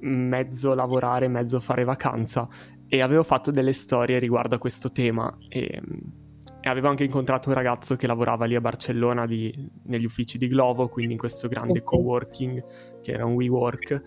mezzo 0.00 0.74
lavorare, 0.74 1.28
mezzo 1.28 1.60
fare 1.60 1.84
vacanza, 1.84 2.48
e 2.88 3.00
avevo 3.00 3.22
fatto 3.22 3.50
delle 3.50 3.72
storie 3.72 4.18
riguardo 4.18 4.56
a 4.56 4.58
questo 4.58 4.90
tema 4.90 5.34
e, 5.48 5.80
e 6.60 6.68
avevo 6.68 6.88
anche 6.88 7.04
incontrato 7.04 7.48
un 7.48 7.54
ragazzo 7.54 7.96
che 7.96 8.06
lavorava 8.06 8.44
lì 8.44 8.54
a 8.54 8.60
Barcellona 8.60 9.26
di, 9.26 9.52
negli 9.84 10.04
uffici 10.04 10.38
di 10.38 10.46
Glovo, 10.46 10.88
quindi 10.88 11.12
in 11.12 11.18
questo 11.18 11.48
grande 11.48 11.82
co-working 11.82 12.64
che 13.02 13.12
era 13.12 13.24
un 13.24 13.34
WeWork. 13.34 14.02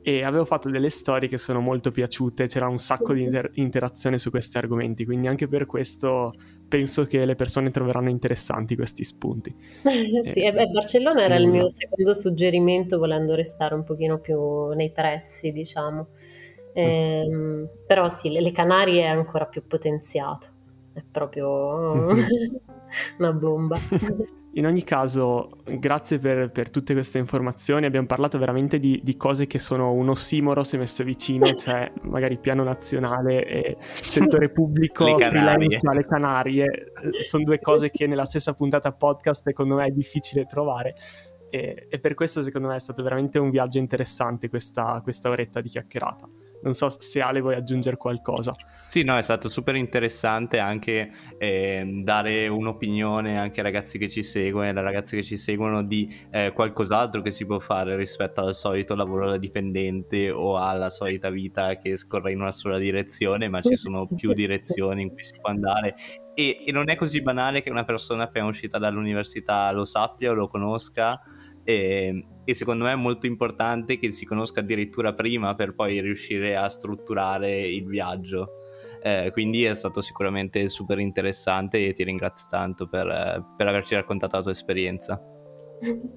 E 0.00 0.22
avevo 0.22 0.46
fatto 0.46 0.70
delle 0.70 0.88
storie 0.88 1.28
che 1.28 1.36
sono 1.36 1.60
molto 1.60 1.90
piaciute, 1.90 2.46
c'era 2.46 2.66
un 2.66 2.78
sacco 2.78 3.12
di 3.12 3.24
inter- 3.24 3.50
interazione 3.54 4.16
su 4.16 4.30
questi 4.30 4.56
argomenti, 4.56 5.04
quindi 5.04 5.26
anche 5.26 5.48
per 5.48 5.66
questo 5.66 6.32
penso 6.66 7.04
che 7.04 7.26
le 7.26 7.34
persone 7.34 7.70
troveranno 7.70 8.08
interessanti 8.08 8.74
questi 8.74 9.04
spunti. 9.04 9.54
sì, 9.82 10.40
eh, 10.40 10.52
beh, 10.52 10.66
Barcellona 10.68 11.24
era 11.24 11.36
il 11.36 11.46
mio 11.46 11.68
secondo 11.68 12.14
suggerimento 12.14 12.96
volendo 12.96 13.34
restare 13.34 13.74
un 13.74 13.84
pochino 13.84 14.18
più 14.18 14.68
nei 14.68 14.92
pressi, 14.92 15.52
diciamo. 15.52 16.08
Eh, 16.72 17.68
però 17.86 18.08
sì, 18.08 18.30
le, 18.30 18.40
le, 18.40 18.52
Canarie 18.52 19.02
è 19.02 19.08
ancora 19.08 19.46
più 19.46 19.66
potenziato, 19.66 20.48
è 20.98 21.04
proprio 21.10 22.08
una 23.18 23.32
bomba. 23.32 23.78
In 24.54 24.66
ogni 24.66 24.82
caso, 24.82 25.50
grazie 25.64 26.18
per, 26.18 26.50
per, 26.50 26.70
tutte 26.70 26.92
queste 26.92 27.18
informazioni. 27.18 27.86
Abbiamo 27.86 28.06
parlato 28.06 28.38
veramente 28.38 28.80
di, 28.80 29.00
di, 29.04 29.16
cose 29.16 29.46
che 29.46 29.58
sono 29.58 29.92
un 29.92 30.08
ossimoro 30.08 30.64
se 30.64 30.78
messe 30.78 31.04
vicine, 31.04 31.54
cioè 31.54 31.92
magari 32.02 32.38
piano 32.38 32.64
nazionale 32.64 33.46
e 33.46 33.76
settore 33.78 34.50
pubblico, 34.50 35.16
le 35.16 35.26
freelance 35.26 35.78
alle 35.86 36.04
Canarie. 36.04 36.92
Sono 37.24 37.44
due 37.44 37.60
cose 37.60 37.90
che 37.90 38.06
nella 38.08 38.24
stessa 38.24 38.54
puntata 38.54 38.90
podcast 38.90 39.44
secondo 39.44 39.76
me 39.76 39.86
è 39.86 39.90
difficile 39.90 40.44
trovare. 40.44 40.94
E, 41.50 41.86
e 41.88 41.98
per 42.00 42.14
questo 42.14 42.42
secondo 42.42 42.68
me 42.68 42.74
è 42.74 42.80
stato 42.80 43.02
veramente 43.02 43.38
un 43.38 43.50
viaggio 43.50 43.78
interessante 43.78 44.48
questa, 44.48 45.00
questa 45.02 45.28
oretta 45.28 45.60
di 45.60 45.68
chiacchierata. 45.68 46.28
Non 46.62 46.74
so 46.74 46.88
se 46.88 47.20
Ale 47.20 47.40
vuoi 47.40 47.54
aggiungere 47.54 47.96
qualcosa. 47.96 48.54
Sì, 48.86 49.02
no, 49.02 49.16
è 49.16 49.22
stato 49.22 49.48
super 49.48 49.74
interessante 49.76 50.58
anche 50.58 51.10
eh, 51.38 51.84
dare 52.02 52.48
un'opinione 52.48 53.38
anche 53.38 53.60
ai 53.60 53.64
ragazzi 53.64 53.98
che 53.98 54.08
ci 54.08 54.22
seguono 54.22 54.66
e 54.66 54.70
alle 54.70 54.82
ragazze 54.82 55.16
che 55.16 55.22
ci 55.22 55.36
seguono 55.36 55.82
di 55.84 56.12
eh, 56.30 56.52
qualcos'altro 56.52 57.22
che 57.22 57.30
si 57.30 57.46
può 57.46 57.58
fare 57.58 57.96
rispetto 57.96 58.40
al 58.40 58.54
solito 58.54 58.94
lavoro 58.94 59.28
da 59.28 59.36
dipendente 59.36 60.30
o 60.30 60.58
alla 60.58 60.90
solita 60.90 61.30
vita 61.30 61.76
che 61.76 61.96
scorre 61.96 62.32
in 62.32 62.40
una 62.40 62.52
sola 62.52 62.78
direzione, 62.78 63.48
ma 63.48 63.60
ci 63.60 63.76
sono 63.76 64.06
più 64.06 64.32
direzioni 64.32 65.02
in 65.02 65.10
cui 65.10 65.22
si 65.22 65.36
può 65.40 65.50
andare 65.50 65.94
e, 66.38 66.62
e 66.64 66.70
non 66.70 66.88
è 66.88 66.94
così 66.94 67.20
banale 67.20 67.62
che 67.62 67.68
una 67.68 67.82
persona 67.82 68.22
appena 68.22 68.46
uscita 68.46 68.78
dall'università 68.78 69.72
lo 69.72 69.84
sappia 69.84 70.30
o 70.30 70.34
lo 70.34 70.46
conosca 70.46 71.20
e, 71.68 72.24
e, 72.46 72.54
secondo 72.54 72.84
me 72.84 72.92
è 72.92 72.96
molto 72.96 73.26
importante 73.26 73.98
che 73.98 74.10
si 74.10 74.24
conosca 74.24 74.60
addirittura 74.60 75.12
prima 75.12 75.54
per 75.54 75.74
poi 75.74 76.00
riuscire 76.00 76.56
a 76.56 76.66
strutturare 76.70 77.60
il 77.60 77.84
viaggio. 77.84 78.62
Eh, 79.02 79.28
quindi 79.32 79.64
è 79.64 79.74
stato 79.74 80.00
sicuramente 80.00 80.66
super 80.70 80.98
interessante 80.98 81.86
e 81.86 81.92
ti 81.92 82.04
ringrazio 82.04 82.46
tanto 82.48 82.88
per, 82.88 83.44
per 83.54 83.66
averci 83.66 83.94
raccontato 83.94 84.36
la 84.36 84.42
tua 84.42 84.52
esperienza. 84.52 85.20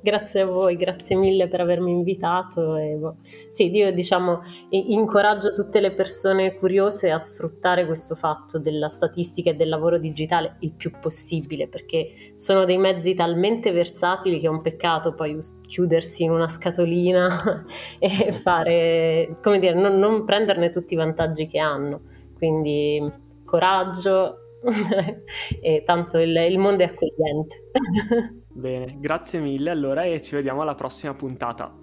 Grazie 0.02 0.42
a 0.42 0.46
voi, 0.46 0.76
grazie 0.76 1.16
mille 1.16 1.48
per 1.48 1.62
avermi 1.62 1.92
invitato. 1.92 2.76
E, 2.76 2.96
boh. 2.96 3.18
Sì, 3.50 3.70
io 3.70 3.92
diciamo 3.92 4.42
incoraggio 4.70 5.52
tutte 5.52 5.80
le 5.80 5.92
persone 5.92 6.56
curiose 6.56 7.12
a 7.12 7.20
sfruttare 7.20 7.86
questo 7.86 8.16
fatto 8.16 8.60
della 8.60 8.90
statistica 8.90 9.52
e 9.52 9.56
del 9.56 9.70
lavoro 9.70 10.00
digitale 10.00 10.56
il 10.60 10.74
più 10.74 10.92
possibile, 11.00 11.68
perché 11.68 12.14
sono 12.36 12.66
dei 12.66 12.78
mezzi 12.78 13.14
talmente 13.14 13.72
versatili 13.72 14.40
che 14.40 14.48
è 14.48 14.50
un 14.50 14.62
peccato 14.62 15.14
poi 15.14 15.38
chiudersi 15.68 16.24
in 16.24 16.32
una 16.32 16.48
scatolina 16.48 17.66
e 18.00 18.32
fare, 18.32 19.36
come 19.42 19.60
dire, 19.60 19.74
non, 19.74 20.00
non 20.00 20.26
prenderne 20.26 20.70
tutti 20.70 20.94
i 20.94 20.98
vantaggi 20.98 21.46
che 21.46 21.60
hanno. 21.60 22.02
Quindi 22.36 23.10
coraggio 23.46 24.38
e 25.62 25.84
tanto 25.86 26.18
il, 26.18 26.36
il 26.36 26.58
mondo 26.58 26.84
è 26.84 26.88
accogliente. 26.88 27.70
Bene, 28.54 28.98
grazie 29.00 29.40
mille 29.40 29.70
allora 29.70 30.04
e 30.04 30.22
ci 30.22 30.36
vediamo 30.36 30.62
alla 30.62 30.76
prossima 30.76 31.14
puntata. 31.14 31.74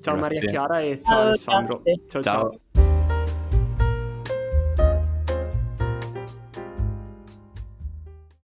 Ciao 0.00 0.16
grazie. 0.16 0.36
Maria 0.36 0.50
Chiara 0.50 0.80
e 0.80 1.00
ciao, 1.02 1.02
ciao 1.02 1.26
Alessandro. 1.26 1.82
ciao. 2.08 2.22
ciao. 2.22 2.50
ciao. 2.72 2.85